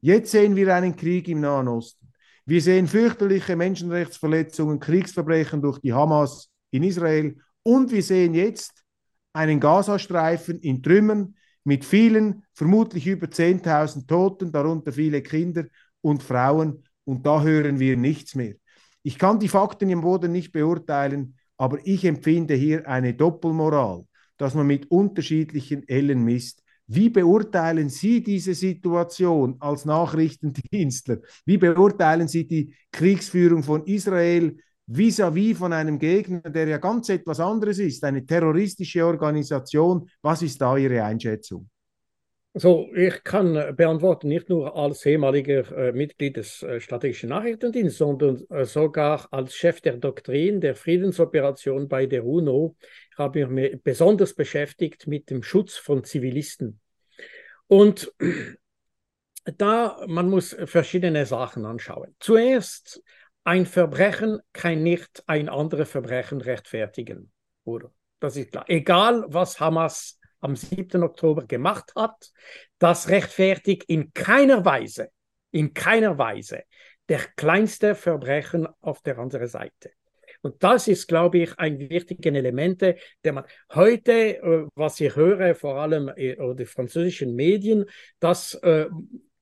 Jetzt 0.00 0.30
sehen 0.30 0.56
wir 0.56 0.74
einen 0.74 0.96
Krieg 0.96 1.28
im 1.28 1.40
Nahen 1.40 1.68
Osten. 1.68 2.10
Wir 2.46 2.62
sehen 2.62 2.86
fürchterliche 2.86 3.54
Menschenrechtsverletzungen, 3.54 4.80
Kriegsverbrechen 4.80 5.60
durch 5.60 5.78
die 5.78 5.92
Hamas 5.92 6.50
in 6.70 6.82
Israel 6.82 7.36
und 7.62 7.92
wir 7.92 8.02
sehen 8.02 8.34
jetzt 8.34 8.82
einen 9.32 9.60
Gazastreifen 9.60 10.58
in 10.60 10.82
Trümmern 10.82 11.34
mit 11.64 11.84
vielen, 11.84 12.42
vermutlich 12.54 13.06
über 13.06 13.26
10.000 13.26 14.06
Toten, 14.08 14.50
darunter 14.50 14.92
viele 14.92 15.22
Kinder 15.22 15.66
und 16.00 16.22
Frauen 16.22 16.82
und 17.04 17.26
da 17.26 17.42
hören 17.42 17.78
wir 17.78 17.96
nichts 17.96 18.34
mehr. 18.34 18.54
Ich 19.02 19.18
kann 19.18 19.38
die 19.38 19.48
Fakten 19.48 19.90
im 19.90 20.00
Boden 20.00 20.32
nicht 20.32 20.52
beurteilen, 20.52 21.36
aber 21.56 21.78
ich 21.84 22.04
empfinde 22.04 22.54
hier 22.54 22.88
eine 22.88 23.14
Doppelmoral, 23.14 24.06
dass 24.38 24.54
man 24.54 24.66
mit 24.66 24.90
unterschiedlichen 24.90 25.86
Ellen 25.88 26.24
misst. 26.24 26.62
Wie 26.92 27.08
beurteilen 27.08 27.88
Sie 27.88 28.20
diese 28.20 28.52
Situation 28.52 29.54
als 29.60 29.84
Nachrichtendienstler? 29.84 31.18
Wie 31.46 31.56
beurteilen 31.56 32.26
Sie 32.26 32.48
die 32.48 32.74
Kriegsführung 32.90 33.62
von 33.62 33.86
Israel 33.86 34.56
vis-à-vis 34.88 35.52
-vis 35.52 35.56
von 35.56 35.72
einem 35.72 36.00
Gegner, 36.00 36.40
der 36.40 36.66
ja 36.66 36.78
ganz 36.78 37.08
etwas 37.08 37.38
anderes 37.38 37.78
ist, 37.78 38.02
eine 38.02 38.26
terroristische 38.26 39.06
Organisation? 39.06 40.10
Was 40.20 40.42
ist 40.42 40.60
da 40.60 40.76
Ihre 40.76 41.04
Einschätzung? 41.04 41.70
Also 42.52 42.88
ich 42.96 43.22
kann 43.22 43.76
beantworten, 43.76 44.26
nicht 44.26 44.48
nur 44.48 44.74
als 44.74 45.06
ehemaliger 45.06 45.70
äh, 45.70 45.92
Mitglied 45.92 46.36
des 46.36 46.64
äh, 46.64 46.80
Strategischen 46.80 47.28
Nachrichtendienstes, 47.28 47.98
sondern 47.98 48.42
äh, 48.50 48.64
sogar 48.64 49.28
als 49.30 49.54
Chef 49.54 49.80
der 49.80 49.98
Doktrin 49.98 50.60
der 50.60 50.74
Friedensoperation 50.74 51.86
bei 51.86 52.06
der 52.06 52.26
UNO 52.26 52.74
habe 53.20 53.40
ich 53.40 53.48
mich 53.48 53.80
besonders 53.82 54.34
beschäftigt 54.34 55.06
mit 55.06 55.30
dem 55.30 55.44
Schutz 55.44 55.76
von 55.76 56.02
Zivilisten. 56.02 56.80
Und 57.68 58.12
da, 59.44 60.04
man 60.08 60.28
muss 60.28 60.56
verschiedene 60.64 61.24
Sachen 61.26 61.64
anschauen. 61.64 62.16
Zuerst, 62.18 63.02
ein 63.44 63.66
Verbrechen 63.66 64.40
kann 64.52 64.82
nicht 64.82 65.22
ein 65.26 65.48
anderes 65.48 65.90
Verbrechen 65.90 66.40
rechtfertigen, 66.40 67.32
oder? 67.64 67.92
Das 68.18 68.36
ist 68.36 68.50
klar. 68.50 68.64
Egal, 68.68 69.24
was 69.28 69.60
Hamas 69.60 70.18
am 70.40 70.56
7. 70.56 71.02
Oktober 71.02 71.46
gemacht 71.46 71.92
hat, 71.96 72.30
das 72.78 73.08
rechtfertigt 73.08 73.84
in 73.84 74.12
keiner 74.12 74.64
Weise, 74.64 75.10
in 75.50 75.72
keiner 75.74 76.18
Weise 76.18 76.64
der 77.08 77.20
kleinste 77.36 77.94
Verbrechen 77.94 78.68
auf 78.80 79.02
der 79.02 79.18
anderen 79.18 79.48
Seite. 79.48 79.90
Und 80.42 80.62
das 80.62 80.88
ist, 80.88 81.06
glaube 81.06 81.38
ich, 81.38 81.58
ein 81.58 81.78
wichtiges 81.78 82.34
Element, 82.34 82.80
der 82.80 83.32
man 83.32 83.44
heute, 83.74 84.12
äh, 84.12 84.66
was 84.74 85.00
ich 85.00 85.14
höre, 85.14 85.54
vor 85.54 85.76
allem 85.76 86.08
äh, 86.16 86.36
die 86.54 86.64
französischen 86.64 87.34
Medien, 87.34 87.84
dass 88.20 88.54
äh, 88.54 88.86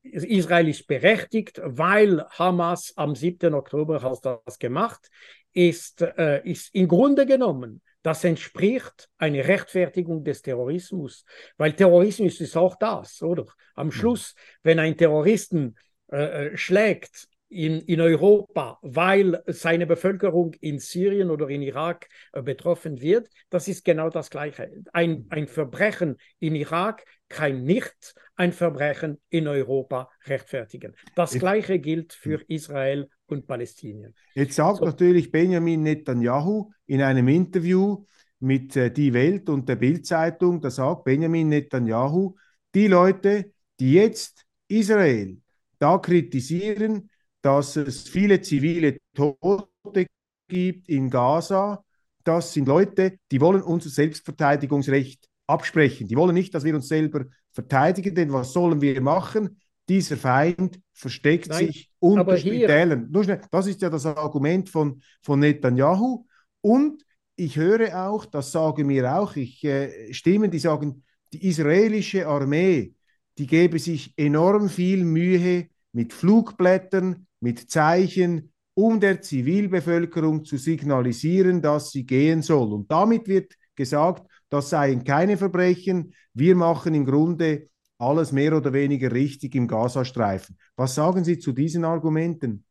Israel 0.02 0.68
ist 0.68 0.86
berechtigt, 0.86 1.60
weil 1.64 2.24
Hamas 2.30 2.92
am 2.96 3.14
7. 3.14 3.54
Oktober 3.54 4.02
hat 4.02 4.24
das 4.24 4.58
gemacht, 4.58 5.08
ist, 5.52 6.02
äh, 6.02 6.42
ist 6.48 6.74
im 6.74 6.88
Grunde 6.88 7.26
genommen 7.26 7.82
das 8.02 8.24
entspricht 8.24 9.08
einer 9.18 9.46
Rechtfertigung 9.46 10.24
des 10.24 10.40
Terrorismus, 10.40 11.24
weil 11.56 11.72
Terrorismus 11.72 12.40
ist 12.40 12.56
auch 12.56 12.76
das, 12.76 13.22
oder? 13.22 13.46
Am 13.74 13.88
mhm. 13.88 13.92
Schluss, 13.92 14.34
wenn 14.62 14.78
ein 14.78 14.96
Terroristen 14.96 15.76
äh, 16.08 16.56
schlägt 16.56 17.28
in, 17.48 17.80
in 17.80 18.00
Europa, 18.00 18.78
weil 18.82 19.42
seine 19.46 19.86
Bevölkerung 19.86 20.54
in 20.60 20.78
Syrien 20.78 21.30
oder 21.30 21.48
in 21.48 21.62
Irak 21.62 22.08
äh, 22.32 22.42
betroffen 22.42 23.00
wird, 23.00 23.28
das 23.50 23.68
ist 23.68 23.84
genau 23.84 24.10
das 24.10 24.30
Gleiche. 24.30 24.70
Ein, 24.92 25.26
ein 25.30 25.46
Verbrechen 25.46 26.16
in 26.38 26.54
Irak 26.54 27.04
kann 27.28 27.64
nicht 27.64 28.14
ein 28.36 28.52
Verbrechen 28.52 29.18
in 29.30 29.48
Europa 29.48 30.10
rechtfertigen. 30.26 30.94
Das 31.14 31.32
Gleiche 31.32 31.78
gilt 31.78 32.12
für 32.12 32.42
Israel 32.48 33.08
und 33.26 33.46
Palästinien. 33.46 34.14
Jetzt 34.34 34.54
sagt 34.54 34.78
so. 34.78 34.84
natürlich 34.84 35.30
Benjamin 35.30 35.82
Netanyahu 35.82 36.70
in 36.86 37.02
einem 37.02 37.28
Interview 37.28 38.04
mit 38.40 38.76
äh, 38.76 38.90
Die 38.90 39.12
Welt 39.12 39.48
und 39.48 39.68
der 39.68 39.76
Bildzeitung, 39.76 40.60
da 40.60 40.70
sagt 40.70 41.04
Benjamin 41.04 41.48
Netanyahu, 41.48 42.36
die 42.74 42.86
Leute, 42.86 43.52
die 43.80 43.94
jetzt 43.94 44.44
Israel 44.68 45.38
da 45.78 45.98
kritisieren, 45.98 47.10
dass 47.42 47.76
es 47.76 48.08
viele 48.08 48.40
zivile 48.40 48.98
Tote 49.14 50.06
gibt 50.48 50.88
in 50.88 51.10
Gaza. 51.10 51.84
Das 52.24 52.52
sind 52.52 52.68
Leute, 52.68 53.18
die 53.30 53.40
wollen 53.40 53.62
unser 53.62 53.90
Selbstverteidigungsrecht 53.90 55.28
absprechen. 55.46 56.08
Die 56.08 56.16
wollen 56.16 56.34
nicht, 56.34 56.54
dass 56.54 56.64
wir 56.64 56.74
uns 56.74 56.88
selber 56.88 57.24
verteidigen, 57.52 58.14
denn 58.14 58.32
was 58.32 58.52
sollen 58.52 58.80
wir 58.80 59.00
machen? 59.00 59.60
Dieser 59.88 60.16
Feind 60.18 60.78
versteckt 60.92 61.48
Nein, 61.48 61.66
sich 61.66 61.90
unter 61.98 62.36
Spitälern. 62.36 63.10
Das 63.50 63.66
ist 63.66 63.80
ja 63.80 63.88
das 63.88 64.04
Argument 64.04 64.68
von, 64.68 65.00
von 65.22 65.40
Netanyahu. 65.40 66.26
Und 66.60 67.02
ich 67.36 67.56
höre 67.56 68.08
auch, 68.08 68.26
das 68.26 68.52
sagen 68.52 68.86
mir 68.86 69.16
auch 69.16 69.36
ich, 69.36 69.64
äh, 69.64 70.12
Stimmen, 70.12 70.50
die 70.50 70.58
sagen, 70.58 71.04
die 71.32 71.46
israelische 71.46 72.26
Armee, 72.26 72.94
die 73.38 73.46
gebe 73.46 73.78
sich 73.78 74.12
enorm 74.16 74.68
viel 74.68 75.04
Mühe 75.04 75.68
mit 75.92 76.12
Flugblättern, 76.12 77.27
mit 77.40 77.70
Zeichen, 77.70 78.52
um 78.74 79.00
der 79.00 79.20
Zivilbevölkerung 79.20 80.44
zu 80.44 80.56
signalisieren, 80.56 81.62
dass 81.62 81.90
sie 81.90 82.06
gehen 82.06 82.42
soll. 82.42 82.72
Und 82.72 82.90
damit 82.90 83.26
wird 83.26 83.54
gesagt, 83.74 84.28
das 84.50 84.70
seien 84.70 85.04
keine 85.04 85.36
Verbrechen, 85.36 86.14
wir 86.34 86.54
machen 86.54 86.94
im 86.94 87.04
Grunde 87.04 87.68
alles 87.98 88.32
mehr 88.32 88.56
oder 88.56 88.72
weniger 88.72 89.12
richtig 89.12 89.54
im 89.54 89.66
Gazastreifen. 89.66 90.56
Was 90.76 90.94
sagen 90.94 91.24
Sie 91.24 91.38
zu 91.38 91.52
diesen 91.52 91.84
Argumenten? 91.84 92.64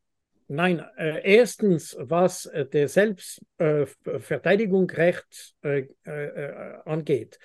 Nein, 0.50 0.82
äh, 0.96 1.20
erstens, 1.24 1.94
was 2.00 2.46
äh, 2.46 2.64
der 2.64 2.88
Selbstverteidigungsrecht 2.88 5.54
äh, 5.62 5.88
äh, 6.06 6.24
äh, 6.24 6.78
angeht. 6.86 7.38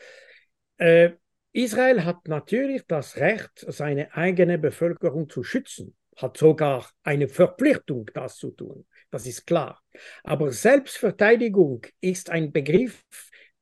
Äh, 0.77 1.09
Israel 1.51 2.05
hat 2.05 2.29
natürlich 2.29 2.83
das 2.87 3.17
Recht, 3.17 3.65
seine 3.67 4.15
eigene 4.15 4.57
Bevölkerung 4.57 5.27
zu 5.29 5.43
schützen, 5.43 5.97
hat 6.17 6.37
sogar 6.37 6.89
eine 7.03 7.27
Verpflichtung, 7.27 8.09
das 8.13 8.37
zu 8.37 8.51
tun. 8.51 8.85
Das 9.11 9.25
ist 9.25 9.45
klar. 9.45 9.81
Aber 10.23 10.51
Selbstverteidigung 10.51 11.85
ist 12.01 12.29
ein 12.29 12.51
Begriff, 12.51 13.03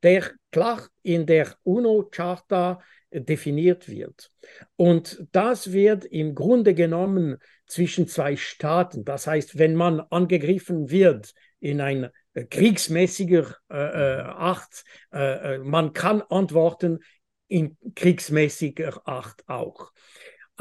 der 0.04 0.32
klar 0.52 0.88
in 1.04 1.26
der 1.26 1.56
UNO-Charta 1.64 2.82
definiert 3.12 3.90
wird. 3.90 4.32
Und 4.76 5.26
das 5.32 5.74
wird 5.74 6.06
im 6.06 6.34
Grunde 6.34 6.74
genommen 6.74 7.38
zwischen 7.68 8.08
zwei 8.08 8.36
Staaten. 8.36 9.04
Das 9.04 9.28
heißt, 9.28 9.58
wenn 9.58 9.76
man 9.76 10.00
angegriffen 10.00 10.90
wird 10.90 11.34
in 11.60 11.82
ein 11.82 12.10
äh, 12.34 12.46
kriegsmäßiger 12.46 13.56
äh, 13.70 13.76
äh, 13.76 14.22
Art, 14.22 14.84
äh, 15.14 15.56
äh, 15.56 15.58
man 15.60 15.94
kann 15.94 16.22
antworten 16.22 17.00
in 17.48 17.78
kriegsmäßiger 17.96 19.06
Art 19.06 19.44
auch. 19.48 19.92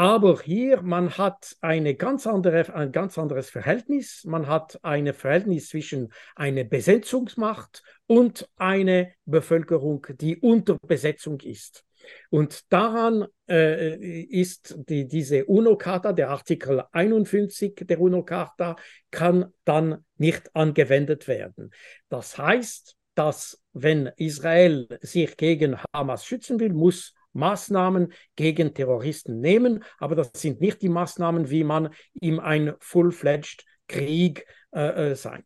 Aber 0.00 0.40
hier, 0.40 0.80
man 0.80 1.18
hat 1.18 1.58
eine 1.60 1.94
ganz 1.94 2.26
andere, 2.26 2.74
ein 2.74 2.90
ganz 2.90 3.18
anderes 3.18 3.50
Verhältnis. 3.50 4.24
Man 4.24 4.46
hat 4.46 4.78
ein 4.82 5.12
Verhältnis 5.12 5.68
zwischen 5.68 6.10
einer 6.34 6.64
Besetzungsmacht 6.64 7.82
und 8.06 8.48
einer 8.56 9.08
Bevölkerung, 9.26 10.06
die 10.18 10.38
unter 10.38 10.78
Besetzung 10.78 11.38
ist. 11.40 11.84
Und 12.30 12.72
daran 12.72 13.26
äh, 13.46 14.24
ist 14.24 14.74
die, 14.88 15.06
diese 15.06 15.44
UNO-Charta, 15.44 16.14
der 16.14 16.30
Artikel 16.30 16.82
51 16.92 17.82
der 17.86 18.00
UNO-Charta, 18.00 18.76
kann 19.10 19.52
dann 19.66 20.06
nicht 20.16 20.48
angewendet 20.56 21.28
werden. 21.28 21.72
Das 22.08 22.38
heißt, 22.38 22.96
dass 23.14 23.62
wenn 23.74 24.06
Israel 24.16 24.88
sich 25.02 25.36
gegen 25.36 25.76
Hamas 25.92 26.24
schützen 26.24 26.58
will, 26.58 26.72
muss 26.72 27.12
Maßnahmen 27.32 28.12
gegen 28.36 28.74
Terroristen 28.74 29.40
nehmen, 29.40 29.84
aber 29.98 30.14
das 30.16 30.30
sind 30.34 30.60
nicht 30.60 30.82
die 30.82 30.88
Maßnahmen, 30.88 31.50
wie 31.50 31.64
man 31.64 31.90
ihm 32.14 32.40
ein 32.40 32.74
full-fledged 32.80 33.64
Krieg 33.88 34.46
äh, 34.72 35.10
äh 35.10 35.14
sein. 35.14 35.44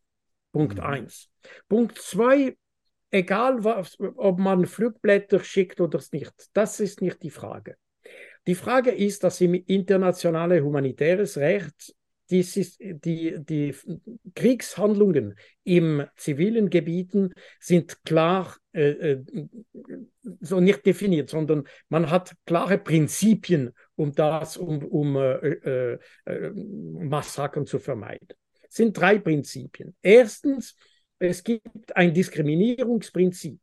Punkt 0.51 0.79
1. 0.79 1.27
Mhm. 1.27 1.49
Punkt 1.67 1.97
2, 1.97 2.57
egal 3.11 3.63
was, 3.63 3.97
ob 3.99 4.39
man 4.39 4.65
Flugblätter 4.65 5.39
schickt 5.39 5.81
oder 5.81 6.01
nicht, 6.11 6.33
das 6.53 6.79
ist 6.79 7.01
nicht 7.01 7.21
die 7.23 7.29
Frage. 7.29 7.75
Die 8.47 8.55
Frage 8.55 8.91
ist, 8.91 9.23
dass 9.23 9.41
im 9.41 9.55
internationalen 9.55 10.63
humanitäres 10.63 11.37
Recht 11.37 11.95
ist, 12.31 12.79
die, 12.79 13.37
die 13.39 13.75
Kriegshandlungen 14.33 15.35
im 15.63 16.05
zivilen 16.15 16.69
Gebieten 16.69 17.33
sind 17.59 18.03
klar 18.03 18.55
äh, 18.73 18.89
äh, 18.89 19.23
so 20.41 20.59
nicht 20.59 20.85
definiert, 20.85 21.29
sondern 21.29 21.67
man 21.89 22.09
hat 22.09 22.33
klare 22.45 22.77
Prinzipien, 22.77 23.71
um 23.95 24.13
das, 24.13 24.57
um, 24.57 24.83
um 24.85 25.17
äh, 25.17 25.33
äh, 25.35 25.99
äh 26.25 26.51
Massakern 26.51 27.65
zu 27.65 27.79
vermeiden. 27.79 28.29
Es 28.67 28.75
sind 28.75 28.97
drei 28.97 29.19
Prinzipien. 29.19 29.95
Erstens, 30.01 30.75
es 31.19 31.43
gibt 31.43 31.95
ein 31.95 32.13
Diskriminierungsprinzip. 32.13 33.59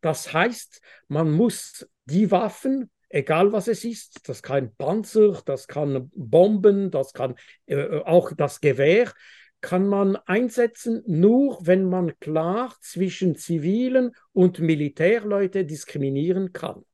Das 0.00 0.32
heißt, 0.32 0.80
man 1.08 1.30
muss 1.30 1.88
die 2.06 2.30
Waffen, 2.30 2.90
egal 3.08 3.52
was 3.52 3.68
es 3.68 3.84
ist, 3.84 4.28
das 4.28 4.42
kann 4.42 4.74
Panzer, 4.76 5.42
das 5.44 5.66
kann 5.66 6.10
Bomben, 6.14 6.90
das 6.90 7.12
kann 7.12 7.34
äh, 7.66 8.00
auch 8.00 8.32
das 8.32 8.60
Gewehr, 8.60 9.12
kann 9.60 9.88
man 9.88 10.16
einsetzen, 10.16 11.02
nur 11.06 11.58
wenn 11.62 11.88
man 11.88 12.18
klar 12.20 12.74
zwischen 12.80 13.36
zivilen 13.36 14.12
und 14.32 14.60
Militärleute 14.60 15.64
diskriminieren 15.64 16.52
kann. 16.52 16.84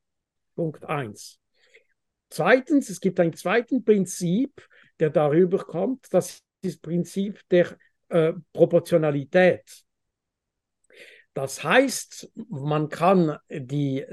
Punkt 0.55 0.85
1. 0.85 1.39
Zweitens, 2.31 2.89
es 2.89 3.01
gibt 3.01 3.21
ein 3.21 3.35
zweites 3.35 3.85
Prinzip, 3.85 4.67
der 5.01 5.11
darüber 5.11 5.59
kommt, 5.59 6.07
das 6.13 6.31
ist 6.31 6.45
das 6.63 6.77
Prinzip 6.79 7.41
der 7.51 7.77
äh, 8.09 8.33
Proportionalität. 8.53 9.63
Das 11.35 11.65
heißt, 11.65 12.31
man 12.49 12.89
kann, 12.91 13.39
die, 13.49 14.05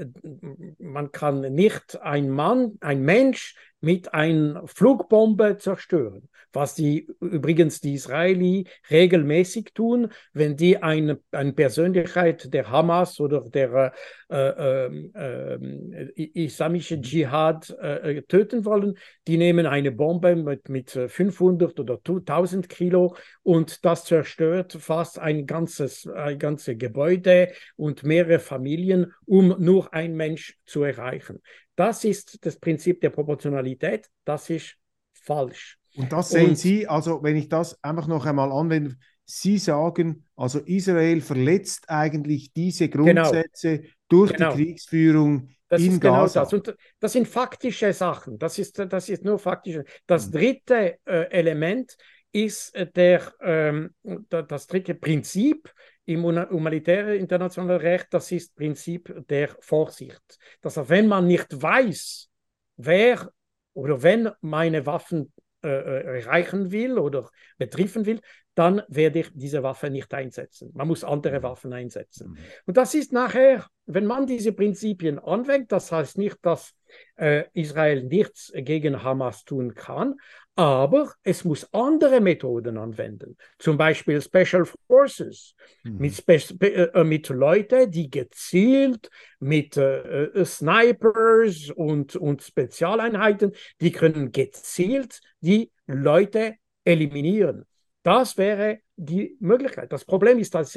man 0.78 1.12
kann 1.12 1.40
nicht 1.52 2.00
ein 2.00 2.30
Mann, 2.30 2.78
ein 2.80 3.02
Mensch 3.02 3.56
mit 3.80 4.12
einer 4.12 4.66
Flugbombe 4.66 5.56
zerstören, 5.58 6.28
was 6.52 6.74
die 6.74 7.08
übrigens 7.20 7.80
die 7.80 7.94
Israeli 7.94 8.66
regelmäßig 8.90 9.72
tun, 9.74 10.08
wenn 10.32 10.56
die 10.56 10.82
eine, 10.82 11.20
eine 11.30 11.52
Persönlichkeit 11.52 12.52
der 12.52 12.70
Hamas 12.70 13.20
oder 13.20 13.40
der 13.42 13.92
äh, 14.28 14.36
äh, 14.36 14.90
äh, 15.14 16.44
islamische 16.44 17.00
Dschihad 17.00 17.70
äh, 17.80 18.22
töten 18.22 18.64
wollen, 18.64 18.96
die 19.26 19.38
nehmen 19.38 19.66
eine 19.66 19.92
Bombe 19.92 20.36
mit, 20.36 20.68
mit 20.68 20.90
500 20.90 21.80
oder 21.80 21.98
1000 22.06 22.68
Kilo 22.68 23.16
und 23.42 23.84
das 23.84 24.04
zerstört 24.04 24.72
fast 24.72 25.18
ein 25.18 25.46
ganzes, 25.46 26.06
ein 26.06 26.38
ganzes 26.38 26.78
Gebäude 26.78 27.52
und 27.76 28.04
mehrere 28.04 28.38
Familien, 28.38 29.12
um 29.24 29.56
nur 29.58 29.94
ein 29.94 30.14
Mensch 30.14 30.58
zu 30.66 30.82
erreichen. 30.82 31.40
Das 31.80 32.04
ist 32.04 32.44
das 32.44 32.56
Prinzip 32.56 33.00
der 33.00 33.08
Proportionalität. 33.08 34.06
Das 34.26 34.50
ist 34.50 34.76
falsch. 35.14 35.78
Und 35.96 36.12
das 36.12 36.28
sehen 36.28 36.50
Und, 36.50 36.58
Sie, 36.58 36.86
also 36.86 37.22
wenn 37.22 37.36
ich 37.36 37.48
das 37.48 37.82
einfach 37.82 38.06
noch 38.06 38.26
einmal 38.26 38.52
anwende, 38.52 38.96
Sie 39.24 39.56
sagen, 39.56 40.26
also 40.36 40.58
Israel 40.58 41.22
verletzt 41.22 41.88
eigentlich 41.88 42.52
diese 42.52 42.90
genau. 42.90 43.22
Grundsätze 43.22 43.78
genau, 43.78 43.90
durch 44.10 44.32
genau. 44.34 44.54
die 44.54 44.64
Kriegsführung 44.64 45.48
das 45.70 45.80
in 45.80 45.92
ist 45.92 46.00
genau 46.02 46.20
Gaza. 46.20 46.40
Das. 46.40 46.52
Und 46.52 46.76
das 46.98 47.12
sind 47.14 47.26
faktische 47.26 47.94
Sachen. 47.94 48.38
Das 48.38 48.58
ist, 48.58 48.78
das 48.78 49.08
ist 49.08 49.24
nur 49.24 49.38
faktisch. 49.38 49.78
Das 50.06 50.26
hm. 50.26 50.32
dritte 50.32 50.98
äh, 51.06 51.30
Element 51.30 51.96
ist 52.30 52.74
äh, 52.74 52.90
der, 52.92 53.32
ähm, 53.40 53.94
das 54.28 54.66
dritte 54.66 54.94
Prinzip 54.94 55.72
im 56.10 56.24
humanitären 56.24 57.16
internationalen 57.16 57.80
Recht, 57.80 58.08
das 58.10 58.32
ist 58.32 58.56
Prinzip 58.56 59.12
der 59.28 59.48
Vorsicht. 59.60 60.38
Dass 60.60 60.76
wenn 60.88 61.06
man 61.06 61.26
nicht 61.26 61.62
weiß, 61.62 62.28
wer 62.76 63.30
oder 63.72 64.02
wenn 64.02 64.30
meine 64.40 64.84
Waffen 64.86 65.32
äh, 65.62 65.68
äh, 65.68 66.20
erreichen 66.20 66.70
will 66.72 66.98
oder 66.98 67.28
betreffen 67.58 68.06
will, 68.06 68.20
dann 68.54 68.82
werde 68.88 69.20
ich 69.20 69.30
diese 69.34 69.62
Waffe 69.62 69.90
nicht 69.90 70.12
einsetzen. 70.12 70.70
Man 70.74 70.88
muss 70.88 71.04
andere 71.04 71.38
mhm. 71.38 71.42
Waffen 71.42 71.72
einsetzen. 71.72 72.30
Mhm. 72.30 72.38
Und 72.66 72.76
das 72.76 72.94
ist 72.94 73.12
nachher, 73.12 73.66
wenn 73.86 74.06
man 74.06 74.26
diese 74.26 74.52
Prinzipien 74.52 75.18
anwendet, 75.18 75.72
das 75.72 75.92
heißt 75.92 76.18
nicht, 76.18 76.36
dass 76.42 76.74
äh, 77.16 77.44
Israel 77.52 78.04
nichts 78.04 78.52
gegen 78.54 79.02
Hamas 79.02 79.44
tun 79.44 79.74
kann, 79.74 80.16
aber 80.56 81.14
es 81.22 81.44
muss 81.44 81.72
andere 81.72 82.20
Methoden 82.20 82.76
anwenden, 82.76 83.36
zum 83.58 83.78
Beispiel 83.78 84.20
Special 84.20 84.66
Forces, 84.86 85.54
mhm. 85.84 85.98
mit, 85.98 86.14
Spe 86.14 86.92
äh, 86.92 87.04
mit 87.04 87.28
Leuten, 87.28 87.90
die 87.90 88.10
gezielt 88.10 89.10
mit 89.38 89.76
äh, 89.76 90.24
äh, 90.24 90.44
Snipers 90.44 91.70
und, 91.70 92.16
und 92.16 92.42
Spezialeinheiten, 92.42 93.52
die 93.80 93.92
können 93.92 94.32
gezielt 94.32 95.20
die 95.40 95.70
Leute 95.86 96.56
eliminieren. 96.84 97.64
Das 98.02 98.36
wäre 98.38 98.80
die 98.96 99.36
Möglichkeit. 99.40 99.92
Das 99.92 100.04
Problem 100.04 100.38
ist, 100.38 100.54
dass 100.54 100.76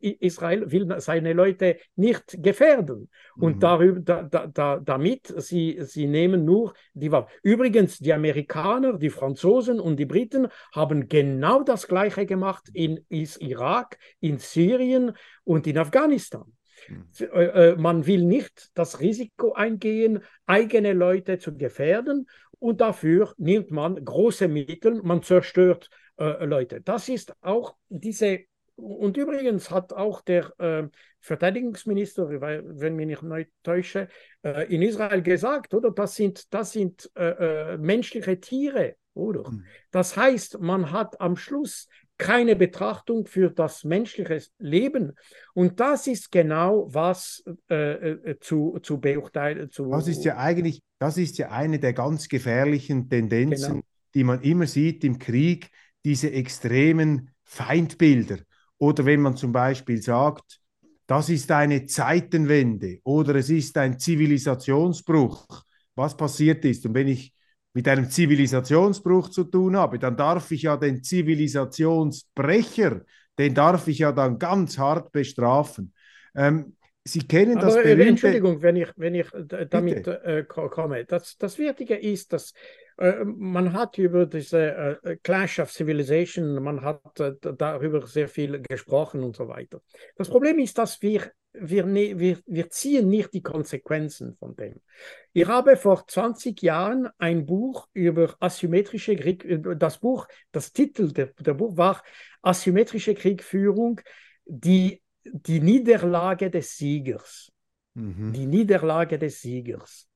Israel 0.00 0.70
will 0.70 1.00
seine 1.00 1.32
Leute 1.32 1.78
nicht 1.96 2.42
gefährden. 2.42 3.08
Und 3.36 3.56
mhm. 3.56 3.60
darüber, 3.60 4.00
da, 4.00 4.46
da, 4.46 4.78
damit, 4.78 5.32
sie, 5.38 5.78
sie 5.80 6.06
nehmen 6.06 6.44
nur 6.44 6.74
die 6.94 7.10
Waffen. 7.10 7.30
Übrigens, 7.42 7.98
die 7.98 8.12
Amerikaner, 8.12 8.98
die 8.98 9.10
Franzosen 9.10 9.80
und 9.80 9.96
die 9.96 10.04
Briten 10.04 10.48
haben 10.74 11.08
genau 11.08 11.62
das 11.62 11.88
Gleiche 11.88 12.26
gemacht 12.26 12.68
in 12.72 13.04
Irak, 13.08 13.98
in 14.20 14.38
Syrien 14.38 15.12
und 15.44 15.66
in 15.66 15.78
Afghanistan. 15.78 16.52
Mhm. 16.88 17.06
Äh, 17.20 17.70
äh, 17.70 17.76
man 17.76 18.06
will 18.06 18.24
nicht 18.24 18.70
das 18.74 19.00
Risiko 19.00 19.52
eingehen, 19.52 20.22
eigene 20.46 20.92
Leute 20.92 21.38
zu 21.38 21.56
gefährden 21.56 22.26
und 22.58 22.80
dafür 22.80 23.32
nimmt 23.38 23.70
man 23.70 24.04
große 24.04 24.48
Mittel, 24.48 25.02
man 25.02 25.22
zerstört 25.22 25.88
äh, 26.18 26.44
Leute. 26.44 26.80
Das 26.80 27.08
ist 27.08 27.34
auch 27.42 27.76
diese 27.88 28.40
und 28.74 29.16
übrigens 29.16 29.70
hat 29.70 29.92
auch 29.92 30.22
der 30.22 30.52
äh, 30.58 30.88
Verteidigungsminister, 31.20 32.28
wenn 32.28 32.96
mich 32.96 33.06
nicht 33.06 33.22
neu 33.22 33.44
täusche, 33.62 34.08
äh, 34.42 34.74
in 34.74 34.82
Israel 34.82 35.22
gesagt, 35.22 35.74
oder? 35.74 35.90
Das 35.90 36.14
sind, 36.14 36.52
das 36.52 36.72
sind 36.72 37.10
äh, 37.14 37.74
äh 37.74 37.78
menschliche 37.78 38.40
Tiere, 38.40 38.96
oder? 39.14 39.50
Mhm. 39.50 39.64
Das 39.90 40.16
heißt, 40.16 40.60
man 40.60 40.90
hat 40.90 41.20
am 41.20 41.36
Schluss 41.36 41.86
keine 42.18 42.56
Betrachtung 42.56 43.26
für 43.26 43.50
das 43.50 43.84
menschliche 43.84 44.38
Leben. 44.58 45.12
Und 45.54 45.80
das 45.80 46.06
ist 46.06 46.30
genau, 46.30 46.86
was 46.88 47.44
äh, 47.68 47.74
äh 47.74 48.38
zu, 48.40 48.78
zu 48.82 49.00
beurteilen. 49.00 49.70
Zu, 49.70 49.90
das 49.90 50.08
ist 50.08 50.24
ja 50.24 50.38
eigentlich, 50.38 50.82
das 50.98 51.18
ist 51.18 51.38
ja 51.38 51.50
eine 51.50 51.78
der 51.78 51.92
ganz 51.92 52.28
gefährlichen 52.28 53.08
Tendenzen, 53.08 53.72
genau. 53.74 53.86
die 54.14 54.24
man 54.24 54.40
immer 54.42 54.66
sieht 54.66 55.04
im 55.04 55.18
Krieg, 55.18 55.70
diese 56.04 56.32
extremen 56.32 57.30
Feindbilder. 57.44 58.38
Oder 58.78 59.04
wenn 59.04 59.20
man 59.20 59.36
zum 59.36 59.52
Beispiel 59.52 60.02
sagt, 60.02 60.60
das 61.06 61.28
ist 61.28 61.50
eine 61.50 61.86
Zeitenwende 61.86 63.00
oder 63.04 63.34
es 63.34 63.50
ist 63.50 63.76
ein 63.76 63.98
Zivilisationsbruch, 63.98 65.64
was 65.94 66.16
passiert 66.16 66.64
ist. 66.64 66.86
Und 66.86 66.94
wenn 66.94 67.08
ich 67.08 67.32
mit 67.74 67.88
einem 67.88 68.10
Zivilisationsbruch 68.10 69.30
zu 69.30 69.44
tun 69.44 69.76
habe, 69.76 69.98
dann 69.98 70.16
darf 70.16 70.50
ich 70.50 70.62
ja 70.62 70.76
den 70.76 71.02
Zivilisationsbrecher, 71.02 73.02
den 73.38 73.54
darf 73.54 73.88
ich 73.88 73.98
ja 73.98 74.12
dann 74.12 74.38
ganz 74.38 74.78
hart 74.78 75.12
bestrafen. 75.12 75.92
Ähm, 76.34 76.76
Sie 77.04 77.26
kennen 77.26 77.58
Aber, 77.58 77.66
das 77.66 77.76
äh, 77.76 77.82
berühmte... 77.82 78.08
Entschuldigung, 78.08 78.62
wenn 78.62 78.76
ich, 78.76 78.88
wenn 78.96 79.16
ich 79.16 79.26
damit 79.70 80.06
äh, 80.06 80.44
komme. 80.46 81.04
Das, 81.04 81.36
das 81.36 81.58
Wichtige 81.58 81.96
ist, 81.96 82.32
dass 82.32 82.52
äh, 82.52 82.54
man 83.24 83.72
hat 83.72 83.98
über 83.98 84.26
diese 84.26 84.98
äh, 85.02 85.16
Clash 85.22 85.58
of 85.58 85.70
Civilization, 85.70 86.62
man 86.62 86.82
hat 86.82 87.20
äh, 87.20 87.34
darüber 87.56 88.06
sehr 88.06 88.28
viel 88.28 88.60
gesprochen 88.60 89.22
und 89.22 89.36
so 89.36 89.48
weiter. 89.48 89.80
Das 90.16 90.28
Problem 90.28 90.58
ist, 90.58 90.78
dass 90.78 91.00
wir, 91.02 91.30
wir, 91.52 91.84
ne, 91.86 92.18
wir, 92.18 92.38
wir 92.46 92.70
ziehen 92.70 93.08
nicht 93.08 93.32
die 93.32 93.42
Konsequenzen 93.42 94.34
von 94.34 94.54
dem. 94.56 94.80
Ich 95.32 95.46
habe 95.46 95.76
vor 95.76 96.06
20 96.06 96.60
Jahren 96.62 97.08
ein 97.18 97.46
Buch 97.46 97.88
über 97.92 98.36
asymmetrische 98.40 99.16
Krieg, 99.16 99.46
das 99.78 99.98
Buch, 99.98 100.26
das 100.50 100.72
Titel 100.72 101.12
der, 101.12 101.26
der 101.38 101.54
Buch 101.54 101.76
war 101.76 102.02
Asymmetrische 102.42 103.14
Kriegführung, 103.14 104.00
die 104.44 105.00
die 105.24 105.60
Niederlage 105.60 106.50
des 106.50 106.76
Siegers. 106.76 107.52
Mhm. 107.94 108.32
Die 108.32 108.46
Niederlage 108.46 109.18
des 109.18 109.40
Siegers. 109.40 110.08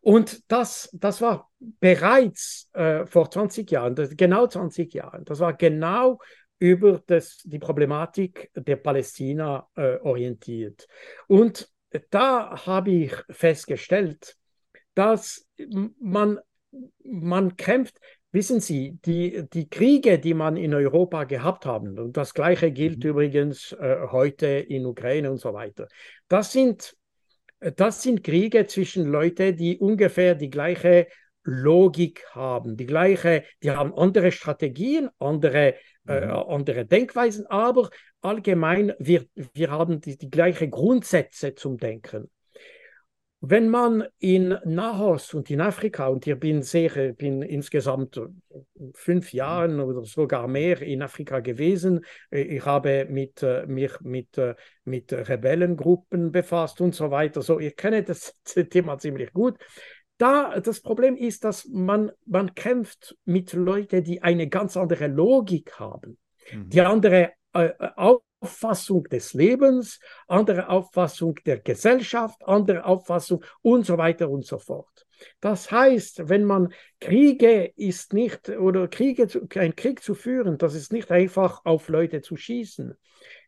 Und 0.00 0.50
das, 0.50 0.88
das 0.92 1.20
war 1.20 1.50
bereits 1.58 2.70
äh, 2.72 3.06
vor 3.06 3.30
20 3.30 3.70
Jahren, 3.70 3.94
genau 4.16 4.46
20 4.46 4.92
Jahren, 4.94 5.24
das 5.24 5.40
war 5.40 5.54
genau 5.54 6.18
über 6.58 7.02
das, 7.06 7.38
die 7.44 7.58
Problematik 7.58 8.50
der 8.54 8.76
Palästina 8.76 9.68
äh, 9.74 9.96
orientiert. 9.98 10.86
Und 11.26 11.68
da 12.10 12.66
habe 12.66 12.90
ich 12.90 13.12
festgestellt, 13.30 14.36
dass 14.94 15.46
man, 15.98 16.38
man 17.04 17.56
kämpft, 17.56 17.98
Wissen 18.36 18.60
Sie, 18.60 18.98
die, 19.06 19.48
die 19.48 19.66
Kriege, 19.66 20.18
die 20.18 20.34
man 20.34 20.58
in 20.58 20.74
Europa 20.74 21.24
gehabt 21.24 21.64
haben, 21.64 21.98
und 21.98 22.18
das 22.18 22.34
Gleiche 22.34 22.70
gilt 22.70 23.02
mhm. 23.02 23.10
übrigens 23.10 23.72
äh, 23.72 24.08
heute 24.10 24.46
in 24.46 24.84
Ukraine 24.84 25.30
und 25.30 25.38
so 25.38 25.54
weiter, 25.54 25.88
das 26.28 26.52
sind, 26.52 26.94
das 27.60 28.02
sind 28.02 28.22
Kriege 28.22 28.66
zwischen 28.66 29.06
Leuten, 29.06 29.56
die 29.56 29.78
ungefähr 29.78 30.34
die 30.34 30.50
gleiche 30.50 31.08
Logik 31.42 32.24
haben, 32.32 32.76
die 32.76 32.86
gleiche, 32.86 33.44
die 33.62 33.70
haben 33.70 33.94
andere 33.94 34.32
Strategien, 34.32 35.08
andere, 35.18 35.76
äh, 36.06 36.26
mhm. 36.26 36.30
andere 36.32 36.86
Denkweisen, 36.86 37.46
aber 37.46 37.90
allgemein, 38.20 38.92
wir, 38.98 39.26
wir 39.54 39.70
haben 39.70 40.00
die, 40.00 40.18
die 40.18 40.30
gleichen 40.30 40.70
Grundsätze 40.70 41.54
zum 41.54 41.78
Denken. 41.78 42.28
Wenn 43.40 43.68
man 43.68 44.04
in 44.18 44.56
Nahost 44.64 45.34
und 45.34 45.50
in 45.50 45.60
Afrika, 45.60 46.08
und 46.08 46.26
ich 46.26 46.38
bin 46.38 46.62
sehr, 46.62 47.12
bin 47.12 47.42
insgesamt 47.42 48.20
fünf 48.94 49.32
Jahre 49.32 49.84
oder 49.84 50.04
sogar 50.04 50.48
mehr 50.48 50.80
in 50.80 51.02
Afrika 51.02 51.40
gewesen, 51.40 52.04
ich 52.30 52.64
habe 52.64 53.06
mit, 53.10 53.42
äh, 53.42 53.66
mich 53.66 54.00
mit, 54.00 54.38
äh, 54.38 54.54
mit 54.84 55.12
Rebellengruppen 55.12 56.32
befasst 56.32 56.80
und 56.80 56.94
so 56.94 57.10
weiter. 57.10 57.42
So, 57.42 57.60
ich 57.60 57.76
kenne 57.76 58.02
das 58.02 58.34
Thema 58.70 58.98
ziemlich 58.98 59.32
gut. 59.32 59.58
Da, 60.16 60.58
das 60.60 60.80
Problem 60.80 61.14
ist, 61.14 61.44
dass 61.44 61.66
man, 61.66 62.10
man 62.24 62.54
kämpft 62.54 63.16
mit 63.26 63.52
Leuten, 63.52 64.02
die 64.02 64.22
eine 64.22 64.48
ganz 64.48 64.78
andere 64.78 65.08
Logik 65.08 65.78
haben, 65.78 66.16
mhm. 66.50 66.70
die 66.70 66.80
andere 66.80 67.32
äh, 67.52 67.72
Auffassung 68.40 69.04
des 69.04 69.34
Lebens, 69.34 69.98
andere 70.28 70.68
Auffassung 70.68 71.36
der 71.46 71.58
Gesellschaft, 71.58 72.46
andere 72.46 72.84
Auffassung 72.84 73.44
und 73.62 73.86
so 73.86 73.96
weiter 73.98 74.30
und 74.30 74.44
so 74.44 74.58
fort. 74.58 75.06
Das 75.40 75.70
heißt, 75.70 76.28
wenn 76.28 76.44
man 76.44 76.72
Kriege 77.00 77.72
ist 77.76 78.12
nicht 78.12 78.50
oder 78.50 78.88
Kriege, 78.88 79.26
ein 79.54 79.74
Krieg 79.74 80.02
zu 80.02 80.14
führen, 80.14 80.58
das 80.58 80.74
ist 80.74 80.92
nicht 80.92 81.10
einfach 81.10 81.64
auf 81.64 81.88
Leute 81.88 82.20
zu 82.20 82.36
schießen. 82.36 82.94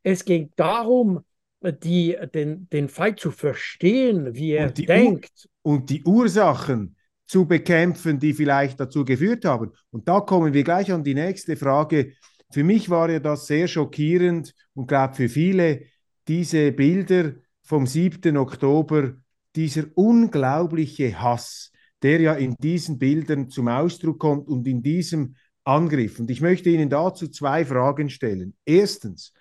Es 0.02 0.24
geht 0.24 0.52
darum, 0.56 1.24
die, 1.60 2.16
den, 2.34 2.68
den 2.70 2.88
Feind 2.88 3.20
zu 3.20 3.30
verstehen, 3.30 4.34
wie 4.34 4.52
er 4.52 4.70
denkt. 4.70 5.48
Ur 5.62 5.74
und 5.74 5.90
die 5.90 6.02
Ursachen 6.04 6.96
zu 7.26 7.46
bekämpfen, 7.46 8.18
die 8.18 8.32
vielleicht 8.32 8.80
dazu 8.80 9.04
geführt 9.04 9.44
haben. 9.44 9.72
Und 9.90 10.08
da 10.08 10.20
kommen 10.20 10.54
wir 10.54 10.64
gleich 10.64 10.90
an 10.90 11.04
die 11.04 11.14
nächste 11.14 11.56
Frage 11.56 12.12
für 12.50 12.64
mich 12.64 12.88
war 12.88 13.10
ja 13.10 13.18
das 13.18 13.46
sehr 13.46 13.68
schockierend 13.68 14.54
und 14.74 14.86
glaube 14.86 15.14
für 15.14 15.28
viele 15.28 15.82
diese 16.26 16.72
Bilder 16.72 17.34
vom 17.62 17.86
7. 17.86 18.36
Oktober, 18.36 19.14
dieser 19.54 19.84
unglaubliche 19.94 21.20
Hass, 21.20 21.72
der 22.02 22.20
ja 22.20 22.34
in 22.34 22.54
diesen 22.56 22.98
Bildern 22.98 23.50
zum 23.50 23.68
Ausdruck 23.68 24.18
kommt 24.18 24.48
und 24.48 24.66
in 24.66 24.82
diesem 24.82 25.34
Angriff. 25.64 26.18
Und 26.20 26.30
ich 26.30 26.40
möchte 26.40 26.70
Ihnen 26.70 26.88
dazu 26.88 27.28
zwei 27.28 27.64
Fragen 27.64 28.08
stellen. 28.08 28.54
Erstens, 28.64 29.32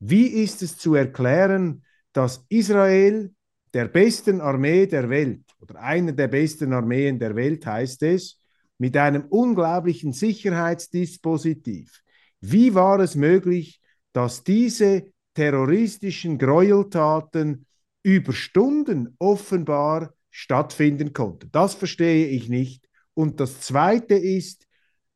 wie 0.00 0.26
ist 0.26 0.62
es 0.62 0.78
zu 0.78 0.94
erklären, 0.94 1.84
dass 2.12 2.44
Israel 2.48 3.32
der 3.74 3.86
besten 3.88 4.40
Armee 4.40 4.86
der 4.86 5.08
Welt 5.08 5.42
oder 5.60 5.80
einer 5.80 6.12
der 6.12 6.28
besten 6.28 6.72
Armeen 6.72 7.18
der 7.18 7.36
Welt 7.36 7.64
heißt 7.66 8.02
es, 8.04 8.40
mit 8.78 8.96
einem 8.96 9.26
unglaublichen 9.26 10.12
Sicherheitsdispositiv 10.12 12.02
wie 12.40 12.74
war 12.74 13.00
es 13.00 13.14
möglich, 13.14 13.80
dass 14.12 14.44
diese 14.44 15.04
terroristischen 15.34 16.38
Gräueltaten 16.38 17.66
über 18.02 18.32
Stunden 18.32 19.14
offenbar 19.18 20.14
stattfinden 20.30 21.12
konnten? 21.12 21.50
Das 21.52 21.74
verstehe 21.74 22.26
ich 22.28 22.48
nicht. 22.48 22.86
Und 23.14 23.40
das 23.40 23.60
Zweite 23.60 24.14
ist, 24.14 24.66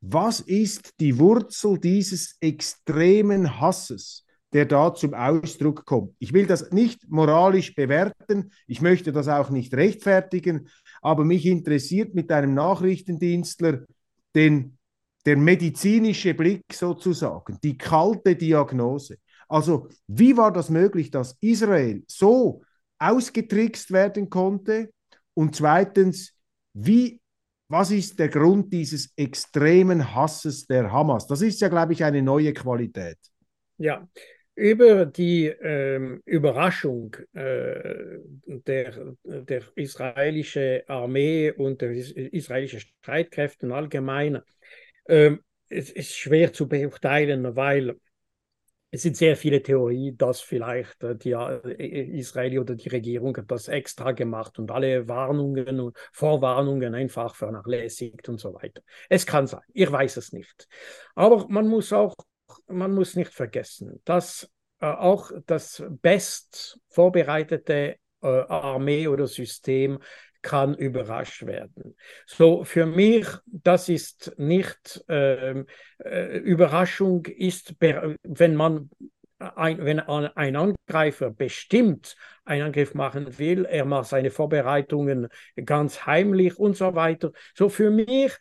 was 0.01 0.41
ist 0.41 0.99
die 0.99 1.18
Wurzel 1.18 1.79
dieses 1.79 2.37
extremen 2.41 3.61
Hasses, 3.61 4.25
der 4.53 4.64
da 4.64 4.95
zum 4.95 5.12
Ausdruck 5.12 5.85
kommt? 5.85 6.14
Ich 6.18 6.33
will 6.33 6.47
das 6.47 6.71
nicht 6.73 7.09
moralisch 7.11 7.75
bewerten, 7.75 8.53
ich 8.66 8.81
möchte 8.81 9.12
das 9.12 9.29
auch 9.29 9.51
nicht 9.51 9.75
rechtfertigen, 9.75 10.68
aber 11.03 11.25
mich 11.25 11.45
interessiert 11.45 12.14
mit 12.14 12.33
einem 12.33 12.55
Nachrichtendienstler 12.55 13.85
den 14.35 14.79
der 15.27 15.37
medizinische 15.37 16.35
Blick 16.35 16.64
sozusagen, 16.73 17.59
die 17.62 17.77
kalte 17.77 18.35
Diagnose. 18.35 19.18
Also 19.49 19.89
wie 20.07 20.37
war 20.37 20.53
das 20.53 20.71
möglich, 20.71 21.11
dass 21.11 21.37
Israel 21.41 22.03
so 22.07 22.62
ausgetrickst 22.99 23.91
werden 23.93 24.31
konnte? 24.31 24.91
Und 25.35 25.57
zweitens, 25.57 26.35
wie, 26.73 27.21
was 27.68 27.91
ist 27.91 28.18
der 28.18 28.29
Grund 28.29 28.73
dieses 28.73 29.12
extremen 29.16 30.14
Hasses 30.14 30.66
der 30.66 30.91
Hamas? 30.91 31.27
Das 31.27 31.43
ist 31.43 31.61
ja, 31.61 31.68
glaube 31.68 31.93
ich, 31.93 32.05
eine 32.05 32.23
neue 32.23 32.53
Qualität. 32.53 33.18
Ja, 33.79 34.07
über 34.55 35.07
die 35.07 35.47
ähm, 35.47 36.21
Überraschung 36.27 37.16
äh, 37.33 38.18
der, 38.45 39.14
der 39.25 39.62
israelischen 39.75 40.81
Armee 40.87 41.51
und 41.51 41.81
der 41.81 41.93
israelischen 41.93 42.81
Streitkräfte 42.81 43.73
allgemein 43.73 44.41
ähm, 45.11 45.43
es 45.69 45.91
ist 45.91 46.17
schwer 46.17 46.53
zu 46.53 46.69
beurteilen, 46.69 47.57
weil 47.57 47.97
es 48.93 49.03
sind 49.03 49.17
sehr 49.17 49.37
viele 49.37 49.63
Theorien, 49.63 50.17
dass 50.17 50.41
vielleicht 50.41 51.03
äh, 51.05 51.17
die 51.17 51.33
äh, 51.33 52.19
Israel 52.19 52.59
oder 52.59 52.75
die 52.75 52.89
Regierung 52.89 53.37
das 53.47 53.69
extra 53.69 54.13
gemacht 54.13 54.59
und 54.59 54.71
alle 54.71 55.07
Warnungen 55.07 55.81
und 55.81 55.97
Vorwarnungen 56.13 56.95
einfach 56.95 57.37
vernachlässigt 57.37 58.29
und 58.29 58.41
so 58.41 58.55
weiter. 58.55 58.83
Es 59.09 59.27
kann 59.27 59.47
sein, 59.47 59.61
ich 59.73 59.91
weiß 59.91 60.17
es 60.17 60.33
nicht. 60.33 60.67
Aber 61.15 61.47
man 61.49 61.69
muss 61.69 61.93
auch, 61.93 62.17
man 62.67 62.93
muss 62.93 63.15
nicht 63.15 63.33
vergessen, 63.33 64.01
dass 64.05 64.51
äh, 64.81 64.87
auch 64.87 65.31
das 65.47 65.83
best 66.03 66.79
vorbereitete 66.89 67.97
Armee 68.23 69.09
oder 69.09 69.27
System 69.27 69.99
kann 70.43 70.74
überrascht 70.74 71.47
werden. 71.47 71.97
So 72.26 72.64
für 72.64 72.86
mich, 72.86 73.26
das 73.47 73.88
ist 73.88 74.32
nicht 74.38 75.05
ähm, 75.09 75.66
äh, 75.99 76.38
Überraschung, 76.38 77.26
ist, 77.26 77.74
wenn 77.80 78.55
man 78.55 78.91
ein, 79.38 79.84
wenn 79.84 80.01
ein 80.01 80.57
Angreifer 80.57 81.30
bestimmt 81.30 82.16
einen 82.45 82.66
Angriff 82.66 82.95
machen 82.95 83.38
will, 83.38 83.64
er 83.64 83.84
macht 83.84 84.09
seine 84.09 84.30
Vorbereitungen 84.30 85.28
ganz 85.64 86.05
heimlich 86.07 86.59
und 86.59 86.76
so 86.76 86.95
weiter. 86.95 87.32
So 87.55 87.68
für 87.68 87.91
mich, 87.91 88.36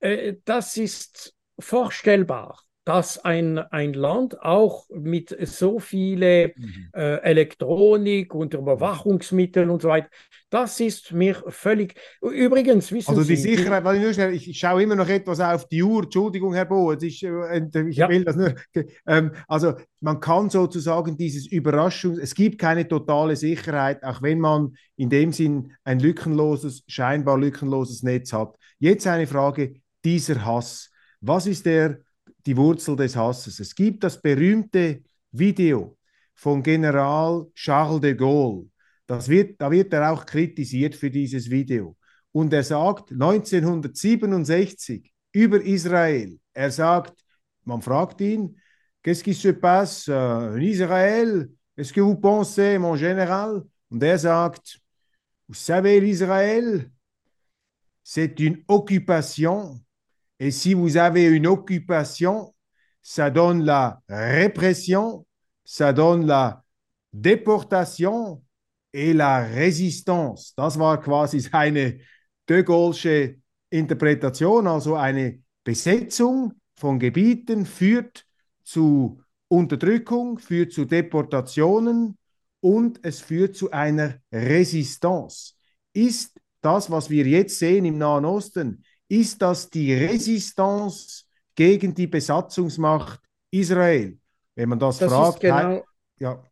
äh, 0.00 0.34
das 0.44 0.76
ist 0.76 1.34
vorstellbar 1.58 2.65
dass 2.86 3.24
ein, 3.24 3.58
ein 3.58 3.94
Land 3.94 4.40
auch 4.42 4.88
mit 4.90 5.36
so 5.48 5.80
viele 5.80 6.52
mhm. 6.56 6.88
äh, 6.94 7.16
Elektronik 7.16 8.32
und 8.32 8.54
Überwachungsmitteln 8.54 9.70
und 9.70 9.82
so 9.82 9.88
weiter, 9.88 10.08
das 10.50 10.78
ist 10.78 11.10
mir 11.10 11.34
völlig. 11.48 11.96
Übrigens, 12.22 12.92
wissen 12.92 13.10
also 13.10 13.24
die 13.24 13.34
Sie. 13.34 13.56
Sicherheit, 13.56 13.82
weil 13.82 13.96
ich, 13.96 14.02
nur 14.02 14.12
schnell, 14.12 14.32
ich 14.34 14.56
schaue 14.56 14.84
immer 14.84 14.94
noch 14.94 15.08
etwas 15.08 15.40
auf 15.40 15.66
die 15.66 15.82
Uhr, 15.82 16.04
Entschuldigung, 16.04 16.54
Herr 16.54 16.66
Bo, 16.66 16.92
ist, 16.92 17.02
äh, 17.02 17.88
ich 17.88 17.96
ja. 17.96 18.08
will 18.08 18.24
das 18.24 18.36
nur. 18.36 18.54
Ähm, 19.04 19.32
also 19.48 19.74
man 20.00 20.20
kann 20.20 20.48
sozusagen 20.48 21.16
dieses 21.16 21.48
Überraschung, 21.48 22.16
es 22.20 22.36
gibt 22.36 22.60
keine 22.60 22.86
totale 22.86 23.34
Sicherheit, 23.34 24.04
auch 24.04 24.22
wenn 24.22 24.38
man 24.38 24.76
in 24.94 25.10
dem 25.10 25.32
Sinn 25.32 25.72
ein 25.82 25.98
lückenloses, 25.98 26.84
scheinbar 26.86 27.36
lückenloses 27.36 28.04
Netz 28.04 28.32
hat. 28.32 28.54
Jetzt 28.78 29.08
eine 29.08 29.26
Frage, 29.26 29.74
dieser 30.04 30.44
Hass. 30.44 30.92
Was 31.20 31.48
ist 31.48 31.66
der 31.66 32.05
die 32.46 32.56
Wurzel 32.56 32.96
des 32.96 33.14
Hasses. 33.16 33.60
Es 33.60 33.74
gibt 33.74 34.02
das 34.04 34.22
berühmte 34.22 35.02
Video 35.32 35.98
von 36.34 36.62
General 36.62 37.46
Charles 37.54 38.00
de 38.00 38.14
Gaulle. 38.14 38.70
Das 39.06 39.28
wird, 39.28 39.60
da 39.60 39.70
wird 39.70 39.92
er 39.92 40.12
auch 40.12 40.24
kritisiert 40.24 40.94
für 40.94 41.10
dieses 41.10 41.50
Video. 41.50 41.96
Und 42.32 42.50
er 42.52 42.62
sagt 42.62 43.12
1967 43.12 45.12
über 45.32 45.60
Israel, 45.62 46.38
er 46.52 46.70
sagt, 46.70 47.14
man 47.64 47.82
fragt 47.82 48.20
ihn, 48.20 48.56
qu'est-ce 49.02 49.24
qui 49.24 49.34
se 49.34 49.52
passe 49.52 50.08
euh, 50.08 50.54
en 50.54 50.60
Israël? 50.60 51.50
Est-ce 51.76 51.92
que 51.92 52.00
vous 52.00 52.16
pensez, 52.16 52.78
mon 52.78 52.96
général? 52.96 53.62
Und 53.90 54.02
er 54.02 54.18
sagt, 54.18 54.80
vous 55.48 55.54
savez, 55.54 56.00
l'Israël, 56.00 56.90
c'est 58.02 58.40
une 58.40 58.64
occupation 58.68 59.80
Et 60.38 60.50
si 60.50 60.74
vous 60.74 60.96
avez 60.96 61.24
une 61.24 61.46
occupation, 61.46 62.54
ça 63.02 63.30
donne 63.30 63.64
la 63.64 64.00
répression, 64.08 65.26
ça 65.64 65.92
donne 65.92 66.26
la 66.26 66.62
Deportation 67.12 68.42
et 68.92 69.14
la 69.14 69.46
Resistance. 69.46 70.52
Das 70.56 70.76
war 70.76 71.00
quasi 71.00 71.40
seine 71.52 71.98
de 72.48 72.62
Gaulle'sche 72.62 73.38
Interpretation, 73.70 74.66
also 74.66 74.94
eine 74.94 75.40
Besetzung 75.64 76.52
von 76.76 76.98
Gebieten 76.98 77.66
führt 77.66 78.26
zu 78.62 79.20
Unterdrückung, 79.48 80.38
führt 80.38 80.72
zu 80.72 80.84
Deportationen 80.84 82.16
und 82.60 83.00
es 83.02 83.20
führt 83.20 83.56
zu 83.56 83.70
einer 83.70 84.20
Resistance. 84.32 85.54
Ist 85.92 86.38
das, 86.60 86.90
was 86.90 87.10
wir 87.10 87.26
jetzt 87.26 87.58
sehen 87.58 87.84
im 87.84 87.98
Nahen 87.98 88.24
Osten, 88.24 88.84
ist 89.08 89.40
das 89.40 89.70
die 89.70 89.94
Resistance 89.94 91.24
gegen 91.54 91.94
die 91.94 92.06
Besatzungsmacht 92.06 93.20
Israel? 93.50 94.18
Wenn 94.54 94.68
man 94.68 94.78
das, 94.78 94.98
das 94.98 95.12
fragt. 95.12 95.40
Genau, 95.40 95.84
ja. 96.18 96.42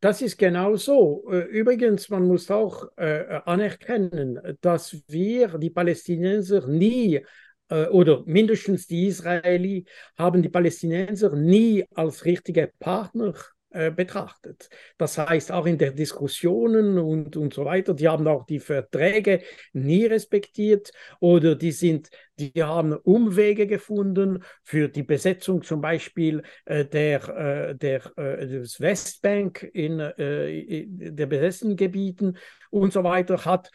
Das 0.00 0.20
ist 0.20 0.36
genau 0.36 0.76
so. 0.76 1.24
Äh, 1.30 1.44
übrigens, 1.44 2.10
man 2.10 2.26
muss 2.26 2.50
auch 2.50 2.88
äh, 2.96 3.40
anerkennen, 3.46 4.38
dass 4.60 5.02
wir, 5.08 5.56
die 5.58 5.70
Palästinenser, 5.70 6.66
nie 6.66 7.24
äh, 7.68 7.86
oder 7.86 8.22
mindestens 8.26 8.86
die 8.86 9.06
Israeli 9.06 9.86
haben 10.18 10.42
die 10.42 10.50
Palästinenser 10.50 11.34
nie 11.34 11.86
als 11.94 12.24
richtige 12.24 12.70
Partner 12.78 13.34
äh, 13.74 13.90
betrachtet. 13.90 14.68
Das 14.98 15.18
heißt, 15.18 15.50
auch 15.50 15.66
in 15.66 15.78
der 15.78 15.90
Diskussionen 15.90 16.96
und, 16.96 17.36
und 17.36 17.52
so 17.52 17.64
weiter, 17.64 17.92
die 17.92 18.06
haben 18.06 18.26
auch 18.28 18.46
die 18.46 18.60
Verträge 18.60 19.42
nie 19.72 20.06
respektiert 20.06 20.92
oder 21.18 21.56
die 21.56 21.72
sind, 21.72 22.08
die 22.38 22.52
haben 22.62 22.92
Umwege 22.92 23.66
gefunden 23.66 24.44
für 24.62 24.88
die 24.88 25.02
Besetzung 25.02 25.62
zum 25.62 25.80
Beispiel 25.80 26.44
äh, 26.66 26.84
der, 26.84 27.28
äh, 27.28 27.74
der, 27.74 28.00
des 28.16 28.80
Westbank 28.80 29.68
in, 29.72 29.98
in 29.98 31.16
der 31.16 31.26
besetzten 31.26 31.74
Gebieten 31.74 32.36
und 32.70 32.92
so 32.92 33.02
weiter 33.02 33.44
hat, 33.44 33.72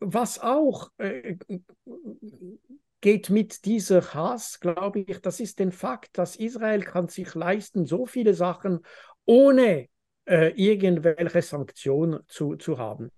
was 0.00 0.40
auch 0.40 0.90
geht 3.06 3.30
mit 3.30 3.64
dieser 3.66 4.14
Hass, 4.14 4.58
glaube 4.58 5.00
ich, 5.00 5.20
das 5.20 5.38
ist 5.40 5.58
den 5.58 5.70
Fakt, 5.70 6.18
dass 6.18 6.34
Israel 6.34 6.82
kann 6.82 7.08
sich 7.08 7.34
leisten, 7.34 7.86
so 7.86 8.06
viele 8.06 8.34
Sachen 8.34 8.80
ohne 9.26 9.88
äh, 10.26 10.48
irgendwelche 10.56 11.40
Sanktionen 11.40 12.20
zu, 12.26 12.56
zu 12.56 12.78
haben. 12.78 13.12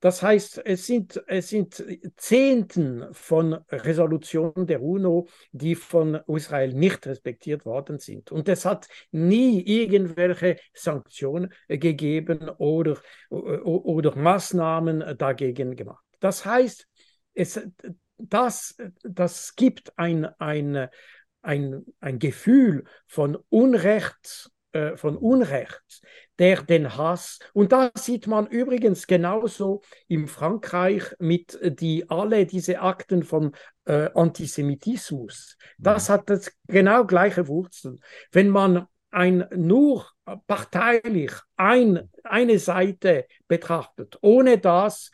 Das 0.00 0.22
heißt, 0.22 0.62
es 0.64 0.86
sind, 0.86 1.22
es 1.28 1.50
sind 1.50 1.84
Zehnten 2.16 3.06
von 3.12 3.54
Resolutionen 3.70 4.66
der 4.66 4.82
UNO, 4.82 5.28
die 5.52 5.76
von 5.76 6.20
Israel 6.26 6.74
nicht 6.74 7.06
respektiert 7.06 7.64
worden 7.64 7.98
sind. 8.00 8.32
Und 8.32 8.48
es 8.48 8.64
hat 8.64 8.88
nie 9.12 9.60
irgendwelche 9.60 10.56
Sanktionen 10.74 11.52
gegeben 11.68 12.48
oder, 12.48 12.98
oder 13.30 14.16
Maßnahmen 14.16 15.16
dagegen 15.16 15.76
gemacht. 15.76 16.04
Das 16.18 16.44
heißt, 16.44 16.88
es, 17.34 17.60
das, 18.16 18.76
das 19.02 19.54
gibt 19.54 19.96
ein, 19.96 20.24
ein, 20.40 20.88
ein, 21.42 21.84
ein 22.00 22.18
Gefühl 22.18 22.84
von 23.06 23.38
Unrecht 23.48 24.50
äh, 24.72 24.96
von 24.96 25.16
Unrecht, 25.16 26.02
der 26.38 26.62
den 26.62 26.96
Hass, 26.96 27.38
und 27.52 27.72
da 27.72 27.90
sieht 27.94 28.26
man 28.26 28.46
übrigens 28.46 29.06
genauso 29.06 29.82
in 30.06 30.28
Frankreich 30.28 31.14
mit 31.18 31.58
die 31.62 32.08
alle 32.08 32.46
diese 32.46 32.80
Akten 32.80 33.22
von 33.22 33.52
äh, 33.86 34.10
Antisemitismus. 34.14 35.56
Das 35.78 36.08
mhm. 36.08 36.12
hat 36.12 36.30
das 36.30 36.52
genau 36.66 37.04
gleiche 37.04 37.48
Wurzeln. 37.48 38.00
Wenn 38.30 38.48
man 38.50 38.86
ein 39.10 39.46
nur 39.54 40.06
parteilich 40.46 41.32
ein, 41.56 42.10
eine 42.24 42.58
Seite 42.58 43.26
betrachtet, 43.46 44.18
ohne 44.20 44.58
das 44.58 45.10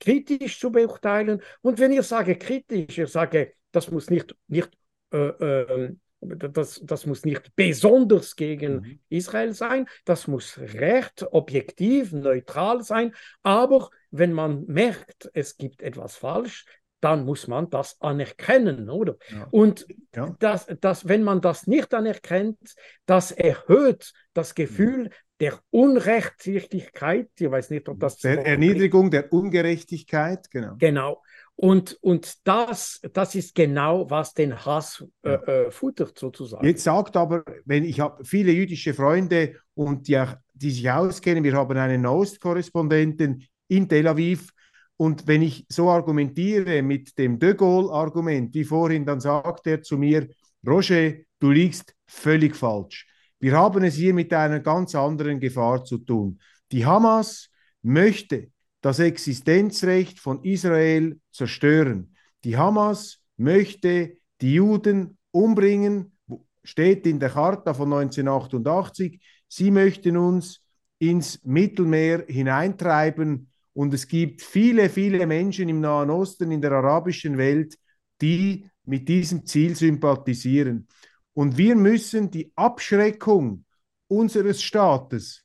kritisch 0.00 0.58
zu 0.58 0.70
beurteilen. 0.70 1.42
Und 1.62 1.78
wenn 1.78 1.92
ich 1.92 2.02
sage 2.02 2.36
kritisch, 2.36 2.98
ich 2.98 3.10
sage, 3.10 3.52
das 3.70 3.90
muss 3.90 4.10
nicht, 4.10 4.34
nicht 4.48 4.70
äh, 5.12 5.18
äh, 5.18 5.94
das, 6.24 6.80
das 6.84 7.06
muss 7.06 7.24
nicht 7.24 7.54
besonders 7.56 8.36
gegen 8.36 8.74
mhm. 8.76 8.98
Israel 9.08 9.52
sein, 9.52 9.86
das 10.04 10.26
muss 10.26 10.58
recht, 10.58 11.26
objektiv, 11.30 12.12
neutral 12.12 12.82
sein, 12.82 13.14
aber 13.42 13.90
wenn 14.10 14.32
man 14.32 14.64
merkt, 14.66 15.30
es 15.34 15.56
gibt 15.56 15.82
etwas 15.82 16.16
falsch, 16.16 16.64
dann 17.00 17.26
muss 17.26 17.48
man 17.48 17.68
das 17.68 18.00
anerkennen, 18.00 18.88
oder? 18.88 19.16
Ja. 19.30 19.46
Und 19.50 19.86
ja. 20.14 20.34
Das, 20.38 20.66
das, 20.80 21.06
wenn 21.06 21.22
man 21.22 21.42
das 21.42 21.66
nicht 21.66 21.92
anerkennt, 21.92 22.74
das 23.04 23.30
erhöht 23.30 24.12
das 24.32 24.54
Gefühl 24.54 25.04
mhm. 25.04 25.10
der 25.38 25.60
Unrechtssichtigkeit, 25.68 27.28
ich 27.38 27.50
weiß 27.50 27.68
nicht, 27.68 27.90
ob 27.90 28.00
das... 28.00 28.18
Der 28.18 28.46
Erniedrigung, 28.46 29.10
der 29.10 29.30
Ungerechtigkeit, 29.34 30.50
genau. 30.50 30.76
Genau. 30.78 31.22
Und, 31.56 31.96
und 32.00 32.46
das, 32.46 33.00
das 33.12 33.34
ist 33.34 33.54
genau, 33.54 34.10
was 34.10 34.34
den 34.34 34.64
Hass 34.64 35.04
äh, 35.22 35.34
äh, 35.34 35.70
futtert, 35.70 36.18
sozusagen. 36.18 36.66
Jetzt 36.66 36.82
sagt 36.82 37.16
aber, 37.16 37.44
wenn 37.64 37.84
ich 37.84 38.00
habe 38.00 38.24
viele 38.24 38.50
jüdische 38.50 38.92
Freunde 38.92 39.54
und 39.74 40.08
die, 40.08 40.20
die 40.52 40.70
sich 40.70 40.90
auskennen, 40.90 41.44
wir 41.44 41.54
haben 41.54 41.76
einen 41.76 42.02
Nahostkorrespondenten 42.02 43.46
in 43.68 43.88
Tel 43.88 44.08
Aviv. 44.08 44.50
Und 44.96 45.26
wenn 45.26 45.42
ich 45.42 45.66
so 45.68 45.90
argumentiere 45.90 46.82
mit 46.82 47.16
dem 47.18 47.38
De 47.38 47.54
Gaulle-Argument, 47.54 48.54
wie 48.54 48.64
vorhin, 48.64 49.04
dann 49.04 49.20
sagt 49.20 49.66
er 49.66 49.82
zu 49.82 49.96
mir, 49.96 50.28
Roger, 50.66 51.12
du 51.38 51.50
liegst 51.50 51.94
völlig 52.06 52.56
falsch. 52.56 53.06
Wir 53.38 53.56
haben 53.56 53.84
es 53.84 53.94
hier 53.94 54.14
mit 54.14 54.32
einer 54.32 54.60
ganz 54.60 54.94
anderen 54.94 55.38
Gefahr 55.38 55.84
zu 55.84 55.98
tun. 55.98 56.40
Die 56.72 56.86
Hamas 56.86 57.50
möchte 57.82 58.48
das 58.84 58.98
Existenzrecht 58.98 60.20
von 60.20 60.44
Israel 60.44 61.18
zerstören. 61.32 62.14
Die 62.44 62.58
Hamas 62.58 63.18
möchte 63.38 64.18
die 64.42 64.54
Juden 64.54 65.16
umbringen, 65.30 66.18
steht 66.62 67.06
in 67.06 67.18
der 67.18 67.30
Charta 67.30 67.72
von 67.72 67.90
1988. 67.90 69.22
Sie 69.48 69.70
möchten 69.70 70.18
uns 70.18 70.60
ins 70.98 71.42
Mittelmeer 71.44 72.26
hineintreiben. 72.28 73.48
Und 73.72 73.94
es 73.94 74.06
gibt 74.06 74.42
viele, 74.42 74.90
viele 74.90 75.26
Menschen 75.26 75.70
im 75.70 75.80
Nahen 75.80 76.10
Osten, 76.10 76.50
in 76.50 76.60
der 76.60 76.72
arabischen 76.72 77.38
Welt, 77.38 77.78
die 78.20 78.68
mit 78.84 79.08
diesem 79.08 79.46
Ziel 79.46 79.76
sympathisieren. 79.76 80.88
Und 81.32 81.56
wir 81.56 81.74
müssen 81.74 82.30
die 82.30 82.52
Abschreckung 82.54 83.64
unseres 84.08 84.62
Staates 84.62 85.43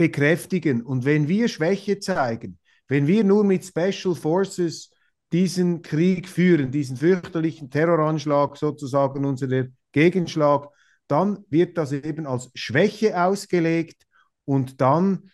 bekräftigen. 0.00 0.80
Und 0.80 1.04
wenn 1.04 1.28
wir 1.28 1.46
Schwäche 1.46 1.98
zeigen, 1.98 2.58
wenn 2.88 3.06
wir 3.06 3.22
nur 3.22 3.44
mit 3.44 3.66
Special 3.66 4.14
Forces 4.14 4.90
diesen 5.30 5.82
Krieg 5.82 6.26
führen, 6.26 6.70
diesen 6.70 6.96
fürchterlichen 6.96 7.68
Terroranschlag 7.68 8.56
sozusagen, 8.56 9.26
unser 9.26 9.66
Gegenschlag, 9.92 10.70
dann 11.06 11.44
wird 11.50 11.76
das 11.76 11.92
eben 11.92 12.26
als 12.26 12.50
Schwäche 12.54 13.22
ausgelegt 13.22 14.06
und 14.46 14.80
dann 14.80 15.30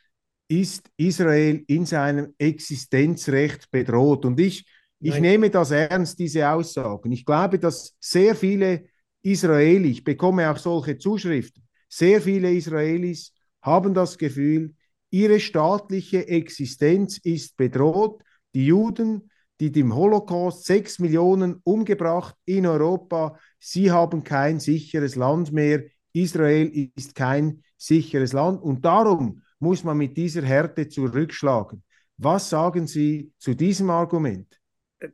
ist 0.48 0.90
Israel 0.96 1.62
in 1.68 1.86
seinem 1.86 2.34
Existenzrecht 2.36 3.70
bedroht. 3.70 4.24
Und 4.24 4.40
ich, 4.40 4.66
ich 4.98 5.20
nehme 5.20 5.48
das 5.48 5.70
ernst, 5.70 6.18
diese 6.18 6.50
Aussagen. 6.50 7.12
Ich 7.12 7.24
glaube, 7.24 7.60
dass 7.60 7.94
sehr 8.00 8.34
viele 8.34 8.86
Israelis, 9.22 9.98
ich 9.98 10.04
bekomme 10.04 10.50
auch 10.50 10.58
solche 10.58 10.98
Zuschriften, 10.98 11.62
sehr 11.88 12.20
viele 12.20 12.52
Israelis 12.52 13.35
haben 13.66 13.92
das 13.92 14.16
Gefühl, 14.16 14.74
ihre 15.10 15.40
staatliche 15.40 16.28
Existenz 16.28 17.18
ist 17.18 17.56
bedroht. 17.56 18.22
Die 18.54 18.66
Juden, 18.66 19.30
die 19.60 19.72
dem 19.72 19.94
Holocaust 19.94 20.64
sechs 20.64 20.98
Millionen 20.98 21.60
umgebracht 21.64 22.34
in 22.44 22.66
Europa, 22.66 23.38
sie 23.58 23.90
haben 23.90 24.24
kein 24.24 24.60
sicheres 24.60 25.16
Land 25.16 25.52
mehr. 25.52 25.84
Israel 26.12 26.90
ist 26.94 27.14
kein 27.14 27.62
sicheres 27.76 28.32
Land 28.32 28.62
und 28.62 28.84
darum 28.84 29.42
muss 29.58 29.84
man 29.84 29.98
mit 29.98 30.16
dieser 30.16 30.42
Härte 30.42 30.88
zurückschlagen. 30.88 31.82
Was 32.18 32.48
sagen 32.48 32.86
Sie 32.86 33.32
zu 33.38 33.54
diesem 33.54 33.90
Argument? 33.90 34.58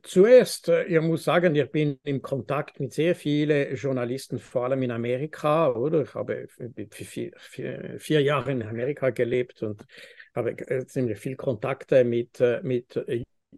Zuerst, 0.03 0.69
äh, 0.69 0.85
ich 0.85 1.01
muss 1.01 1.25
sagen, 1.25 1.55
ich 1.55 1.69
bin 1.69 1.99
im 2.03 2.21
Kontakt 2.21 2.79
mit 2.79 2.93
sehr 2.93 3.15
vielen 3.15 3.75
Journalisten, 3.75 4.39
vor 4.39 4.65
allem 4.65 4.81
in 4.83 4.91
Amerika, 4.91 5.71
oder? 5.71 6.03
Ich 6.03 6.13
habe 6.13 6.47
vier, 6.91 7.31
vier, 7.37 7.95
vier 7.99 8.21
Jahre 8.21 8.51
in 8.51 8.63
Amerika 8.63 9.09
gelebt 9.09 9.61
und 9.61 9.85
habe 10.33 10.51
äh, 10.51 10.85
ziemlich 10.85 11.19
viel 11.19 11.35
Kontakte 11.35 12.05
mit, 12.05 12.39
äh, 12.39 12.61
mit 12.63 12.97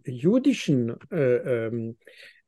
jüdischen 0.04 0.96
äh, 1.12 1.66
ähm, 1.66 1.96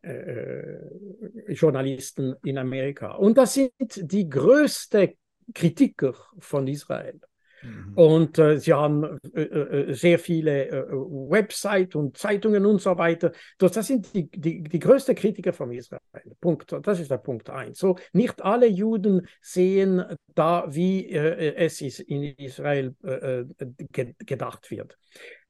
äh, 0.03 1.53
Journalisten 1.53 2.35
in 2.45 2.59
Amerika. 2.59 3.13
Und 3.13 3.39
das 3.39 3.55
sind 3.55 3.73
die 3.79 4.29
größten 4.29 5.15
Kritiker 5.55 6.15
von 6.39 6.67
Israel. 6.67 7.21
Mhm. 7.63 7.93
Und 7.95 8.39
äh, 8.39 8.59
sie 8.59 8.73
haben 8.73 9.19
äh, 9.35 9.43
äh, 9.43 9.93
sehr 9.95 10.19
viele 10.19 10.69
äh, 10.69 10.87
Websites 10.91 11.95
und 11.95 12.17
Zeitungen 12.17 12.65
und 12.67 12.81
so 12.81 12.97
weiter. 12.97 13.33
Das, 13.59 13.73
das 13.73 13.87
sind 13.87 14.15
die, 14.15 14.29
die, 14.31 14.63
die 14.63 14.79
größten 14.79 15.15
Kritiker 15.15 15.53
von 15.53 15.73
Israel. 15.73 16.01
Punkt. 16.41 16.75
Das 16.83 17.01
ist 17.01 17.11
der 17.11 17.19
Punkt 17.19 17.51
eins. 17.51 17.79
So, 17.79 17.97
nicht 18.13 18.43
alle 18.43 18.67
Juden 18.67 19.27
sehen 19.41 20.05
da, 20.35 20.67
wie 20.69 21.07
äh, 21.07 21.55
es 21.57 21.81
ist 21.81 22.01
in 22.01 22.23
Israel 22.23 22.95
äh, 23.03 23.45
ge 23.93 24.15
gedacht 24.19 24.71
wird. 24.71 24.97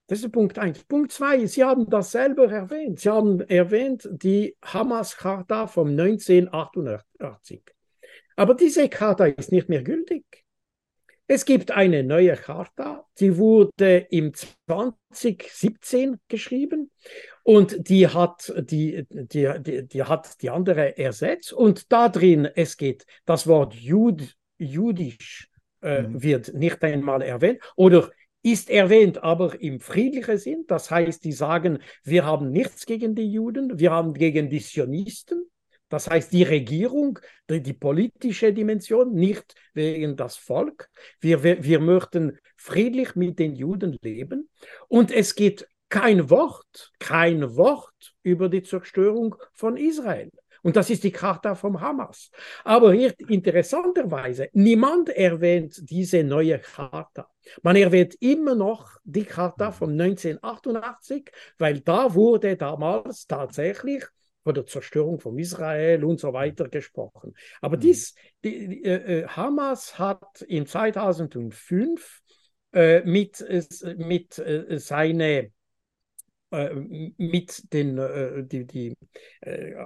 Das 0.06 0.20
ist 0.20 0.32
Punkt 0.32 0.58
eins. 0.58 0.82
Punkt 0.84 1.12
zwei, 1.12 1.44
Sie 1.44 1.62
haben 1.62 1.90
das 1.90 2.12
selber 2.12 2.50
erwähnt. 2.50 3.00
Sie 3.00 3.10
haben 3.10 3.40
erwähnt 3.40 4.08
die 4.10 4.56
Hamas-Charta 4.64 5.66
vom 5.66 5.88
1988. 5.88 7.62
Aber 8.36 8.54
diese 8.54 8.88
Charta 8.88 9.26
ist 9.26 9.52
nicht 9.52 9.68
mehr 9.68 9.82
gültig. 9.82 10.24
Es 11.30 11.44
gibt 11.44 11.70
eine 11.70 12.02
neue 12.04 12.36
Charta, 12.36 13.04
die 13.20 13.36
wurde 13.36 13.98
im 14.10 14.32
2017 14.32 16.16
geschrieben 16.26 16.90
und 17.42 17.88
die 17.90 18.08
hat 18.08 18.50
die, 18.58 19.06
die, 19.10 19.50
die, 19.60 19.86
die, 19.86 20.02
hat 20.04 20.40
die 20.40 20.48
andere 20.48 20.96
ersetzt. 20.96 21.52
Und 21.52 21.92
da 21.92 22.08
drin, 22.08 22.48
es 22.54 22.78
geht, 22.78 23.04
das 23.26 23.46
Wort 23.46 23.74
Jud, 23.74 24.36
jüdisch 24.56 25.50
äh, 25.82 26.02
mhm. 26.02 26.22
wird 26.22 26.54
nicht 26.54 26.82
einmal 26.82 27.20
erwähnt 27.20 27.60
oder 27.76 28.10
ist 28.42 28.70
erwähnt, 28.70 29.22
aber 29.22 29.60
im 29.60 29.80
friedlichen 29.80 30.38
Sinn. 30.38 30.64
Das 30.66 30.90
heißt, 30.90 31.22
die 31.24 31.32
sagen, 31.32 31.80
wir 32.04 32.24
haben 32.24 32.50
nichts 32.50 32.86
gegen 32.86 33.14
die 33.14 33.30
Juden, 33.30 33.78
wir 33.78 33.90
haben 33.90 34.14
gegen 34.14 34.48
die 34.48 34.62
Zionisten. 34.62 35.50
Das 35.88 36.08
heißt, 36.08 36.32
die 36.32 36.42
Regierung, 36.42 37.18
die, 37.48 37.62
die, 37.62 37.72
politische 37.72 38.52
Dimension, 38.52 39.14
nicht 39.14 39.54
wegen 39.74 40.16
das 40.16 40.36
Volk. 40.36 40.88
Wir, 41.20 41.42
wir, 41.42 41.64
wir 41.64 41.80
möchten 41.80 42.38
friedlich 42.56 43.14
mit 43.16 43.38
den 43.38 43.54
Juden 43.54 43.98
leben. 44.02 44.50
Und 44.88 45.10
es 45.10 45.34
geht 45.34 45.66
kein 45.88 46.28
Wort, 46.28 46.92
kein 46.98 47.56
Wort 47.56 48.14
über 48.22 48.48
die 48.48 48.62
Zerstörung 48.62 49.34
von 49.54 49.76
Israel. 49.76 50.30
Und 50.62 50.76
das 50.76 50.90
ist 50.90 51.04
die 51.04 51.12
Charta 51.12 51.54
vom 51.54 51.80
Hamas. 51.80 52.30
Aber 52.64 52.92
hier 52.92 53.14
interessanterweise, 53.28 54.48
niemand 54.52 55.08
erwähnt 55.08 55.78
diese 55.88 56.24
neue 56.24 56.58
Charta. 56.58 57.28
Man 57.62 57.76
erwähnt 57.76 58.16
immer 58.20 58.54
noch 58.54 58.98
die 59.04 59.24
Charta 59.24 59.70
von 59.70 59.92
1988, 59.92 61.30
weil 61.58 61.80
da 61.80 62.12
wurde 62.12 62.56
damals 62.56 63.26
tatsächlich 63.26 64.04
von 64.48 64.54
der 64.54 64.64
Zerstörung 64.64 65.20
von 65.20 65.38
Israel 65.38 66.04
und 66.04 66.20
so 66.20 66.32
weiter 66.32 66.70
gesprochen. 66.70 67.34
Aber 67.60 67.76
mhm. 67.76 67.80
dies, 67.80 68.14
die, 68.42 68.82
äh, 68.82 69.20
äh 69.20 69.26
Hamas 69.26 69.98
hat 69.98 70.40
in 70.40 70.64
2005 70.64 72.22
äh, 72.72 73.02
mit, 73.02 73.42
äh, 73.42 73.62
mit 73.98 74.38
äh, 74.38 74.78
seine 74.78 75.52
äh, 76.50 76.74
mit 77.18 77.74
den 77.74 78.48
die, 78.48 78.64
die 78.64 78.94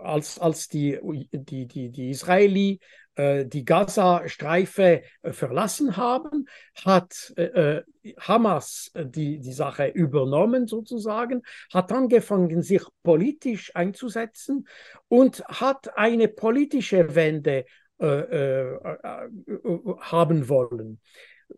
als 0.04 0.38
als 0.38 0.68
die 0.68 0.96
die 1.32 1.66
die 1.66 1.90
die 1.90 2.10
Israeli 2.10 2.78
die 3.16 3.64
Gaza-Streife 3.64 5.02
äh, 5.22 5.32
verlassen 5.32 5.96
haben, 5.96 6.46
hat 6.84 7.32
äh, 7.36 7.82
Hamas 8.18 8.90
die, 8.94 9.38
die 9.38 9.52
Sache 9.52 9.86
übernommen 9.88 10.66
sozusagen, 10.66 11.42
hat 11.72 11.92
angefangen, 11.92 12.62
sich 12.62 12.82
politisch 13.02 13.74
einzusetzen 13.76 14.66
und 15.08 15.44
hat 15.46 15.96
eine 15.96 16.28
politische 16.28 17.14
Wende 17.14 17.64
haben 18.00 19.28
wollen. 20.48 20.98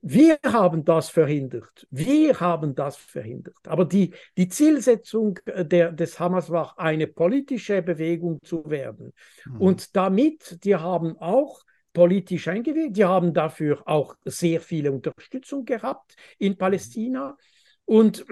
Wir 0.02 0.38
haben 0.44 0.84
das 0.84 1.08
verhindert. 1.10 1.86
Wir 1.90 2.38
haben 2.40 2.74
das 2.74 2.96
verhindert. 2.96 3.56
Aber 3.66 3.84
die, 3.84 4.12
die 4.36 4.48
Zielsetzung 4.48 5.38
der, 5.46 5.92
des 5.92 6.18
Hamas 6.18 6.50
war, 6.50 6.78
eine 6.78 7.06
politische 7.06 7.82
Bewegung 7.82 8.40
zu 8.42 8.68
werden. 8.70 9.12
Mhm. 9.46 9.60
Und 9.60 9.96
damit, 9.96 10.64
die 10.64 10.76
haben 10.76 11.16
auch 11.18 11.62
politisch 11.92 12.48
eingewirkt, 12.48 12.96
die 12.96 13.04
haben 13.04 13.32
dafür 13.32 13.82
auch 13.86 14.16
sehr 14.24 14.60
viele 14.60 14.92
Unterstützung 14.92 15.64
gehabt 15.64 16.16
in 16.38 16.56
Palästina. 16.56 17.36
Und 17.84 18.24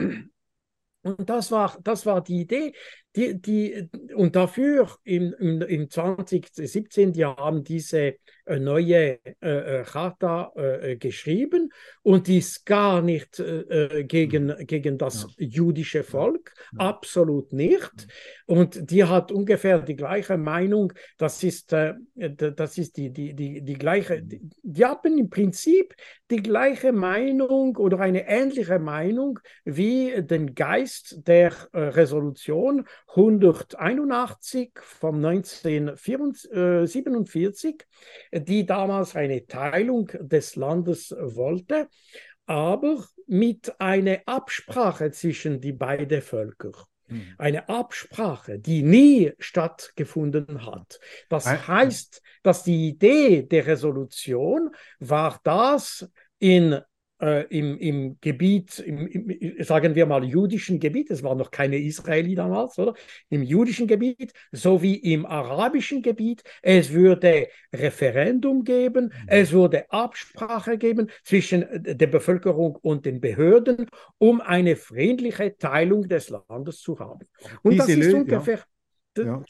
und 1.03 1.29
das 1.29 1.51
war, 1.51 1.77
das 1.83 2.07
war 2.07 2.23
die 2.23 2.43
Idee. 2.43 2.75
Die, 3.15 3.41
die, 3.41 3.91
und 4.15 4.37
dafür 4.37 4.89
im, 5.05 5.35
im, 5.39 5.61
im 5.61 5.91
2017, 5.91 7.13
die 7.13 7.27
haben 7.27 7.63
diese 7.63 8.17
äh, 8.45 8.59
neue 8.59 9.21
äh, 9.41 9.81
äh, 9.81 9.85
Charta 9.85 10.51
äh, 10.57 10.97
geschrieben 10.97 11.73
und 12.03 12.27
die 12.27 12.39
ist 12.39 12.67
gar 12.67 13.01
nicht 13.01 13.39
äh, 13.39 14.03
gegen, 14.05 14.47
mhm. 14.47 14.67
gegen 14.67 14.99
das 14.99 15.29
ja. 15.37 15.47
jüdische 15.47 16.03
Volk, 16.03 16.53
ja. 16.73 16.87
absolut 16.89 17.53
nicht. 17.53 18.09
Und 18.47 18.91
die 18.91 19.05
hat 19.05 19.31
ungefähr 19.31 19.79
die 19.79 19.95
gleiche 19.95 20.39
Meinung, 20.39 20.93
das 21.19 21.45
ist, 21.45 21.73
äh, 21.73 21.95
das 22.17 22.79
ist 22.79 22.97
die, 22.97 23.11
die, 23.11 23.35
die, 23.35 23.63
die 23.63 23.75
gleiche, 23.75 24.21
die, 24.23 24.41
die 24.63 24.85
haben 24.85 25.19
im 25.19 25.31
Prinzip 25.31 25.95
die 26.29 26.43
gleiche 26.43 26.93
Meinung 26.93 27.77
oder 27.77 28.01
eine 28.01 28.27
ähnliche 28.27 28.81
Meinung 28.81 29.39
wie 29.65 30.21
den 30.23 30.55
Geist 30.55 31.29
der 31.29 31.53
Resolution 31.73 32.87
181 33.15 34.73
vom 34.83 35.23
1947, 35.25 37.85
die 38.33 38.65
damals 38.65 39.17
eine 39.17 39.47
Teilung 39.47 40.11
des 40.19 40.57
Landes 40.57 41.15
wollte, 41.19 41.89
aber 42.47 43.05
mit 43.27 43.79
einer 43.81 44.21
Absprache 44.27 45.11
zwischen 45.11 45.61
die 45.61 45.73
beiden 45.73 46.23
Völker. 46.23 46.73
Hm. 47.09 47.35
Eine 47.37 47.69
Absprache, 47.69 48.59
die 48.59 48.83
nie 48.83 49.33
stattgefunden 49.39 50.65
hat. 50.65 50.99
Das 51.29 51.47
heißt, 51.47 52.23
dass 52.43 52.63
die 52.63 52.89
Idee 52.89 53.43
der 53.43 53.67
Resolution 53.67 54.71
war 54.99 55.39
das, 55.45 56.09
in 56.39 56.81
äh, 57.23 57.47
im, 57.57 57.79
im 57.79 58.17
Gebiet, 58.21 58.81
im, 58.81 59.07
im, 59.07 59.65
sagen 59.65 59.95
wir 59.95 60.07
mal, 60.07 60.25
jüdischen 60.25 60.81
Gebiet, 60.81 61.11
es 61.11 61.23
war 61.23 61.35
noch 61.35 61.51
keine 61.51 61.79
Israeli 61.79 62.35
damals, 62.35 62.79
oder? 62.79 62.95
Im 63.31 63.43
jüdischen 63.43 63.87
Gebiet 63.87 64.33
sowie 64.51 64.97
im 64.97 65.25
arabischen 65.25 66.03
Gebiet. 66.03 66.43
Es 66.63 66.93
würde 66.93 67.49
Referendum 67.73 68.65
geben, 68.65 69.05
mhm. 69.05 69.29
es 69.29 69.53
würde 69.53 69.91
Absprache 69.91 70.77
geben 70.77 71.09
zwischen 71.23 71.65
der 71.73 72.09
Bevölkerung 72.09 72.77
und 72.77 73.07
den 73.07 73.21
Behörden, 73.21 73.87
um 74.19 74.41
eine 74.41 74.77
friedliche 74.77 75.57
Teilung 75.57 76.09
des 76.09 76.29
Landes 76.29 76.81
zu 76.81 76.99
haben. 76.99 77.27
Und 77.63 77.73
Diese 77.73 77.87
das 77.87 78.07
ist 78.07 78.15
ungefähr. 78.15 78.57
Ja 78.57 78.65
ja, 79.17 79.43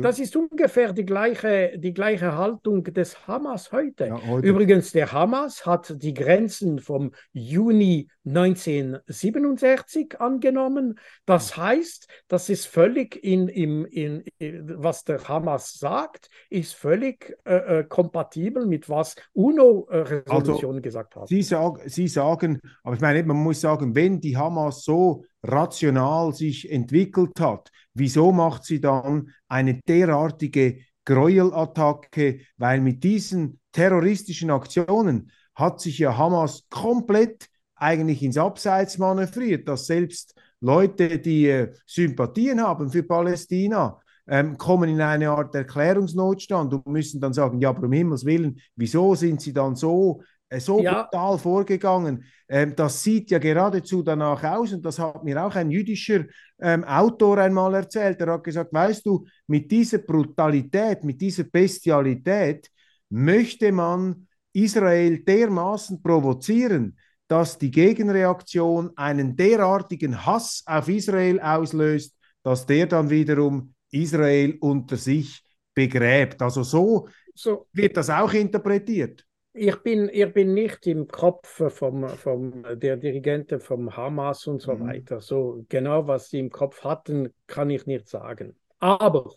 das 0.00 0.18
ist 0.18 0.36
ungefähr 0.36 0.92
die 0.92 1.06
gleiche, 1.06 1.78
die 1.78 1.94
gleiche 1.94 2.36
Haltung 2.36 2.84
des 2.84 3.26
Hamas 3.26 3.72
heute. 3.72 4.06
Ja, 4.06 4.26
heute. 4.26 4.46
Übrigens, 4.46 4.92
der 4.92 5.12
Hamas 5.12 5.64
hat 5.64 6.02
die 6.02 6.14
Grenzen 6.14 6.80
vom 6.80 7.12
Juni 7.32 8.08
1967 8.26 10.20
angenommen. 10.20 10.98
Das 11.26 11.56
heißt, 11.56 12.08
das 12.28 12.48
ist 12.48 12.66
völlig 12.66 13.22
in, 13.22 13.48
in, 13.48 13.84
in, 13.84 14.24
in 14.38 14.82
was 14.82 15.04
der 15.04 15.26
Hamas 15.28 15.74
sagt, 15.74 16.28
ist 16.50 16.74
völlig 16.74 17.36
äh, 17.44 17.80
äh 17.80 17.84
kompatibel 17.84 18.66
mit 18.66 18.88
was 18.88 19.14
UNO-Resolutionen 19.32 20.76
also, 20.76 20.82
gesagt 20.82 21.16
haben. 21.16 21.26
Sie, 21.26 21.42
sag, 21.42 21.80
Sie 21.86 22.08
sagen, 22.08 22.60
aber 22.82 22.96
ich 22.96 23.00
meine, 23.00 23.22
man 23.22 23.36
muss 23.36 23.60
sagen, 23.60 23.94
wenn 23.94 24.20
die 24.20 24.36
Hamas 24.36 24.82
so 24.82 25.24
rational 25.42 26.32
sich 26.32 26.70
entwickelt 26.70 27.38
hat, 27.40 27.70
wieso 27.94 28.32
macht 28.32 28.64
sie 28.64 28.80
dann 28.80 29.30
eine 29.48 29.80
derartige 29.86 30.80
Gräuelattacke? 31.04 32.40
Weil 32.56 32.80
mit 32.80 33.04
diesen 33.04 33.60
terroristischen 33.72 34.50
Aktionen 34.50 35.30
hat 35.54 35.80
sich 35.80 35.98
ja 35.98 36.16
Hamas 36.16 36.66
komplett 36.68 37.48
eigentlich 37.76 38.22
ins 38.22 38.38
Abseits 38.38 38.98
manövriert, 38.98 39.68
dass 39.68 39.86
selbst 39.86 40.34
Leute, 40.60 41.18
die 41.18 41.48
äh, 41.48 41.72
Sympathien 41.86 42.60
haben 42.60 42.90
für 42.90 43.02
Palästina, 43.02 44.00
ähm, 44.28 44.58
kommen 44.58 44.88
in 44.88 45.00
eine 45.00 45.30
Art 45.30 45.54
Erklärungsnotstand 45.54 46.74
und 46.74 46.86
müssen 46.88 47.20
dann 47.20 47.32
sagen, 47.32 47.60
ja, 47.60 47.68
aber 47.68 47.84
um 47.84 47.92
Himmels 47.92 48.24
Willen, 48.24 48.60
wieso 48.74 49.14
sind 49.14 49.40
sie 49.40 49.52
dann 49.52 49.76
so 49.76 50.20
äh, 50.48 50.60
so 50.60 50.80
ja. 50.80 51.02
brutal 51.02 51.38
vorgegangen. 51.38 52.24
Ähm, 52.48 52.74
das 52.76 53.02
sieht 53.02 53.30
ja 53.30 53.38
geradezu 53.38 54.02
danach 54.02 54.42
aus 54.44 54.72
und 54.72 54.84
das 54.84 54.98
hat 54.98 55.24
mir 55.24 55.44
auch 55.44 55.54
ein 55.54 55.70
jüdischer 55.70 56.24
ähm, 56.60 56.84
Autor 56.84 57.38
einmal 57.38 57.74
erzählt. 57.74 58.20
Er 58.20 58.32
hat 58.32 58.44
gesagt, 58.44 58.72
weißt 58.72 59.04
du, 59.06 59.26
mit 59.48 59.70
dieser 59.70 59.98
Brutalität, 59.98 61.02
mit 61.04 61.20
dieser 61.20 61.44
Bestialität 61.44 62.70
möchte 63.10 63.72
man 63.72 64.26
Israel 64.52 65.22
dermaßen 65.22 66.00
provozieren, 66.02 66.96
dass 67.28 67.58
die 67.58 67.70
Gegenreaktion 67.70 68.92
einen 68.96 69.36
derartigen 69.36 70.24
Hass 70.24 70.62
auf 70.66 70.88
Israel 70.88 71.40
auslöst, 71.40 72.16
dass 72.42 72.66
der 72.66 72.86
dann 72.86 73.10
wiederum 73.10 73.74
Israel 73.90 74.56
unter 74.60 74.96
sich 74.96 75.42
begräbt. 75.74 76.40
Also 76.42 76.62
so, 76.62 77.08
so 77.34 77.66
wird 77.72 77.96
das 77.96 78.10
auch 78.10 78.32
interpretiert 78.32 79.26
ich 79.56 79.76
bin, 79.76 80.10
ich 80.12 80.32
bin 80.32 80.52
nicht 80.54 80.86
im 80.86 81.08
Kopf 81.08 81.62
vom, 81.72 82.06
vom, 82.08 82.64
der 82.74 82.96
Dirigenten 82.96 83.58
vom 83.58 83.96
Hamas 83.96 84.46
und 84.46 84.60
so 84.60 84.74
mhm. 84.74 84.86
weiter. 84.86 85.20
So 85.20 85.64
genau, 85.68 86.06
was 86.06 86.28
sie 86.28 86.40
im 86.40 86.50
Kopf 86.50 86.84
hatten, 86.84 87.32
kann 87.46 87.70
ich 87.70 87.86
nicht 87.86 88.08
sagen. 88.08 88.54
Aber 88.78 89.32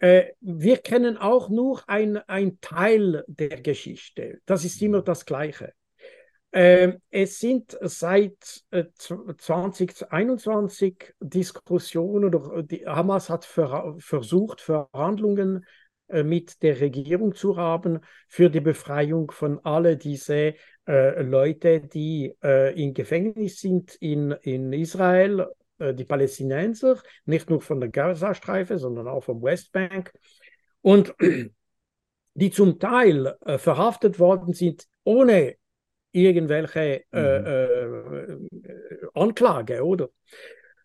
äh, 0.00 0.32
wir 0.40 0.76
kennen 0.78 1.16
auch 1.16 1.48
nur 1.48 1.82
ein, 1.86 2.18
ein 2.28 2.60
Teil 2.60 3.24
der 3.26 3.60
Geschichte. 3.62 4.40
Das 4.44 4.64
ist 4.64 4.82
immer 4.82 5.00
das 5.00 5.24
Gleiche. 5.24 5.72
Äh, 6.52 6.98
es 7.10 7.40
sind 7.40 7.76
seit 7.80 8.62
äh, 8.70 8.84
2021 8.94 11.14
Diskussionen, 11.18 12.26
oder 12.26 12.62
die 12.62 12.86
Hamas 12.86 13.30
hat 13.30 13.46
ver 13.46 13.96
versucht, 13.98 14.60
Verhandlungen 14.60 15.64
äh, 16.08 16.22
mit 16.22 16.62
der 16.62 16.78
Regierung 16.78 17.34
zu 17.34 17.56
haben 17.56 18.00
für 18.28 18.50
die 18.50 18.60
Befreiung 18.60 19.30
von 19.30 19.60
all 19.64 19.96
diese 19.96 20.54
äh, 20.86 21.22
Leute, 21.22 21.80
die 21.80 22.34
äh, 22.44 22.78
in 22.78 22.92
Gefängnis 22.92 23.58
sind 23.58 23.94
in, 23.94 24.32
in 24.42 24.74
Israel, 24.74 25.46
äh, 25.78 25.94
die 25.94 26.04
Palästinenser, 26.04 27.00
nicht 27.24 27.48
nur 27.48 27.62
von 27.62 27.80
der 27.80 27.88
Gazastreife, 27.88 28.76
sondern 28.76 29.08
auch 29.08 29.24
vom 29.24 29.42
Westbank. 29.42 30.12
Und 30.82 31.14
die 32.34 32.50
zum 32.50 32.78
Teil 32.78 33.38
äh, 33.46 33.56
verhaftet 33.56 34.18
worden 34.18 34.52
sind 34.52 34.86
ohne 35.04 35.56
irgendwelche 36.12 37.04
äh, 37.12 37.86
mhm. 37.86 38.48
Anklage, 39.14 39.84
oder? 39.84 40.10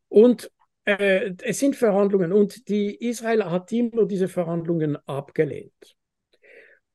Und 0.10 0.52
äh, 0.86 1.34
es 1.44 1.60
sind 1.60 1.76
Verhandlungen 1.76 2.32
und 2.32 2.68
die 2.70 2.96
Israel 3.08 3.46
hat 3.46 3.72
immer 3.72 4.06
diese 4.06 4.28
Verhandlungen 4.28 4.98
abgelehnt. 5.06 5.98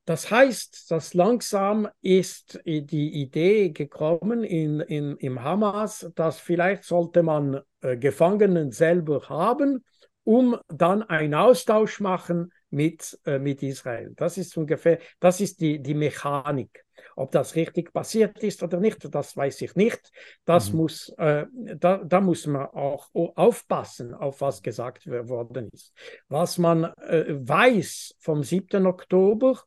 Das 0.05 0.29
heißt, 0.29 0.91
dass 0.91 1.13
langsam 1.13 1.87
ist 2.01 2.59
die 2.65 3.21
Idee 3.21 3.69
gekommen 3.69 4.43
in, 4.43 4.81
in, 4.81 5.15
im 5.17 5.41
Hamas, 5.41 6.11
dass 6.15 6.39
vielleicht 6.41 6.83
sollte 6.83 7.23
man 7.23 7.61
äh, 7.79 7.95
Gefangenen 7.95 8.71
selber 8.71 9.29
haben, 9.29 9.85
um 10.25 10.57
dann 10.67 11.03
einen 11.03 11.35
Austausch 11.35 12.01
machen 12.01 12.51
mit, 12.69 13.17
äh, 13.25 13.39
mit 13.39 13.63
Israel. 13.63 14.11
Das 14.17 14.37
ist 14.37 14.57
ungefähr, 14.57 14.99
das 15.21 15.39
ist 15.39 15.61
die, 15.61 15.81
die 15.81 15.93
Mechanik. 15.93 16.82
Ob 17.15 17.31
das 17.31 17.55
richtig 17.55 17.93
passiert 17.93 18.39
ist 18.39 18.63
oder 18.63 18.79
nicht, 18.79 19.13
das 19.13 19.35
weiß 19.35 19.61
ich 19.61 19.75
nicht. 19.75 20.11
Das 20.45 20.71
mhm. 20.71 20.77
muss, 20.77 21.09
äh, 21.17 21.45
da, 21.51 21.97
da 21.97 22.21
muss 22.21 22.47
man 22.47 22.67
auch 22.67 23.09
aufpassen, 23.13 24.13
auf 24.13 24.41
was 24.41 24.61
gesagt 24.61 25.07
worden 25.07 25.69
ist. 25.71 25.93
Was 26.27 26.57
man 26.57 26.85
äh, 26.85 27.25
weiß 27.29 28.15
vom 28.19 28.43
7. 28.43 28.85
Oktober, 28.85 29.59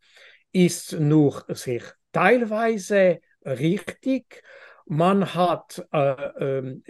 ist 0.52 0.92
nur 0.98 1.44
sich 1.48 1.82
teilweise 2.12 3.20
richtig. 3.44 4.42
Man 4.86 5.34
hat 5.34 5.84
äh, 5.92 5.98
äh, 5.98 6.80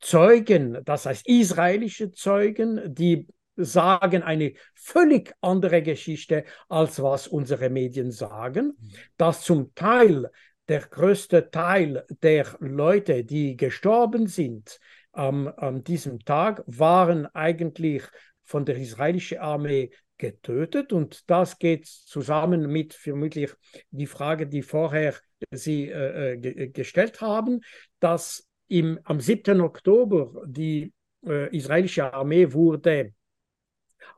Zeugen, 0.00 0.78
das 0.84 1.06
heißt 1.06 1.28
israelische 1.28 2.12
Zeugen, 2.12 2.94
die 2.94 3.26
sagen 3.56 4.22
eine 4.22 4.52
völlig 4.74 5.34
andere 5.40 5.82
Geschichte, 5.82 6.44
als 6.68 7.02
was 7.02 7.26
unsere 7.26 7.70
Medien 7.70 8.10
sagen, 8.10 8.76
mhm. 8.78 8.92
dass 9.16 9.42
zum 9.42 9.74
Teil 9.74 10.30
der 10.68 10.80
größte 10.80 11.50
Teil 11.50 12.04
der 12.22 12.46
Leute, 12.60 13.24
die 13.24 13.56
gestorben 13.56 14.26
sind 14.26 14.80
ähm, 15.14 15.50
an 15.56 15.84
diesem 15.84 16.20
Tag, 16.24 16.62
waren 16.66 17.26
eigentlich 17.34 18.02
von 18.42 18.64
der 18.64 18.76
israelischen 18.76 19.38
Armee 19.38 19.90
getötet. 20.18 20.92
Und 20.92 21.28
das 21.30 21.58
geht 21.58 21.86
zusammen 21.86 22.66
mit 22.70 22.94
vermutlich 22.94 23.52
die 23.90 24.06
Frage, 24.06 24.46
die 24.46 24.62
vorher 24.62 25.14
Sie 25.50 25.88
äh, 25.90 26.32
äh 26.32 26.68
gestellt 26.68 27.20
haben, 27.20 27.60
dass 28.00 28.48
im, 28.68 28.98
am 29.04 29.20
7. 29.20 29.60
Oktober 29.60 30.42
die 30.46 30.92
äh, 31.24 31.54
israelische 31.54 32.12
Armee 32.12 32.52
wurde 32.52 33.12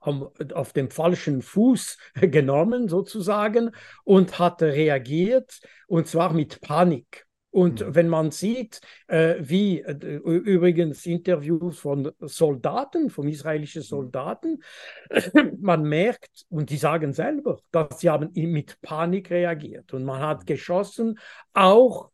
auf 0.00 0.72
dem 0.72 0.90
falschen 0.90 1.42
Fuß 1.42 1.98
genommen 2.20 2.88
sozusagen 2.88 3.70
und 4.04 4.38
hat 4.38 4.62
reagiert 4.62 5.60
und 5.86 6.06
zwar 6.06 6.32
mit 6.32 6.60
Panik. 6.60 7.28
Und 7.50 7.80
mhm. 7.80 7.94
wenn 7.94 8.08
man 8.08 8.30
sieht, 8.30 8.80
äh, 9.06 9.36
wie 9.40 9.80
äh, 9.80 9.92
übrigens 9.92 11.06
Interviews 11.06 11.78
von 11.78 12.12
Soldaten, 12.20 13.10
von 13.10 13.26
israelischen 13.26 13.82
mhm. 13.82 13.86
Soldaten, 13.86 14.62
man 15.58 15.82
merkt, 15.82 16.44
und 16.50 16.70
die 16.70 16.76
sagen 16.76 17.12
selber, 17.12 17.58
dass 17.70 18.00
sie 18.00 18.10
haben 18.10 18.30
mit 18.34 18.80
Panik 18.82 19.30
reagiert. 19.30 19.94
Und 19.94 20.04
man 20.04 20.20
hat 20.20 20.40
mhm. 20.40 20.46
geschossen, 20.46 21.18
auch 21.54 22.10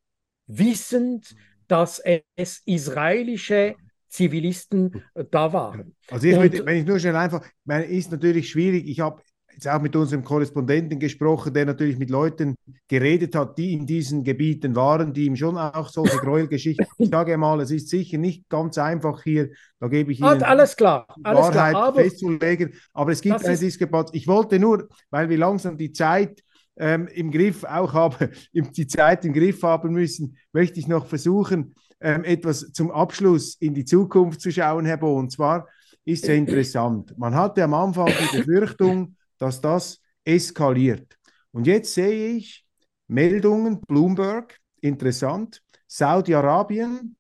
wissend, 0.47 1.33
mhm. 1.33 1.39
dass 1.67 2.01
es 2.37 2.63
israelische 2.65 3.75
Zivilisten 4.15 5.03
äh, 5.15 5.25
da 5.29 5.53
waren. 5.53 5.95
Also 6.09 6.29
ich, 6.29 6.37
und, 6.37 6.67
wenn 6.67 6.77
ich 6.77 6.87
nur 6.87 7.01
schnell 7.01 7.17
einfach, 7.17 7.45
meine, 7.65 7.85
ist 7.85 8.13
natürlich 8.13 8.49
schwierig. 8.49 8.87
Ich 8.87 9.01
habe 9.01 9.21
jetzt 9.53 9.69
auch 9.69 9.81
mit 9.81 9.97
unserem 9.97 10.23
Korrespondenten 10.23 11.01
gesprochen, 11.01 11.53
der 11.53 11.67
natürlich 11.67 11.99
mit 11.99 12.11
Leuten 12.11 12.55
geredet 12.87 13.35
hat, 13.35 13.59
die 13.59 13.73
in 13.73 13.87
diesen 13.87 14.23
Gebieten 14.23 14.77
waren, 14.77 15.13
die 15.13 15.27
ihm 15.27 15.35
schon 15.35 15.59
auch 15.59 15.89
solche 15.89 16.17
Gräuelgeschichten. 16.19 16.87
ich 16.97 17.09
sage 17.09 17.37
mal, 17.37 17.61
es 17.61 17.73
ist 17.73 17.89
sicher 17.89 18.19
nicht 18.19 18.49
ganz 18.49 18.79
einfach 18.79 19.25
hier, 19.25 19.51
da 19.81 19.89
gebe 19.89 20.13
ich 20.13 20.21
Ihnen 20.21 20.43
alles 20.45 20.77
klar, 20.77 21.09
alles 21.25 21.41
Wahrheit 21.41 21.71
klar, 21.73 21.85
aber 21.89 22.01
festzulegen. 22.01 22.75
Aber 22.93 23.11
es 23.11 23.21
gibt 23.21 23.45
eine 23.45 23.59
Diskrepanz. 23.59 24.11
Ich 24.13 24.29
wollte 24.29 24.61
nur, 24.61 24.89
weil 25.11 25.29
wir 25.29 25.39
langsam 25.39 25.77
die 25.77 25.91
Zeit 25.91 26.41
ähm, 26.77 27.09
im 27.09 27.31
Griff 27.31 27.65
auch 27.65 27.93
haben, 27.93 28.31
die 28.53 28.87
Zeit 28.87 29.25
im 29.25 29.33
Griff 29.33 29.63
haben 29.63 29.93
müssen, 29.93 30.37
möchte 30.53 30.81
ich 30.81 30.89
noch 30.89 31.07
versuchen, 31.07 31.75
ähm, 32.01 32.25
etwas 32.25 32.73
zum 32.73 32.91
Abschluss 32.91 33.57
in 33.57 33.75
die 33.75 33.85
Zukunft 33.85 34.41
zu 34.41 34.51
schauen, 34.51 34.85
Herr 34.85 34.99
Bo. 34.99 35.17
Und 35.17 35.33
zwar 35.33 35.69
ist 36.05 36.25
sehr 36.25 36.37
interessant. 36.37 37.17
Man 37.17 37.35
hatte 37.35 37.65
am 37.65 37.75
Anfang 37.75 38.07
die 38.07 38.39
Befürchtung, 38.39 39.17
dass 39.39 39.61
das 39.61 40.01
eskaliert. 40.25 41.19
Und 41.53 41.67
jetzt 41.67 41.95
sehe 41.95 42.37
ich 42.37 42.65
Meldungen, 43.07 43.81
Bloomberg, 43.81 44.59
interessant, 44.81 45.63
Saudi-Arabien 45.87 47.17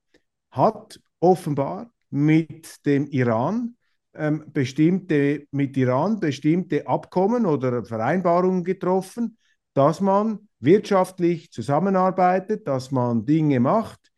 hat 0.50 1.00
offenbar 1.20 1.90
mit 2.10 2.84
dem 2.86 3.06
Iran 3.06 3.76
ähm, 4.14 4.44
bestimmte, 4.52 5.46
mit 5.50 5.76
Iran 5.76 6.20
bestimmte 6.20 6.86
Abkommen 6.86 7.46
oder 7.46 7.84
Vereinbarungen 7.84 8.64
getroffen, 8.64 9.38
dass 9.74 10.00
man 10.00 10.48
wirtschaftlich 10.60 11.52
zusammenarbeitet, 11.52 12.66
dass 12.66 12.90
man 12.90 13.26
Dinge 13.26 13.60
macht, 13.60 14.10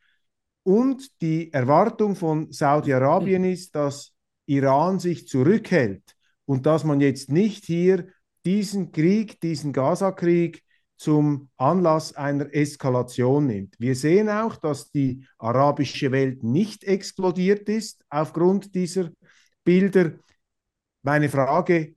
und 0.66 1.20
die 1.22 1.52
Erwartung 1.52 2.16
von 2.16 2.50
Saudi-Arabien 2.50 3.44
ist, 3.54 3.76
dass 3.76 4.12
Iran 4.46 4.98
sich 4.98 5.28
zurückhält 5.28 6.02
und 6.44 6.66
dass 6.66 6.82
man 6.82 7.00
jetzt 7.00 7.30
nicht 7.30 7.64
hier 7.64 8.08
diesen 8.44 8.90
Krieg, 8.90 9.40
diesen 9.40 9.72
Gaza-Krieg 9.72 10.64
zum 10.96 11.50
Anlass 11.56 12.16
einer 12.16 12.52
Eskalation 12.52 13.46
nimmt. 13.46 13.76
Wir 13.78 13.94
sehen 13.94 14.28
auch, 14.28 14.56
dass 14.56 14.90
die 14.90 15.24
arabische 15.38 16.10
Welt 16.10 16.42
nicht 16.42 16.82
explodiert 16.82 17.68
ist 17.68 18.04
aufgrund 18.10 18.74
dieser 18.74 19.10
Bilder. 19.62 20.14
Meine 21.02 21.28
Frage, 21.28 21.94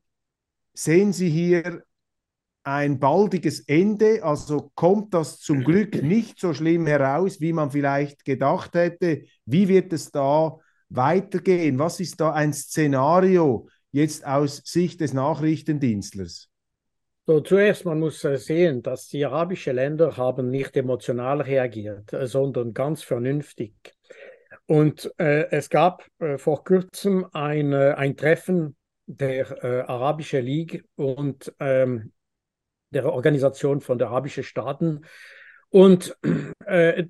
sehen 0.74 1.12
Sie 1.12 1.30
hier 1.30 1.84
ein 2.70 3.00
baldiges 3.00 3.62
Ende? 3.62 4.24
Also 4.24 4.72
kommt 4.76 5.14
das 5.14 5.40
zum 5.40 5.64
Glück 5.64 6.02
nicht 6.04 6.40
so 6.40 6.54
schlimm 6.54 6.86
heraus, 6.88 7.42
wie 7.42 7.54
man 7.54 7.72
vielleicht 7.72 8.26
gedacht 8.26 8.74
hätte? 8.76 9.24
Wie 9.46 9.68
wird 9.68 9.94
es 9.94 10.12
da 10.12 10.58
weitergehen? 10.90 11.80
Was 11.80 12.00
ist 12.00 12.20
da 12.20 12.32
ein 12.32 12.54
Szenario 12.54 13.68
jetzt 13.92 14.26
aus 14.26 14.62
Sicht 14.66 15.02
des 15.02 15.14
Nachrichtendienstlers? 15.14 16.50
So, 17.26 17.42
zuerst, 17.42 17.86
man 17.86 18.00
muss 18.00 18.24
äh, 18.24 18.38
sehen, 18.38 18.82
dass 18.82 19.08
die 19.08 19.24
arabischen 19.24 19.76
Länder 19.76 20.18
haben 20.18 20.50
nicht 20.50 20.76
emotional 20.76 21.42
reagiert, 21.42 22.12
äh, 22.12 22.26
sondern 22.26 22.74
ganz 22.74 23.04
vernünftig. 23.04 23.74
Und 24.66 25.12
äh, 25.20 25.48
es 25.52 25.70
gab 25.70 26.06
äh, 26.20 26.40
vor 26.40 26.64
kurzem 26.64 27.28
ein, 27.34 27.72
äh, 27.72 27.94
ein 27.96 28.18
Treffen 28.18 28.76
der 29.06 29.64
äh, 29.64 29.82
Arabischen 29.82 30.44
Liga 30.44 30.80
und 30.96 31.54
ähm, 31.60 32.12
der 32.92 33.12
Organisation 33.12 33.82
von 33.82 33.98
der 33.98 34.10
arabischen 34.10 34.44
Staaten 34.44 35.02
und 35.72 36.18
äh, 36.66 37.06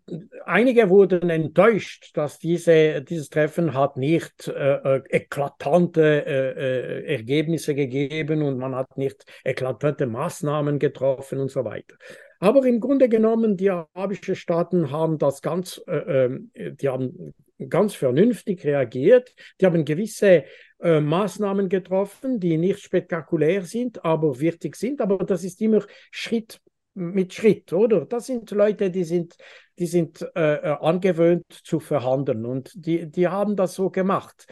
einige 0.46 0.90
wurden 0.90 1.30
enttäuscht, 1.30 2.12
dass 2.16 2.40
diese, 2.40 3.02
dieses 3.02 3.30
Treffen 3.30 3.74
hat 3.74 3.96
nicht 3.96 4.50
äh, 4.50 4.98
äh 4.98 5.02
eklatante 5.10 6.26
äh, 6.26 6.50
äh, 6.50 7.16
Ergebnisse 7.16 7.74
gegeben 7.74 8.42
und 8.42 8.58
man 8.58 8.76
hat 8.76 8.98
nicht 8.98 9.24
eklatante 9.46 10.08
Maßnahmen 10.08 10.78
getroffen 10.78 11.40
und 11.40 11.52
so 11.52 11.64
weiter. 11.64 11.96
Aber 12.42 12.66
im 12.66 12.82
Grunde 12.82 13.08
genommen, 13.08 13.56
die 13.56 13.70
arabischen 13.70 14.36
Staaten 14.36 14.92
haben 14.92 15.18
das 15.18 15.42
ganz, 15.42 15.82
äh, 15.88 16.26
ähm, 16.26 16.52
die 16.56 16.90
haben 16.90 17.34
ganz 17.70 17.96
vernünftig 17.96 18.66
reagiert. 18.66 19.34
Die 19.60 19.66
haben 19.66 19.86
gewisse 19.86 20.44
äh, 20.80 21.00
Maßnahmen 21.02 21.70
getroffen, 21.70 22.40
die 22.40 22.58
nicht 22.58 22.80
spektakulär 22.80 23.64
sind, 23.64 24.04
aber 24.06 24.40
wichtig 24.40 24.76
sind. 24.76 25.02
Aber 25.02 25.18
das 25.20 25.44
ist 25.44 25.62
immer 25.62 25.84
Schritt 26.12 26.62
mit 26.94 27.34
Schritt, 27.34 27.72
oder? 27.74 28.06
Das 28.06 28.26
sind 28.26 28.52
Leute, 28.52 28.92
die 28.92 29.04
sind, 29.04 29.36
die 29.78 29.88
sind 29.88 30.22
äh, 30.36 30.56
äh, 30.56 30.78
angewöhnt 30.80 31.46
zu 31.50 31.80
verhandeln 31.80 32.46
und 32.46 32.72
die, 32.76 33.10
die 33.10 33.28
haben 33.28 33.56
das 33.56 33.76
so 33.76 33.90
gemacht. 33.90 34.46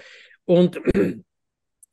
Und 0.45 0.80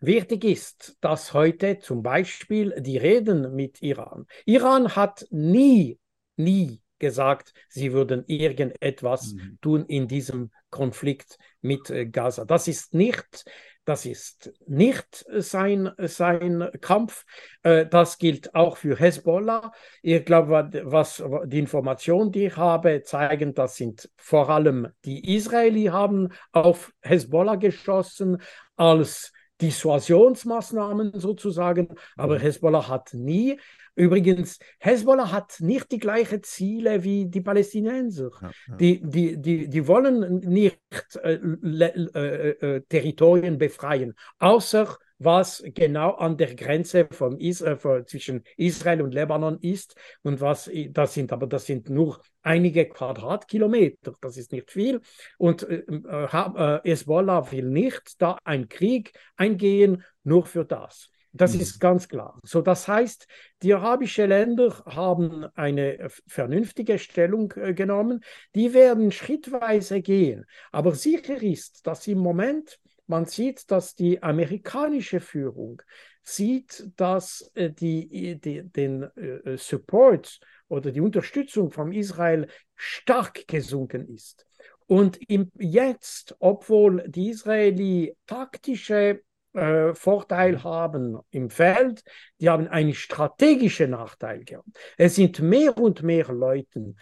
wichtig 0.00 0.44
ist, 0.44 0.96
dass 1.00 1.32
heute 1.32 1.78
zum 1.78 2.02
Beispiel 2.02 2.74
die 2.80 2.98
Reden 2.98 3.54
mit 3.54 3.82
Iran. 3.82 4.26
Iran 4.44 4.94
hat 4.94 5.26
nie, 5.30 5.98
nie 6.36 6.80
gesagt, 6.98 7.52
sie 7.68 7.92
würden 7.92 8.24
irgendetwas 8.26 9.34
mhm. 9.34 9.58
tun 9.60 9.86
in 9.86 10.08
diesem 10.08 10.50
Konflikt 10.70 11.38
mit 11.60 11.90
äh, 11.90 12.06
Gaza. 12.06 12.44
Das 12.44 12.68
ist 12.68 12.94
nicht 12.94 13.44
das 13.84 14.06
ist 14.06 14.52
nicht 14.66 15.26
sein, 15.38 15.90
sein 15.98 16.68
Kampf. 16.80 17.24
Äh, 17.62 17.86
das 17.86 18.18
gilt 18.18 18.54
auch 18.54 18.76
für 18.76 18.98
Hezbollah. 18.98 19.72
Ich 20.02 20.24
glaube, 20.24 20.70
was 20.84 21.22
die 21.46 21.58
Informationen, 21.58 22.32
die 22.32 22.46
ich 22.46 22.56
habe, 22.56 23.02
zeigen, 23.02 23.54
das 23.54 23.76
sind 23.76 24.10
vor 24.16 24.48
allem 24.50 24.88
die 25.04 25.34
Israelis 25.34 25.90
haben 25.90 26.30
auf 26.52 26.92
Hezbollah 27.02 27.56
geschossen 27.56 28.40
als 28.76 29.32
Dissuasionsmaßnahmen 29.60 31.12
sozusagen, 31.18 31.88
aber 32.16 32.36
mhm. 32.36 32.42
Hezbollah 32.42 32.88
hat 32.88 33.14
nie 33.14 33.58
Übrigens, 33.96 34.58
Hezbollah 34.80 35.30
hat 35.30 35.60
nicht 35.60 35.92
die 35.92 35.98
gleichen 35.98 36.42
Ziele 36.42 37.04
wie 37.04 37.26
die 37.26 37.40
Palästinenser. 37.40 38.30
Ja, 38.40 38.50
ja. 38.68 38.76
Die, 38.76 39.00
die, 39.00 39.40
die, 39.40 39.68
die 39.68 39.86
wollen 39.86 40.38
nicht 40.40 40.80
äh, 41.22 41.34
äh, 41.34 42.48
äh, 42.50 42.80
Territorien 42.88 43.56
befreien, 43.56 44.14
außer 44.38 44.98
was 45.24 45.62
genau 45.74 46.12
an 46.12 46.36
der 46.36 46.54
Grenze 46.54 47.08
von 47.10 47.38
Israel, 47.38 47.76
von, 47.76 48.06
zwischen 48.06 48.42
Israel 48.56 49.02
und 49.02 49.14
Libanon 49.14 49.58
ist. 49.60 49.96
Und 50.22 50.40
was 50.40 50.70
das 50.90 51.14
sind, 51.14 51.32
aber 51.32 51.46
das 51.46 51.66
sind 51.66 51.90
nur 51.90 52.20
einige 52.42 52.86
Quadratkilometer, 52.86 54.14
das 54.20 54.36
ist 54.36 54.52
nicht 54.52 54.70
viel. 54.70 55.00
Und 55.38 55.62
äh, 55.62 55.82
äh, 55.86 56.80
Hezbollah 56.84 57.50
will 57.50 57.68
nicht 57.68 58.20
da 58.20 58.38
einen 58.44 58.68
Krieg 58.68 59.12
eingehen, 59.36 60.04
nur 60.22 60.46
für 60.46 60.64
das. 60.64 61.10
Das 61.34 61.54
mhm. 61.54 61.60
ist 61.60 61.80
ganz 61.80 62.08
klar. 62.08 62.38
So, 62.44 62.62
das 62.62 62.86
heißt, 62.86 63.26
die 63.62 63.74
arabischen 63.74 64.28
Länder 64.28 64.82
haben 64.86 65.44
eine 65.56 66.08
vernünftige 66.28 66.98
Stellung 66.98 67.52
äh, 67.56 67.74
genommen. 67.74 68.20
Die 68.54 68.72
werden 68.72 69.10
schrittweise 69.10 70.00
gehen. 70.00 70.46
Aber 70.70 70.94
sicher 70.94 71.42
ist, 71.42 71.86
dass 71.86 72.06
im 72.06 72.18
Moment 72.18 72.78
man 73.06 73.26
sieht, 73.26 73.70
dass 73.70 73.94
die 73.94 74.22
amerikanische 74.22 75.20
Führung 75.20 75.82
sieht, 76.22 76.90
dass 76.96 77.50
äh, 77.54 77.70
die, 77.70 78.36
die, 78.40 78.62
den 78.62 79.02
äh, 79.02 79.56
Support 79.56 80.40
oder 80.68 80.90
die 80.90 81.00
Unterstützung 81.00 81.70
von 81.70 81.92
Israel 81.92 82.48
stark 82.74 83.46
gesunken 83.46 84.08
ist. 84.08 84.46
Und 84.86 85.18
im, 85.30 85.50
jetzt, 85.58 86.36
obwohl 86.38 87.04
die 87.08 87.30
Israeli 87.30 88.16
taktische 88.26 89.22
äh, 89.54 89.94
Vorteil 89.94 90.62
haben 90.62 91.18
im 91.30 91.48
Feld, 91.48 92.02
die 92.40 92.48
haben 92.48 92.68
einen 92.68 92.94
strategischen 92.94 93.90
Nachteil 93.90 94.44
gehabt. 94.44 94.68
Es 94.96 95.14
sind 95.14 95.40
mehr 95.40 95.78
und 95.78 96.02
mehr 96.02 96.26
Leute 96.28 96.94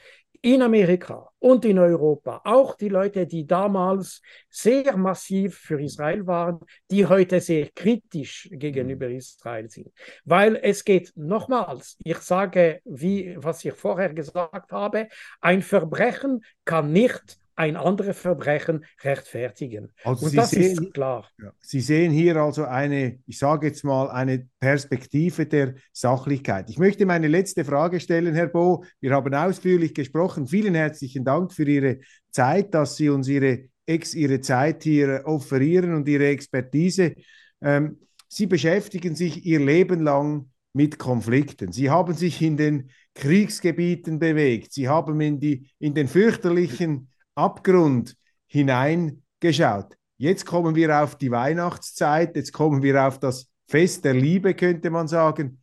in 0.43 0.61
Amerika 0.61 1.29
und 1.39 1.65
in 1.65 1.79
Europa, 1.79 2.41
auch 2.45 2.75
die 2.75 2.89
Leute, 2.89 3.27
die 3.27 3.47
damals 3.47 4.21
sehr 4.51 4.97
massiv 4.97 5.57
für 5.57 5.81
Israel 5.81 6.27
waren, 6.27 6.59
die 6.91 7.07
heute 7.07 7.41
sehr 7.41 7.69
kritisch 7.75 8.49
gegenüber 8.51 9.09
mhm. 9.09 9.17
Israel 9.17 9.71
sind. 9.71 9.93
Weil 10.25 10.57
es 10.57 10.85
geht 10.85 11.13
nochmals, 11.15 11.97
ich 12.03 12.19
sage, 12.19 12.81
wie 12.85 13.37
was 13.39 13.65
ich 13.65 13.75
vorher 13.75 14.13
gesagt 14.13 14.73
habe, 14.73 15.09
ein 15.41 15.63
Verbrechen 15.63 16.45
kann 16.65 16.93
nicht 16.93 17.39
ein 17.55 17.77
anderes 17.77 18.19
Verbrechen 18.19 18.85
rechtfertigen. 19.03 19.93
Also 20.05 20.25
Und 20.25 20.31
Sie 20.31 20.37
das 20.37 20.51
sehen, 20.51 20.85
ist 20.85 20.95
klar. 20.95 21.29
Ja, 21.39 21.53
Sie 21.61 21.81
sehen 21.81 22.13
hier 22.13 22.37
also 22.37 22.65
eine, 22.65 23.19
ich 23.27 23.39
sage 23.39 23.67
jetzt 23.67 23.85
mal, 23.85 24.11
eine 24.11 24.49
Perspektive 24.59 25.47
der 25.47 25.75
Sachlichkeit. 25.93 26.71
Ich 26.71 26.79
möchte 26.79 27.07
meine 27.07 27.29
letzte 27.29 27.65
Frage 27.65 28.01
stellen, 28.01 28.35
Herr 28.35 28.49
Bo. 28.49 28.85
Wir 29.01 29.13
haben 29.13 29.35
ausführlich 29.35 29.95
gesprochen. 29.95 30.47
Vielen 30.47 30.75
herzlichen 30.75 31.25
Dank 31.25 31.53
für 31.53 31.69
Ihre 31.69 32.01
Zeit, 32.31 32.75
dass 32.75 32.97
Sie 32.97 33.09
uns 33.09 33.29
Ihre, 33.29 33.69
Ex, 33.87 34.15
Ihre 34.15 34.41
Zeit 34.41 34.83
hier 34.83 35.23
offerieren 35.25 35.95
und 35.95 36.09
Ihre 36.09 36.29
Expertise. 36.29 37.15
Ähm, 37.61 37.99
Sie 38.29 38.47
beschäftigen 38.47 39.15
sich 39.15 39.45
Ihr 39.45 39.61
Leben 39.61 40.01
lang 40.01 40.51
mit 40.73 40.99
Konflikten. 40.99 41.71
Sie 41.71 41.91
haben 41.91 42.15
sich 42.15 42.41
in 42.41 42.57
den 42.57 42.91
Kriegsgebieten 43.15 44.19
bewegt. 44.19 44.73
Sie 44.73 44.89
haben 44.89 45.21
in, 45.21 45.39
die, 45.39 45.69
in 45.79 45.95
den 45.95 46.09
fürchterlichen 46.09 47.09
Abgrund 47.35 48.17
hineingeschaut. 48.47 49.97
Jetzt 50.19 50.47
kommen 50.47 50.75
wir 50.75 51.03
auf 51.03 51.17
die 51.17 51.31
Weihnachtszeit, 51.31 52.37
jetzt 52.37 52.53
kommen 52.53 52.83
wir 52.83 53.07
auf 53.07 53.19
das 53.19 53.51
Fest 53.67 54.05
der 54.05 54.15
Liebe, 54.15 54.55
könnte 54.55 54.91
man 54.91 55.09
sagen. 55.09 55.63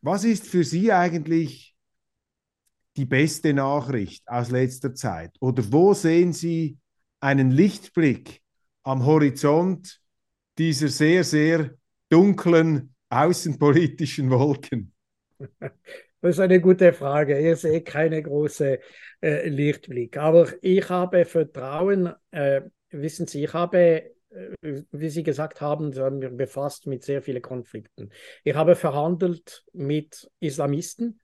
Was 0.00 0.24
ist 0.24 0.46
für 0.46 0.64
Sie 0.64 0.92
eigentlich 0.92 1.74
die 2.96 3.06
beste 3.06 3.54
Nachricht 3.54 4.28
aus 4.28 4.50
letzter 4.50 4.94
Zeit? 4.94 5.34
Oder 5.40 5.64
wo 5.72 5.94
sehen 5.94 6.32
Sie 6.32 6.78
einen 7.20 7.50
Lichtblick 7.50 8.42
am 8.82 9.04
Horizont 9.06 10.00
dieser 10.58 10.88
sehr, 10.88 11.24
sehr 11.24 11.70
dunklen 12.10 12.94
außenpolitischen 13.08 14.30
Wolken? 14.30 14.92
Das 16.24 16.36
ist 16.36 16.40
eine 16.40 16.58
gute 16.58 16.94
Frage. 16.94 17.38
Ich 17.38 17.60
sehe 17.60 17.82
keine 17.82 18.22
große 18.22 18.80
äh, 19.20 19.46
Lichtblick. 19.46 20.16
Aber 20.16 20.50
ich 20.62 20.88
habe 20.88 21.26
Vertrauen, 21.26 22.14
äh, 22.30 22.62
wissen 22.88 23.26
Sie, 23.26 23.44
ich 23.44 23.52
habe, 23.52 24.10
äh, 24.30 24.82
wie 24.90 25.10
Sie 25.10 25.22
gesagt 25.22 25.60
haben, 25.60 25.94
haben 25.94 26.22
wir 26.22 26.30
befasst 26.30 26.86
mit 26.86 27.02
sehr 27.02 27.20
vielen 27.20 27.42
Konflikten. 27.42 28.08
Ich 28.42 28.54
habe 28.54 28.74
verhandelt 28.74 29.66
mit 29.74 30.26
Islamisten 30.40 31.20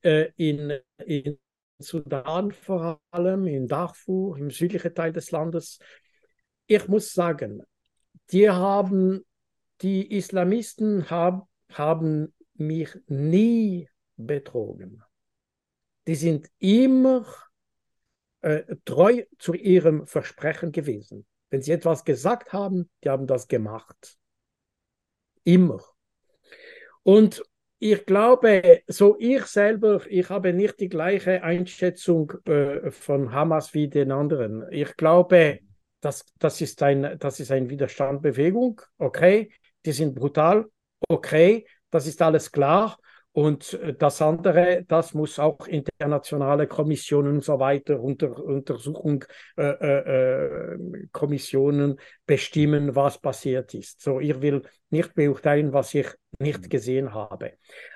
äh, 0.00 0.30
in, 0.38 0.72
in 1.04 1.38
Sudan 1.78 2.50
vor 2.50 3.02
allem, 3.10 3.46
in 3.46 3.66
Darfur, 3.66 4.38
im 4.38 4.50
südlichen 4.50 4.94
Teil 4.94 5.12
des 5.12 5.32
Landes. 5.32 5.80
Ich 6.66 6.88
muss 6.88 7.12
sagen, 7.12 7.62
die 8.30 8.48
haben, 8.48 9.22
die 9.82 10.16
Islamisten 10.16 11.10
hab, 11.10 11.46
haben 11.68 12.32
mich 12.54 12.88
nie 13.06 13.89
betrogen. 14.26 15.02
Die 16.06 16.14
sind 16.14 16.50
immer 16.58 17.26
äh, 18.40 18.62
treu 18.84 19.24
zu 19.38 19.54
ihrem 19.54 20.06
Versprechen 20.06 20.72
gewesen. 20.72 21.26
Wenn 21.50 21.62
sie 21.62 21.72
etwas 21.72 22.04
gesagt 22.04 22.52
haben, 22.52 22.88
die 23.04 23.10
haben 23.10 23.26
das 23.26 23.48
gemacht. 23.48 24.16
Immer. 25.44 25.80
Und 27.02 27.42
ich 27.78 28.04
glaube, 28.04 28.82
so 28.86 29.16
ich 29.18 29.46
selber, 29.46 30.02
ich 30.08 30.28
habe 30.28 30.52
nicht 30.52 30.78
die 30.80 30.88
gleiche 30.88 31.42
Einschätzung 31.42 32.32
äh, 32.44 32.90
von 32.90 33.32
Hamas 33.32 33.72
wie 33.72 33.88
den 33.88 34.12
anderen. 34.12 34.66
Ich 34.70 34.96
glaube, 34.96 35.60
das, 36.00 36.26
das, 36.38 36.60
ist 36.60 36.82
ein, 36.82 37.18
das 37.18 37.40
ist 37.40 37.50
eine 37.50 37.70
Widerstandbewegung, 37.70 38.80
okay, 38.98 39.50
die 39.84 39.92
sind 39.92 40.14
brutal, 40.14 40.66
okay, 41.08 41.66
das 41.90 42.06
ist 42.06 42.20
alles 42.20 42.52
klar. 42.52 42.98
Und 43.40 43.72
äh, 43.72 43.94
das 43.94 44.20
andere, 44.20 44.84
das 44.86 45.14
muss 45.14 45.38
auch 45.38 45.66
internationale 45.66 46.66
Kommissionen 46.66 47.36
und 47.36 47.44
so 47.44 47.58
weiter, 47.58 47.98
unter, 47.98 48.36
Untersuchung, 48.36 49.24
äh, 49.56 49.62
äh, 49.62 50.74
äh, 50.74 51.06
Kommissionen 51.10 51.98
bestimmen, 52.26 52.94
was 52.94 53.16
passiert 53.16 53.72
ist. 53.72 54.02
So, 54.02 54.20
ich 54.20 54.42
will 54.42 54.60
nicht 54.90 55.14
beurteilen, 55.14 55.72
was 55.72 55.94
ich 55.94 56.08
nicht 56.38 56.68
gesehen 56.68 57.14
habe. 57.14 57.54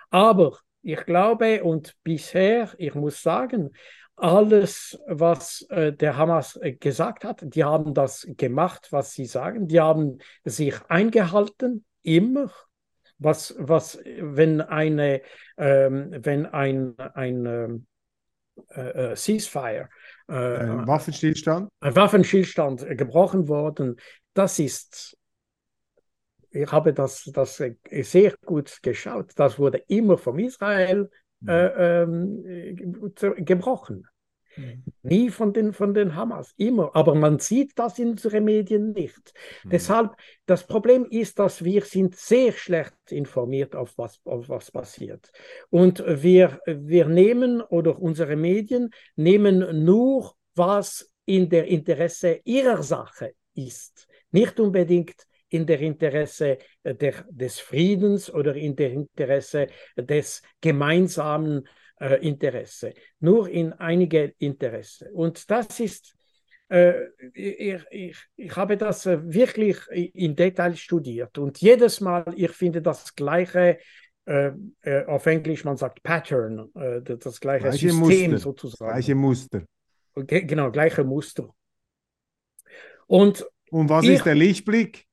Aber 0.09 0.59
ich 0.81 1.05
glaube 1.05 1.63
und 1.63 1.95
bisher, 2.03 2.71
ich 2.79 2.95
muss 2.95 3.23
sagen, 3.23 3.73
alles, 4.17 4.99
was 5.07 5.67
äh, 5.69 5.93
der 5.93 6.17
Hamas 6.17 6.57
äh, 6.57 6.73
gesagt 6.73 7.23
hat, 7.23 7.43
die 7.45 7.65
haben 7.65 7.93
das 7.93 8.27
gemacht, 8.39 8.89
was 8.93 9.13
sie 9.13 9.27
sagen. 9.27 9.69
Die 9.69 9.81
haben 9.81 10.21
sich 10.45 10.75
eingehalten, 10.89 11.85
immer 12.03 12.51
was, 13.25 13.55
was 13.59 13.99
wenn 14.05 14.61
eine, 14.61 15.23
ähm, 15.57 16.15
wenn 16.21 16.47
ein, 16.47 16.99
ein 16.99 17.47
ähm, 17.47 17.87
äh, 18.71 19.13
äh, 19.13 19.17
Ceasefire, 19.17 19.89
äh, 20.29 20.33
ein 20.35 20.87
Waffenstillstand, 20.87 21.71
ein 21.81 21.97
Waffenstillstand 21.97 22.87
gebrochen 22.97 23.49
worden, 23.49 23.97
das 24.35 24.59
ist 24.59 25.17
ich 26.55 26.71
habe 26.71 26.93
das, 26.93 27.25
das 27.33 27.57
sehr 27.57 28.35
gut 28.47 28.79
geschaut. 28.81 29.33
Das 29.35 29.59
wurde 29.59 29.79
immer 29.89 30.17
von 30.17 30.39
Israel 30.39 31.11
mhm. 31.41 31.49
äh, 31.49 32.03
äh, 32.03 33.43
gebrochen. 33.43 34.07
Mhm. 34.57 34.85
Nie 35.03 35.31
von 35.31 35.53
den, 35.53 35.73
von 35.73 35.95
den 35.95 36.15
Hamas, 36.15 36.55
immer. 36.57 36.95
Aber 36.95 37.15
man 37.15 37.39
sieht 37.39 37.79
das 37.79 37.99
in 37.99 38.11
unseren 38.11 38.45
Medien 38.45 38.93
nicht. 38.93 39.33
Mhm. 39.65 39.71
Deshalb, 39.71 40.17
das 40.47 40.67
Problem 40.67 41.07
ist, 41.07 41.39
dass 41.39 41.65
wir 41.65 41.83
sind 41.83 42.17
sehr 42.17 42.53
schlecht 42.53 42.95
informiert 43.11 43.75
auf 43.75 43.97
was, 43.97 44.21
auf 44.25 44.49
was 44.49 44.71
passiert. 44.71 45.31
Und 45.71 46.03
wir, 46.07 46.61
wir 46.67 47.07
nehmen, 47.07 47.61
oder 47.61 47.99
unsere 48.01 48.37
Medien 48.37 48.91
nehmen 49.17 49.85
nur, 49.85 50.35
was 50.55 51.11
in 51.27 51.49
der 51.49 51.67
Interesse 51.67 52.41
ihrer 52.45 52.83
Sache 52.83 53.33
ist. 53.55 54.07
Nicht 54.31 54.61
unbedingt 54.61 55.27
in 55.49 55.67
der 55.67 55.81
Interesse 55.81 56.59
der, 56.85 57.25
des 57.31 57.61
Friedens 57.61 58.33
oder 58.33 58.55
in 58.57 58.75
der 58.75 58.93
Interesse 58.93 59.69
des 59.97 60.43
gemeinsamen 60.61 61.69
äh, 62.01 62.27
Interesse, 62.27 62.95
nur 63.21 63.49
in 63.49 63.73
einige 63.73 64.35
Interesse. 64.39 65.11
Und 65.13 65.51
das 65.51 65.81
ist, 65.81 66.17
äh, 66.69 67.07
ich, 67.35 67.85
ich, 67.91 68.17
ich 68.37 68.57
habe 68.57 68.77
das 68.77 69.07
äh, 69.07 69.19
wirklich 69.23 69.79
in 69.91 70.35
Detail 70.35 70.77
studiert 70.77 71.39
und 71.39 71.61
jedes 71.61 72.01
Mal, 72.01 72.25
ich 72.37 72.51
finde 72.51 72.83
das 72.83 73.15
gleiche, 73.15 73.79
äh, 74.27 74.51
äh 74.83 75.05
auf 75.07 75.27
Englisch 75.27 75.65
man 75.65 75.77
sagt 75.77 76.03
Pattern, 76.03 76.71
äh, 76.75 77.03
das 77.03 77.41
gleiche, 77.41 77.69
gleiche 77.69 77.91
System 77.91 78.31
Muster, 78.31 78.39
sozusagen. 78.39 78.93
Gleiche 78.93 79.15
Muster. 79.15 79.63
Genau, 80.15 80.71
gleiche 80.71 81.05
Muster. 81.05 81.55
Und, 83.07 83.47
und 83.71 83.89
was 83.89 84.05
ich, 84.05 84.13
ist 84.13 84.27
der 84.27 84.35
Lichtblick? 84.35 85.07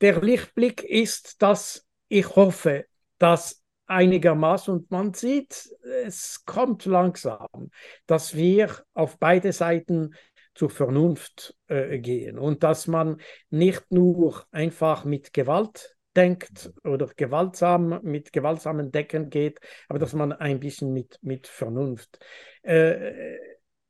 Der 0.00 0.20
Lichtblick 0.20 0.82
ist, 0.84 1.42
dass 1.42 1.86
ich 2.08 2.36
hoffe, 2.36 2.86
dass 3.18 3.62
einigermaßen 3.88 4.74
und 4.74 4.90
man 4.90 5.14
sieht, 5.14 5.68
es 6.04 6.44
kommt 6.44 6.84
langsam, 6.84 7.70
dass 8.06 8.36
wir 8.36 8.70
auf 8.94 9.18
beide 9.18 9.52
Seiten 9.52 10.14
zur 10.54 10.70
Vernunft 10.70 11.56
äh, 11.68 11.98
gehen 11.98 12.38
und 12.38 12.62
dass 12.62 12.86
man 12.86 13.20
nicht 13.50 13.90
nur 13.90 14.44
einfach 14.50 15.04
mit 15.04 15.32
Gewalt 15.32 15.96
denkt 16.16 16.72
oder 16.82 17.06
gewaltsam 17.16 18.00
mit 18.02 18.32
gewaltsamen 18.32 18.90
Decken 18.90 19.30
geht, 19.30 19.60
aber 19.88 20.00
dass 20.00 20.14
man 20.14 20.32
ein 20.32 20.58
bisschen 20.58 20.92
mit, 20.92 21.18
mit 21.22 21.46
Vernunft. 21.46 22.18
Äh, 22.62 23.36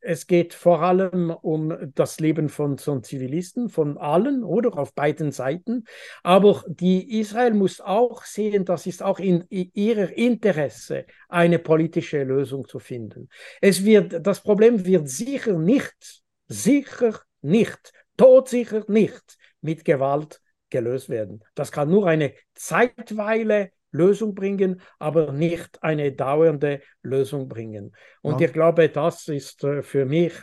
es 0.09 0.27
geht 0.27 0.55
vor 0.55 0.81
allem 0.81 1.31
um 1.31 1.93
das 1.95 2.19
Leben 2.19 2.49
von, 2.49 2.79
von 2.79 3.03
Zivilisten, 3.03 3.69
von 3.69 3.99
allen 3.99 4.43
oder 4.43 4.79
auf 4.79 4.95
beiden 4.95 5.33
Seiten. 5.33 5.85
Aber 6.23 6.65
die 6.67 7.21
Israel 7.21 7.53
muss 7.53 7.83
auch 7.83 8.25
sehen, 8.25 8.65
das 8.65 8.87
ist 8.87 9.03
auch 9.03 9.19
in, 9.19 9.43
in 9.51 9.71
ihrer 9.75 10.11
Interesse, 10.17 11.05
eine 11.29 11.59
politische 11.59 12.25
Lösung 12.25 12.67
zu 12.67 12.79
finden. 12.79 13.29
Es 13.61 13.85
wird, 13.85 14.27
das 14.27 14.41
Problem 14.41 14.87
wird 14.87 15.11
sicher 15.11 15.59
nicht, 15.59 16.23
sicher 16.47 17.21
nicht, 17.43 17.93
todsicher 18.17 18.85
nicht 18.89 19.37
mit 19.61 19.85
Gewalt 19.85 20.41
gelöst 20.71 21.11
werden. 21.11 21.45
Das 21.55 21.71
kann 21.71 21.91
nur 21.91 22.07
eine 22.07 22.33
Zeitweile 22.55 23.73
Lösung 23.90 24.35
bringen, 24.35 24.81
aber 24.98 25.32
nicht 25.32 25.82
eine 25.82 26.12
dauernde 26.12 26.81
Lösung 27.02 27.48
bringen. 27.48 27.94
Und 28.23 28.40
ja. 28.40 28.47
ich 28.47 28.52
glaube, 28.52 28.89
das 28.89 29.28
ist 29.28 29.65
äh, 29.65 29.82
für 29.82 30.05
mich, 30.05 30.35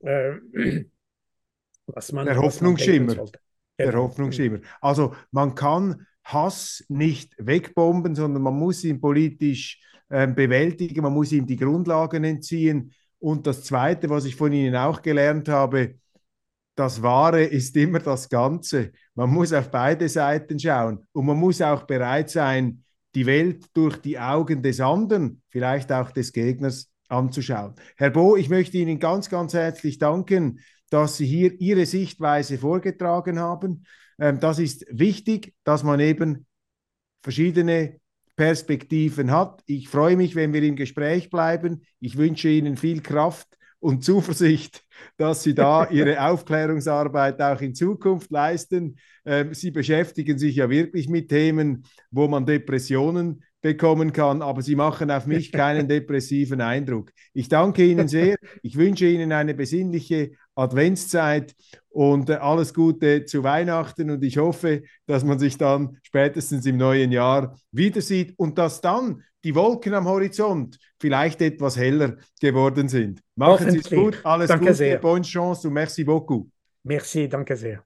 äh, 0.00 0.32
was 1.86 2.12
man. 2.12 2.26
Der 2.26 2.36
Hoffnungsschimmer. 2.36 3.16
Der 3.78 3.92
Hoffnungsschimmer. 3.92 4.58
Also 4.80 5.14
man 5.30 5.54
kann 5.54 6.06
Hass 6.24 6.84
nicht 6.88 7.34
wegbomben, 7.38 8.14
sondern 8.14 8.42
man 8.42 8.54
muss 8.54 8.84
ihn 8.84 9.00
politisch 9.00 9.80
äh, 10.08 10.26
bewältigen, 10.26 11.02
man 11.02 11.14
muss 11.14 11.32
ihm 11.32 11.46
die 11.46 11.56
Grundlagen 11.56 12.24
entziehen. 12.24 12.92
Und 13.18 13.46
das 13.46 13.64
Zweite, 13.64 14.10
was 14.10 14.24
ich 14.24 14.36
von 14.36 14.52
Ihnen 14.52 14.76
auch 14.76 15.02
gelernt 15.02 15.48
habe, 15.48 15.94
das 16.74 17.02
Wahre 17.02 17.42
ist 17.42 17.76
immer 17.76 17.98
das 17.98 18.28
Ganze. 18.28 18.92
Man 19.14 19.30
muss 19.30 19.52
auf 19.52 19.70
beide 19.70 20.08
Seiten 20.08 20.58
schauen 20.58 21.04
und 21.12 21.26
man 21.26 21.36
muss 21.36 21.60
auch 21.60 21.82
bereit 21.82 22.30
sein, 22.30 22.84
die 23.14 23.26
Welt 23.26 23.66
durch 23.74 23.96
die 23.96 24.18
Augen 24.18 24.62
des 24.62 24.80
anderen, 24.80 25.42
vielleicht 25.48 25.92
auch 25.92 26.10
des 26.10 26.32
Gegners 26.32 26.90
anzuschauen. 27.08 27.74
Herr 27.96 28.10
Bo, 28.10 28.36
ich 28.36 28.48
möchte 28.48 28.76
Ihnen 28.78 28.98
ganz, 28.98 29.30
ganz 29.30 29.54
herzlich 29.54 29.98
danken, 29.98 30.60
dass 30.90 31.16
Sie 31.16 31.26
hier 31.26 31.60
Ihre 31.60 31.86
Sichtweise 31.86 32.58
vorgetragen 32.58 33.38
haben. 33.38 33.84
Ähm, 34.18 34.40
das 34.40 34.58
ist 34.58 34.86
wichtig, 34.90 35.54
dass 35.64 35.82
man 35.82 36.00
eben 36.00 36.46
verschiedene 37.22 38.00
Perspektiven 38.36 39.30
hat. 39.30 39.62
Ich 39.66 39.88
freue 39.88 40.16
mich, 40.16 40.34
wenn 40.36 40.52
wir 40.52 40.62
im 40.62 40.76
Gespräch 40.76 41.28
bleiben. 41.28 41.82
Ich 41.98 42.16
wünsche 42.16 42.48
Ihnen 42.48 42.76
viel 42.76 43.00
Kraft 43.02 43.57
und 43.80 44.04
Zuversicht, 44.04 44.84
dass 45.16 45.42
Sie 45.42 45.54
da 45.54 45.88
Ihre 45.90 46.20
Aufklärungsarbeit 46.22 47.40
auch 47.40 47.60
in 47.60 47.74
Zukunft 47.74 48.30
leisten. 48.30 48.96
Ähm, 49.24 49.54
Sie 49.54 49.70
beschäftigen 49.70 50.38
sich 50.38 50.56
ja 50.56 50.68
wirklich 50.70 51.08
mit 51.08 51.28
Themen, 51.28 51.84
wo 52.10 52.28
man 52.28 52.46
Depressionen 52.46 53.42
bekommen 53.60 54.12
kann, 54.12 54.40
aber 54.40 54.62
Sie 54.62 54.76
machen 54.76 55.10
auf 55.10 55.26
mich 55.26 55.50
keinen 55.50 55.88
depressiven 55.88 56.60
Eindruck. 56.60 57.12
Ich 57.34 57.48
danke 57.48 57.84
Ihnen 57.84 58.08
sehr. 58.08 58.36
Ich 58.62 58.76
wünsche 58.76 59.06
Ihnen 59.06 59.32
eine 59.32 59.54
besinnliche 59.54 60.32
Adventszeit 60.54 61.54
und 61.88 62.30
äh, 62.30 62.34
alles 62.34 62.74
Gute 62.74 63.24
zu 63.24 63.42
Weihnachten 63.42 64.10
und 64.10 64.22
ich 64.22 64.38
hoffe, 64.38 64.82
dass 65.06 65.24
man 65.24 65.38
sich 65.38 65.58
dann 65.58 65.98
spätestens 66.02 66.66
im 66.66 66.76
neuen 66.76 67.12
Jahr 67.12 67.56
wieder 67.72 68.00
sieht 68.00 68.34
und 68.38 68.58
dass 68.58 68.80
dann 68.80 69.22
die 69.44 69.54
Wolken 69.54 69.94
am 69.94 70.06
Horizont 70.06 70.78
vielleicht 70.98 71.40
etwas 71.42 71.76
heller 71.76 72.16
geworden 72.40 72.88
sind. 72.88 73.20
Machen 73.36 73.70
Sie 73.70 73.78
es 73.78 73.90
gut, 73.90 74.18
alles 74.24 74.48
danke 74.48 74.66
Gute, 74.66 74.74
sehr. 74.76 74.98
bonne 74.98 75.22
chance 75.22 75.66
und 75.66 75.74
merci 75.74 76.04
beaucoup. 76.04 76.50
Merci, 76.84 77.28
danke 77.28 77.56
sehr. 77.56 77.84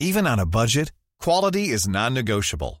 Even 0.00 0.26
on 0.26 0.38
a 0.38 0.46
budget, 0.46 0.92
quality 1.18 1.70
is 1.70 1.88
non-negotiable. 1.88 2.80